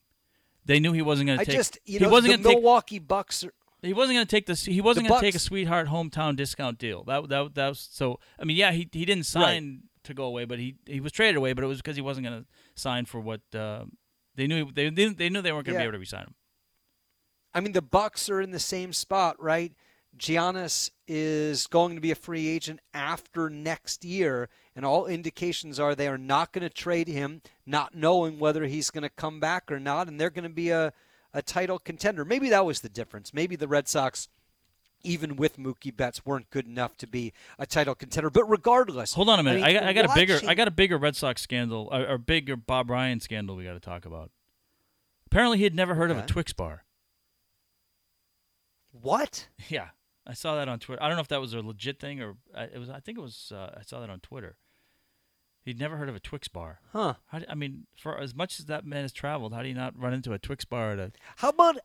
They 0.66 0.80
knew 0.80 0.92
he 0.92 1.02
wasn't 1.02 1.28
going 1.28 1.40
to 1.40 1.46
take. 1.46 1.56
just 1.56 1.80
you 1.86 2.00
he 2.00 2.06
know 2.06 2.12
wasn't 2.12 2.34
the 2.34 2.38
to 2.38 2.44
take. 2.44 2.58
Milwaukee 2.58 3.00
Bucks 3.00 3.44
are, 3.44 3.54
He 3.82 3.94
wasn't 3.94 4.18
going 4.18 4.26
to 4.28 4.30
take 4.30 4.46
this. 4.46 4.64
He 4.66 4.80
wasn't 4.82 5.08
going 5.08 5.20
to 5.20 5.26
take 5.26 5.36
a 5.36 5.40
sweetheart 5.40 5.88
hometown 5.88 6.36
discount 6.36 6.78
deal. 6.78 7.04
That 7.06 7.30
that 7.30 7.56
that 7.56 7.70
was 7.70 7.80
so. 7.92 8.20
I 8.40 8.46
mean, 8.46 8.58
yeah, 8.58 8.72
he 8.72 8.88
he 8.92 9.06
didn't 9.06 9.26
sign 9.26 9.84
to 10.04 10.14
go 10.14 10.26
away, 10.26 10.46
but 10.46 10.60
he 10.60 10.76
he 10.86 11.00
was 11.00 11.12
traded 11.12 11.36
away. 11.38 11.54
But 11.54 11.64
it 11.64 11.68
was 11.68 11.78
because 11.80 11.96
he 11.96 12.02
wasn't 12.02 12.28
going 12.28 12.42
to 12.42 12.48
sign 12.76 13.06
for 13.06 13.20
what 13.20 13.42
uh, 13.56 13.86
they 14.36 14.46
knew. 14.48 14.72
They 14.72 14.90
they, 14.90 15.08
they 15.10 15.30
knew 15.30 15.42
they 15.42 15.52
weren't 15.52 15.66
going 15.66 15.74
to 15.76 15.80
Yeah. 15.80 15.86
be 15.86 15.88
able 15.90 15.94
to 15.94 16.00
resign 16.00 16.24
him. 16.24 16.36
I 17.54 17.60
mean, 17.60 17.74
the 17.74 17.82
Bucks 17.82 18.30
are 18.30 18.40
in 18.40 18.52
the 18.52 18.60
same 18.60 18.94
spot, 18.94 19.42
right? 19.42 19.74
Giannis 20.18 20.90
is 21.08 21.68
going 21.68 21.96
to 21.96 22.02
be 22.02 22.12
a 22.12 22.16
free 22.16 22.48
agent 22.48 22.80
after 22.94 23.50
next 23.50 24.04
year, 24.06 24.50
and 24.76 24.86
all 24.86 25.06
indications 25.06 25.80
are 25.80 25.96
they 25.96 26.08
are 26.08 26.18
not 26.18 26.52
going 26.54 26.64
to 26.64 26.70
trade 26.70 27.08
him, 27.08 27.42
not 27.66 27.96
knowing 27.96 28.38
whether 28.38 28.66
he's 28.66 28.90
going 28.90 29.04
to 29.04 29.10
come 29.10 29.40
back 29.40 29.72
or 29.72 29.80
not, 29.80 30.08
and 30.08 30.20
they're 30.20 30.30
going 30.30 30.44
to 30.44 30.50
be 30.50 30.70
a, 30.70 30.92
a 31.34 31.42
title 31.42 31.80
contender. 31.80 32.26
Maybe 32.26 32.50
that 32.50 32.66
was 32.66 32.82
the 32.82 32.90
difference. 32.90 33.34
Maybe 33.34 33.56
the 33.56 33.68
Red 33.68 33.88
Sox, 33.88 34.28
even 35.04 35.36
with 35.36 35.58
Mookie 35.58 35.96
Betts, 35.96 36.26
weren't 36.26 36.50
good 36.50 36.66
enough 36.66 36.98
to 36.98 37.08
be 37.08 37.34
a 37.58 37.66
title 37.66 37.96
contender. 37.96 38.30
But 38.30 38.46
regardless, 38.50 39.14
Hold 39.14 39.30
on 39.30 39.40
a 39.40 39.44
minute. 39.44 39.64
I, 39.64 39.68
mean, 39.68 39.76
got, 39.76 39.84
I 39.84 39.94
got 39.94 40.06
a 40.06 40.14
bigger 40.14 40.40
I 40.48 40.54
got 40.54 40.68
a 40.68 40.72
bigger 40.72 40.98
Red 40.98 41.16
Sox 41.16 41.42
scandal 41.42 41.90
or, 41.92 42.08
or 42.08 42.18
bigger 42.18 42.56
Bob 42.56 42.90
Ryan 42.90 43.20
scandal 43.20 43.56
we 43.56 43.64
got 43.64 43.74
to 43.74 43.80
talk 43.80 44.06
about. 44.06 44.32
Apparently, 45.28 45.58
he 45.60 45.64
had 45.64 45.76
never 45.76 45.96
heard 45.96 46.12
of 46.12 46.18
a 46.18 46.26
Twix 46.26 46.52
bar. 46.54 46.84
what? 48.92 49.48
Yeah, 49.70 49.90
I 50.28 50.34
saw 50.34 50.56
that 50.56 50.68
on 50.68 50.80
Twitter. 50.80 51.02
I 51.02 51.08
don't 51.08 51.16
know 51.16 51.22
if 51.22 51.30
that 51.30 51.40
was 51.40 51.54
a 51.54 51.62
legit 51.62 52.00
thing 52.00 52.22
or 52.22 52.36
I, 52.54 52.64
it 52.64 52.78
was. 52.78 52.90
I 52.90 53.00
think 53.00 53.18
it 53.18 53.22
was. 53.22 53.52
Uh, 53.56 53.76
I 53.78 53.84
saw 53.84 54.02
that 54.02 54.10
on 54.10 54.20
Twitter. 54.20 54.58
He'd 55.64 55.80
never 55.80 55.98
heard 55.98 56.10
of 56.10 56.16
a 56.16 56.20
Twix 56.20 56.48
bar. 56.48 56.80
Huh? 56.92 57.16
How 57.28 57.40
do, 57.40 57.46
I 57.48 57.56
mean, 57.56 57.86
for 57.96 58.18
as 58.18 58.34
much 58.34 58.60
as 58.60 58.66
that 58.66 58.86
man 58.86 59.04
has 59.04 59.14
traveled, 59.14 59.54
how 59.54 59.62
do 59.62 59.70
you 59.70 59.76
not 59.76 59.98
run 59.98 60.14
into 60.14 60.34
a 60.34 60.40
Twix 60.40 60.66
bar 60.66 60.94
at 60.94 61.00
a? 61.00 61.12
How 61.38 61.50
about 61.50 61.78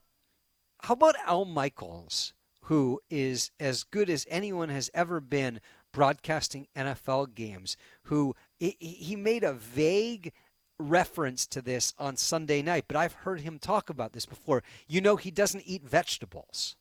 how 0.83 0.95
about 0.95 1.17
Al 1.27 1.45
Michaels, 1.45 2.33
who 2.63 3.01
is 3.11 3.51
as 3.61 3.85
good 3.85 4.09
as 4.09 4.27
anyone 4.31 4.69
has 4.69 4.91
ever 4.95 5.21
been 5.21 5.61
broadcasting 5.93 6.69
NFL 6.77 7.35
games? 7.35 7.77
Who 8.05 8.35
he, 8.59 9.17
made 9.17 9.45
a 9.45 9.53
vague 9.53 10.33
reference 10.79 11.47
to 11.49 11.61
this 11.61 11.93
on 11.99 12.17
Sunday 12.17 12.63
night, 12.63 12.85
but 12.89 12.97
I've 12.97 13.13
heard 13.13 13.41
him 13.41 13.59
talk 13.59 13.91
about 13.91 14.13
this 14.13 14.27
before. 14.27 14.63
You 14.87 15.01
know, 15.01 15.17
he 15.17 15.31
doesn't 15.31 15.65
eat 15.67 15.85
vegetables. 15.85 16.77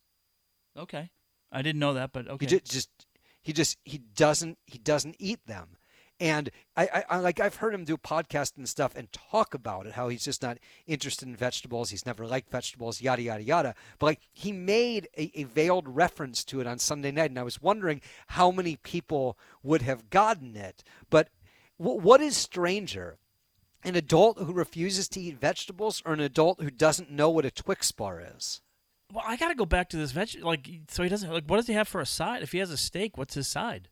Okay, 0.78 1.10
I 1.52 1.62
didn't 1.62 1.80
know 1.80 1.94
that, 1.94 2.12
but 2.12 2.28
okay. 2.28 2.44
He 2.44 2.46
just, 2.46 2.70
just 2.70 2.90
he 3.42 3.52
just 3.52 3.78
he 3.84 3.98
doesn't 3.98 4.58
he 4.66 4.78
doesn't 4.78 5.16
eat 5.18 5.46
them. 5.46 5.76
And 6.18 6.50
I, 6.76 6.86
I, 6.86 7.04
I 7.10 7.18
like 7.18 7.40
I've 7.40 7.56
heard 7.56 7.74
him 7.74 7.84
do 7.84 7.96
podcasts 7.96 8.56
and 8.56 8.68
stuff 8.68 8.92
and 8.96 9.12
talk 9.12 9.52
about 9.52 9.86
it, 9.86 9.92
how 9.92 10.08
he's 10.08 10.24
just 10.24 10.42
not 10.42 10.58
interested 10.86 11.28
in 11.28 11.36
vegetables. 11.36 11.90
He's 11.90 12.06
never 12.06 12.26
liked 12.26 12.50
vegetables, 12.50 13.02
yada 13.02 13.22
yada 13.22 13.42
yada. 13.42 13.74
But 13.98 14.06
like 14.06 14.20
he 14.32 14.50
made 14.50 15.08
a, 15.16 15.30
a 15.34 15.44
veiled 15.44 15.88
reference 15.88 16.42
to 16.44 16.60
it 16.60 16.66
on 16.66 16.78
Sunday 16.78 17.10
night, 17.10 17.30
and 17.30 17.38
I 17.38 17.42
was 17.42 17.60
wondering 17.60 18.00
how 18.28 18.50
many 18.50 18.76
people 18.76 19.38
would 19.62 19.82
have 19.82 20.08
gotten 20.08 20.56
it. 20.56 20.82
But 21.10 21.28
w- 21.78 22.00
what 22.00 22.20
is 22.20 22.36
stranger? 22.36 23.18
An 23.84 23.94
adult 23.94 24.38
who 24.38 24.52
refuses 24.52 25.06
to 25.10 25.20
eat 25.20 25.38
vegetables 25.38 26.02
or 26.04 26.12
an 26.14 26.20
adult 26.20 26.60
who 26.60 26.70
doesn't 26.70 27.10
know 27.10 27.30
what 27.30 27.44
a 27.44 27.50
Twix 27.52 27.92
bar 27.92 28.20
is? 28.36 28.60
well, 29.12 29.24
I 29.26 29.36
got 29.36 29.48
to 29.48 29.54
go 29.54 29.66
back 29.66 29.88
to 29.90 29.96
this 29.96 30.12
veg. 30.12 30.42
Like, 30.42 30.68
so 30.88 31.02
he 31.02 31.08
doesn't 31.08 31.30
like. 31.30 31.44
What 31.46 31.56
does 31.56 31.66
he 31.66 31.74
have 31.74 31.88
for 31.88 32.00
a 32.00 32.06
side? 32.06 32.42
If 32.42 32.52
he 32.52 32.58
has 32.58 32.70
a 32.70 32.76
steak, 32.76 33.16
what's 33.16 33.34
his 33.34 33.46
side? 33.46 33.88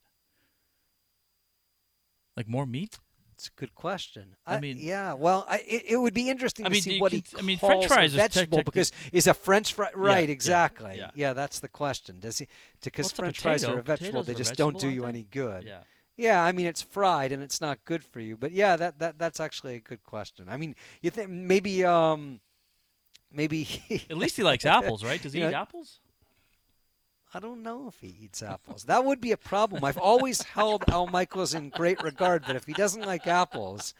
Like 2.36 2.48
more 2.48 2.66
meat? 2.66 2.98
It's 3.34 3.48
a 3.48 3.60
good 3.60 3.74
question. 3.74 4.36
I 4.46 4.60
mean- 4.60 4.78
yeah. 4.78 5.12
Well, 5.14 5.44
I, 5.48 5.56
it, 5.66 5.82
it 5.88 5.96
would 5.96 6.14
be 6.14 6.30
interesting 6.30 6.66
I 6.66 6.68
to 6.68 6.72
mean, 6.72 6.82
see 6.82 7.00
what 7.00 7.10
can- 7.10 7.22
he 7.32 7.38
I 7.38 7.42
mean, 7.42 7.58
French 7.58 7.86
fries 7.86 8.14
a 8.14 8.16
tech- 8.16 8.32
vegetable 8.32 8.58
tech- 8.58 8.64
because 8.66 8.92
is 9.12 9.26
a 9.26 9.34
French 9.34 9.72
fry 9.74 9.90
right? 9.94 10.28
yeah, 10.28 10.32
exactly. 10.32 10.94
yeah. 10.96 11.10
Yeah. 11.14 11.32
that's 11.32 11.58
the 11.58 11.68
question. 11.68 12.20
Does 12.20 12.38
he? 12.38 12.46
Because 12.82 13.06
Well, 13.12 13.24
French 13.24 13.40
fries 13.40 13.64
are 13.64 13.78
a 13.78 13.82
vegetable. 13.82 14.22
They 14.22 14.34
just 14.34 14.54
don't 14.56 14.78
do 14.78 14.88
you 14.88 15.04
any 15.06 15.24
good. 15.30 15.64
Yeah. 15.64 15.78
Yeah, 16.16 16.44
I 16.44 16.52
mean 16.52 16.66
it's 16.66 16.80
fried 16.82 17.32
and 17.32 17.42
it's 17.42 17.60
not 17.60 17.84
good 17.84 18.04
for 18.04 18.20
you. 18.20 18.36
But 18.36 18.52
yeah, 18.52 18.76
that, 18.76 19.00
that 19.00 19.18
that's 19.18 19.40
actually 19.40 19.74
a 19.74 19.80
good 19.80 20.04
question. 20.04 20.46
I 20.48 20.56
mean, 20.56 20.76
you 21.02 21.10
think 21.10 21.28
maybe 21.28 21.84
um 21.84 22.38
maybe 23.32 23.66
At 24.10 24.16
least 24.16 24.36
he 24.36 24.44
likes 24.44 24.64
apples, 24.64 25.02
right? 25.04 25.20
Does 25.20 25.32
he 25.32 25.40
You 25.40 25.46
eat 25.48 25.50
know, 25.50 25.56
apples? 25.58 25.98
I 27.34 27.40
don't 27.40 27.62
know 27.62 27.88
if 27.88 27.98
he 28.00 28.14
eats 28.20 28.42
apples. 28.42 28.84
That 28.84 29.04
would 29.04 29.20
be 29.20 29.32
a 29.32 29.36
problem. 29.36 29.84
I've 29.84 29.98
always 29.98 30.42
held 30.42 30.84
Al 30.88 31.08
Michaels 31.08 31.52
in 31.52 31.70
great 31.70 32.00
regard, 32.02 32.44
but 32.46 32.54
if 32.54 32.64
he 32.64 32.72
doesn't 32.72 33.02
like 33.04 33.26
apples, 33.26 33.92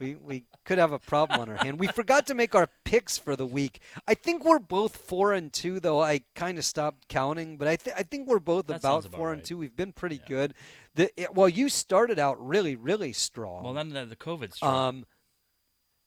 we, 0.00 0.16
we 0.16 0.44
could 0.64 0.78
have 0.78 0.90
a 0.90 0.98
problem 0.98 1.40
on 1.40 1.48
our 1.48 1.56
hand. 1.56 1.78
We 1.78 1.86
forgot 1.86 2.26
to 2.26 2.34
make 2.34 2.54
our 2.56 2.68
picks 2.84 3.16
for 3.16 3.36
the 3.36 3.46
week. 3.46 3.80
I 4.08 4.14
think 4.14 4.44
we're 4.44 4.58
both 4.58 4.96
four 4.96 5.32
and 5.32 5.52
two, 5.52 5.78
though 5.78 6.02
I 6.02 6.22
kind 6.34 6.58
of 6.58 6.64
stopped 6.64 7.06
counting. 7.08 7.56
But 7.56 7.68
I, 7.68 7.76
th- 7.76 7.96
I 7.96 8.02
think 8.02 8.26
we're 8.26 8.40
both 8.40 8.66
That 8.66 8.80
about 8.80 9.06
about 9.06 9.16
four 9.16 9.32
and 9.32 9.44
two. 9.44 9.56
We've 9.58 9.76
been 9.76 9.92
pretty 9.92 10.16
Yeah. 10.16 10.28
good. 10.28 10.54
The, 10.96 11.20
it, 11.22 11.34
well, 11.34 11.48
you 11.48 11.68
started 11.68 12.18
out 12.18 12.44
really, 12.44 12.74
really 12.74 13.12
strong. 13.12 13.62
Well, 13.62 13.74
then 13.74 13.90
the, 13.90 14.04
the 14.04 14.16
COVID 14.16 14.54
struck. 14.54 14.72
Um, 14.72 15.06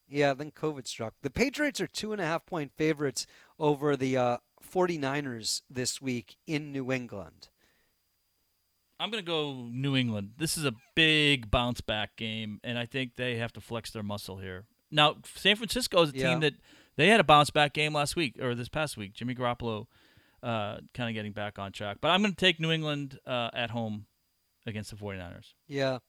yeah, 0.07 0.33
then 0.33 0.51
COVID 0.51 0.87
struck. 0.87 1.13
The 1.21 1.29
Patriots 1.31 1.79
are 1.81 1.87
two 1.87 2.11
and 2.11 2.21
a 2.21 2.25
half 2.25 2.45
point 2.45 2.71
favorites 2.77 3.25
over 3.57 3.95
the 3.95 4.17
uh, 4.17 4.37
49ers 4.75 5.61
this 5.69 6.01
week 6.01 6.35
in 6.45 6.71
New 6.71 6.91
England. 6.91 7.47
I'm 8.99 9.09
going 9.11 9.23
to 9.23 9.27
go 9.27 9.67
New 9.71 9.95
England. 9.95 10.31
This 10.37 10.57
is 10.57 10.65
a 10.65 10.73
big 10.95 11.49
bounce 11.51 11.81
back 11.81 12.15
game, 12.17 12.59
and 12.63 12.77
I 12.77 12.85
think 12.85 13.15
they 13.15 13.37
have 13.37 13.53
to 13.53 13.61
flex 13.61 13.91
their 13.91 14.03
muscle 14.03 14.37
here. 14.37 14.65
Now, 14.91 15.17
San 15.35 15.55
Francisco 15.55 16.01
is 16.03 16.11
a 16.13 16.17
Yeah. 16.17 16.29
team 16.29 16.39
that 16.41 16.53
they 16.95 17.07
had 17.09 17.19
a 17.19 17.23
bounce 17.23 17.49
back 17.49 17.73
game 17.73 17.93
last 17.93 18.15
week 18.15 18.37
or 18.41 18.55
this 18.55 18.69
past 18.69 18.95
week. 18.97 19.13
Jimmy 19.13 19.35
Garoppolo 19.35 19.87
uh, 20.43 20.77
kind 20.93 21.09
of 21.09 21.13
getting 21.13 21.31
back 21.33 21.57
on 21.59 21.71
track. 21.71 21.97
But 22.01 22.09
I'm 22.11 22.21
going 22.21 22.33
to 22.33 22.39
take 22.39 22.59
New 22.59 22.71
England 22.71 23.19
uh, 23.25 23.49
at 23.53 23.71
home 23.71 24.05
against 24.65 24.91
the 24.91 24.95
49ers. 24.97 25.53
Yeah. 25.67 25.99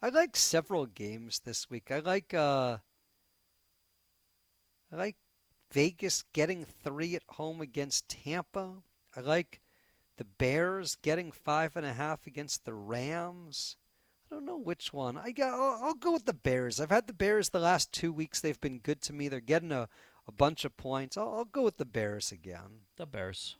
I 0.00 0.10
like 0.10 0.36
several 0.36 0.86
games 0.86 1.40
this 1.44 1.68
week. 1.68 1.90
I 1.90 1.98
like 1.98 2.32
uh 2.32 2.78
I 4.92 4.96
like 4.96 5.16
Vegas 5.72 6.24
getting 6.32 6.64
three 6.64 7.14
at 7.14 7.22
home 7.28 7.60
against 7.60 8.08
Tampa. 8.08 8.74
I 9.16 9.20
like 9.20 9.60
the 10.16 10.24
Bears 10.24 10.96
getting 11.02 11.30
five 11.32 11.76
and 11.76 11.86
a 11.86 11.92
half 11.92 12.26
against 12.26 12.64
the 12.64 12.74
Rams. 12.74 13.76
I 14.30 14.34
don't 14.34 14.44
know 14.44 14.58
which 14.58 14.92
one. 14.92 15.16
I 15.16 15.30
got. 15.30 15.54
I'll, 15.54 15.88
I'll 15.88 15.94
go 15.94 16.12
with 16.12 16.26
the 16.26 16.34
Bears. 16.34 16.80
I've 16.80 16.90
had 16.90 17.06
the 17.06 17.12
Bears 17.12 17.50
the 17.50 17.60
last 17.60 17.92
two 17.92 18.12
weeks. 18.12 18.40
They've 18.40 18.60
been 18.60 18.78
good 18.78 19.00
to 19.02 19.12
me. 19.12 19.28
They're 19.28 19.40
getting 19.40 19.72
a, 19.72 19.88
a 20.26 20.32
bunch 20.32 20.64
of 20.64 20.76
points. 20.76 21.16
I'll, 21.16 21.34
I'll 21.34 21.44
go 21.44 21.62
with 21.62 21.78
the 21.78 21.86
Bears 21.86 22.30
again. 22.32 22.82
The 22.96 23.06
Bears. 23.06 23.56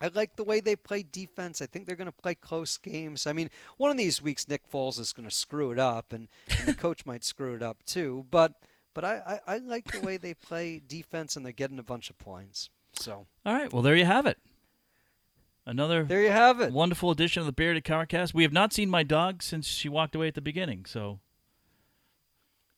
I 0.00 0.08
like 0.08 0.36
the 0.36 0.44
way 0.44 0.60
they 0.60 0.76
play 0.76 1.02
defense. 1.02 1.62
I 1.62 1.66
think 1.66 1.86
they're 1.86 1.96
going 1.96 2.06
to 2.06 2.12
play 2.12 2.34
close 2.34 2.76
games. 2.76 3.26
I 3.26 3.32
mean, 3.32 3.50
one 3.78 3.90
of 3.90 3.96
these 3.96 4.20
weeks 4.20 4.48
Nick 4.48 4.70
Foles 4.70 5.00
is 5.00 5.12
going 5.12 5.28
to 5.28 5.34
screw 5.34 5.70
it 5.70 5.78
up, 5.78 6.12
and, 6.12 6.28
and 6.58 6.68
the 6.68 6.74
coach 6.74 7.06
might 7.06 7.24
screw 7.24 7.54
it 7.54 7.62
up 7.62 7.82
too. 7.84 8.26
But 8.30 8.52
but 8.96 9.04
I, 9.04 9.40
I, 9.46 9.56
I 9.56 9.58
like 9.58 9.92
the 9.92 10.00
way 10.00 10.16
they 10.16 10.32
play 10.32 10.80
defense, 10.88 11.36
and 11.36 11.44
they're 11.44 11.52
getting 11.52 11.78
a 11.78 11.82
bunch 11.82 12.08
of 12.08 12.16
points. 12.16 12.70
So 12.94 13.26
All 13.44 13.52
right. 13.52 13.70
Well, 13.70 13.82
there 13.82 13.94
you 13.94 14.06
have 14.06 14.24
it. 14.24 14.38
Another 15.66 16.04
there 16.04 16.22
you 16.22 16.30
have 16.30 16.62
it. 16.62 16.72
wonderful 16.72 17.10
edition 17.10 17.40
of 17.40 17.46
the 17.46 17.52
Bearded 17.52 17.84
Carcast. 17.84 18.32
We 18.32 18.42
have 18.42 18.54
not 18.54 18.72
seen 18.72 18.88
my 18.88 19.02
dog 19.02 19.42
since 19.42 19.66
she 19.66 19.90
walked 19.90 20.14
away 20.14 20.28
at 20.28 20.34
the 20.34 20.40
beginning, 20.40 20.86
so 20.86 21.20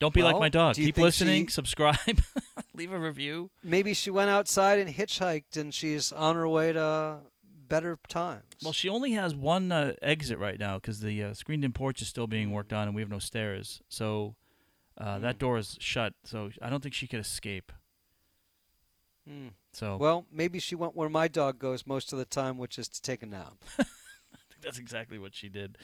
don't 0.01 0.13
be 0.13 0.23
like 0.23 0.41
my 0.41 0.49
dog. 0.49 0.75
do 0.75 0.85
Keep 0.85 0.97
listening, 0.99 1.47
she- 1.47 1.53
subscribe, 1.53 2.21
leave 2.75 2.93
a 2.93 2.99
review. 2.99 3.51
Maybe 3.63 3.95
she 3.95 4.11
went 4.11 4.31
outside 4.31 4.81
and 4.81 4.93
hitchhiked, 4.93 5.57
and 5.57 5.73
she's 5.73 6.11
on 6.11 6.35
her 6.35 6.49
way 6.49 6.73
to 6.73 7.19
better 7.69 7.97
times. 8.09 8.43
Well, 8.65 8.73
she 8.73 8.89
only 8.89 9.13
has 9.13 9.37
one 9.37 9.71
uh, 9.71 9.93
exit 10.03 10.39
right 10.41 10.59
now 10.59 10.79
because 10.79 10.99
the 10.99 11.23
uh, 11.23 11.35
screened-in 11.35 11.73
porch 11.75 12.03
is 12.03 12.09
still 12.09 12.27
being 12.27 12.51
worked 12.51 12.73
on, 12.73 12.89
and 12.89 12.97
we 12.97 13.03
have 13.03 13.11
no 13.11 13.21
stairs. 13.21 13.83
So 13.89 14.35
uh, 14.99 15.19
that 15.21 15.39
door 15.39 15.59
is 15.59 15.77
shut. 15.81 16.15
So 16.25 16.51
I 16.61 16.69
don't 16.69 16.83
think 16.83 16.95
she 16.95 17.07
could 17.07 17.21
escape. 17.21 17.73
Hmm. 19.29 19.49
So 19.73 19.97
Well, 19.97 20.27
maybe 20.33 20.59
she 20.59 20.75
went 20.75 20.97
where 20.97 21.09
my 21.09 21.29
dog 21.29 21.59
goes 21.59 21.87
most 21.87 22.13
of 22.13 22.19
the 22.19 22.25
time, 22.25 22.59
which 22.59 22.79
is 22.79 22.89
to 22.89 23.03
take 23.03 23.23
a 23.23 23.27
nap. 23.27 23.55
That's 24.63 24.79
exactly 24.79 25.19
what 25.19 25.37
she 25.37 25.49
did. 25.49 25.79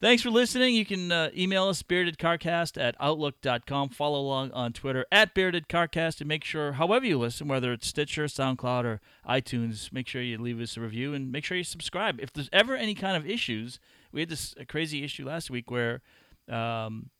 Thanks 0.00 0.24
for 0.24 0.30
listening. 0.30 0.74
You 0.74 0.84
can 0.84 1.12
uh, 1.12 1.30
email 1.36 1.68
us, 1.68 1.84
beardedcarcast 1.84 2.80
at 2.80 2.96
outlook.com. 2.98 3.90
Follow 3.90 4.20
along 4.20 4.50
on 4.52 4.72
Twitter 4.72 5.06
at 5.12 5.36
beardedcarcast. 5.36 6.20
And 6.20 6.26
make 6.26 6.42
sure, 6.42 6.72
however 6.72 7.06
you 7.06 7.16
listen, 7.16 7.46
whether 7.46 7.72
it's 7.72 7.86
Stitcher, 7.86 8.24
SoundCloud, 8.24 8.84
or 8.84 9.00
iTunes, 9.28 9.92
make 9.92 10.08
sure 10.08 10.20
you 10.20 10.36
leave 10.38 10.60
us 10.60 10.76
a 10.76 10.80
review 10.80 11.14
and 11.14 11.30
make 11.30 11.44
sure 11.44 11.56
you 11.56 11.62
subscribe. 11.62 12.18
If 12.20 12.32
there's 12.32 12.50
ever 12.52 12.74
any 12.74 12.96
kind 12.96 13.16
of 13.16 13.24
issues, 13.24 13.78
we 14.10 14.20
had 14.20 14.30
this 14.30 14.54
crazy 14.68 15.04
issue 15.04 15.24
last 15.24 15.48
week 15.48 15.70
where 15.70 16.00
um, 16.48 17.10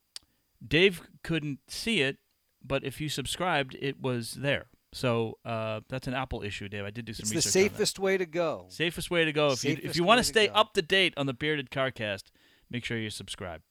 Dave 0.65 1.01
couldn't 1.23 1.59
see 1.67 2.01
it, 2.01 2.17
but 2.63 2.83
if 2.83 2.99
you 2.99 3.09
subscribed, 3.09 3.75
it 3.79 4.01
was 4.01 4.33
there. 4.33 4.67
So 4.91 5.37
uh, 5.45 5.81
that's 5.87 6.07
an 6.07 6.13
Apple 6.15 6.41
issue, 6.43 6.67
Dave. 6.67 6.83
I 6.83 6.89
did 6.89 7.05
do 7.05 7.13
some 7.13 7.23
It's 7.23 7.29
the 7.29 7.35
research. 7.37 7.55
on 7.55 7.63
that. 7.63 7.69
safest 7.71 7.99
way 7.99 8.17
to 8.17 8.25
go. 8.25 8.65
Safest 8.69 9.11
way 9.11 9.23
to 9.25 9.31
go. 9.31 9.51
If 9.51 9.63
you 9.63 9.77
if 9.83 9.95
you 9.95 10.03
want 10.03 10.17
to 10.17 10.23
to 10.23 10.27
stay 10.27 10.47
go. 10.47 10.53
up 10.53 10.73
to 10.73 10.81
date 10.81 11.13
on 11.15 11.27
the 11.27 11.33
Bearded 11.33 11.69
Carcast, 11.69 12.23
make 12.71 12.83
sure 12.83 12.97
you 12.97 13.09
subscribe. 13.09 13.61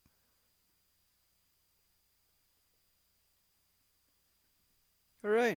All 5.24 5.30
right. 5.30 5.46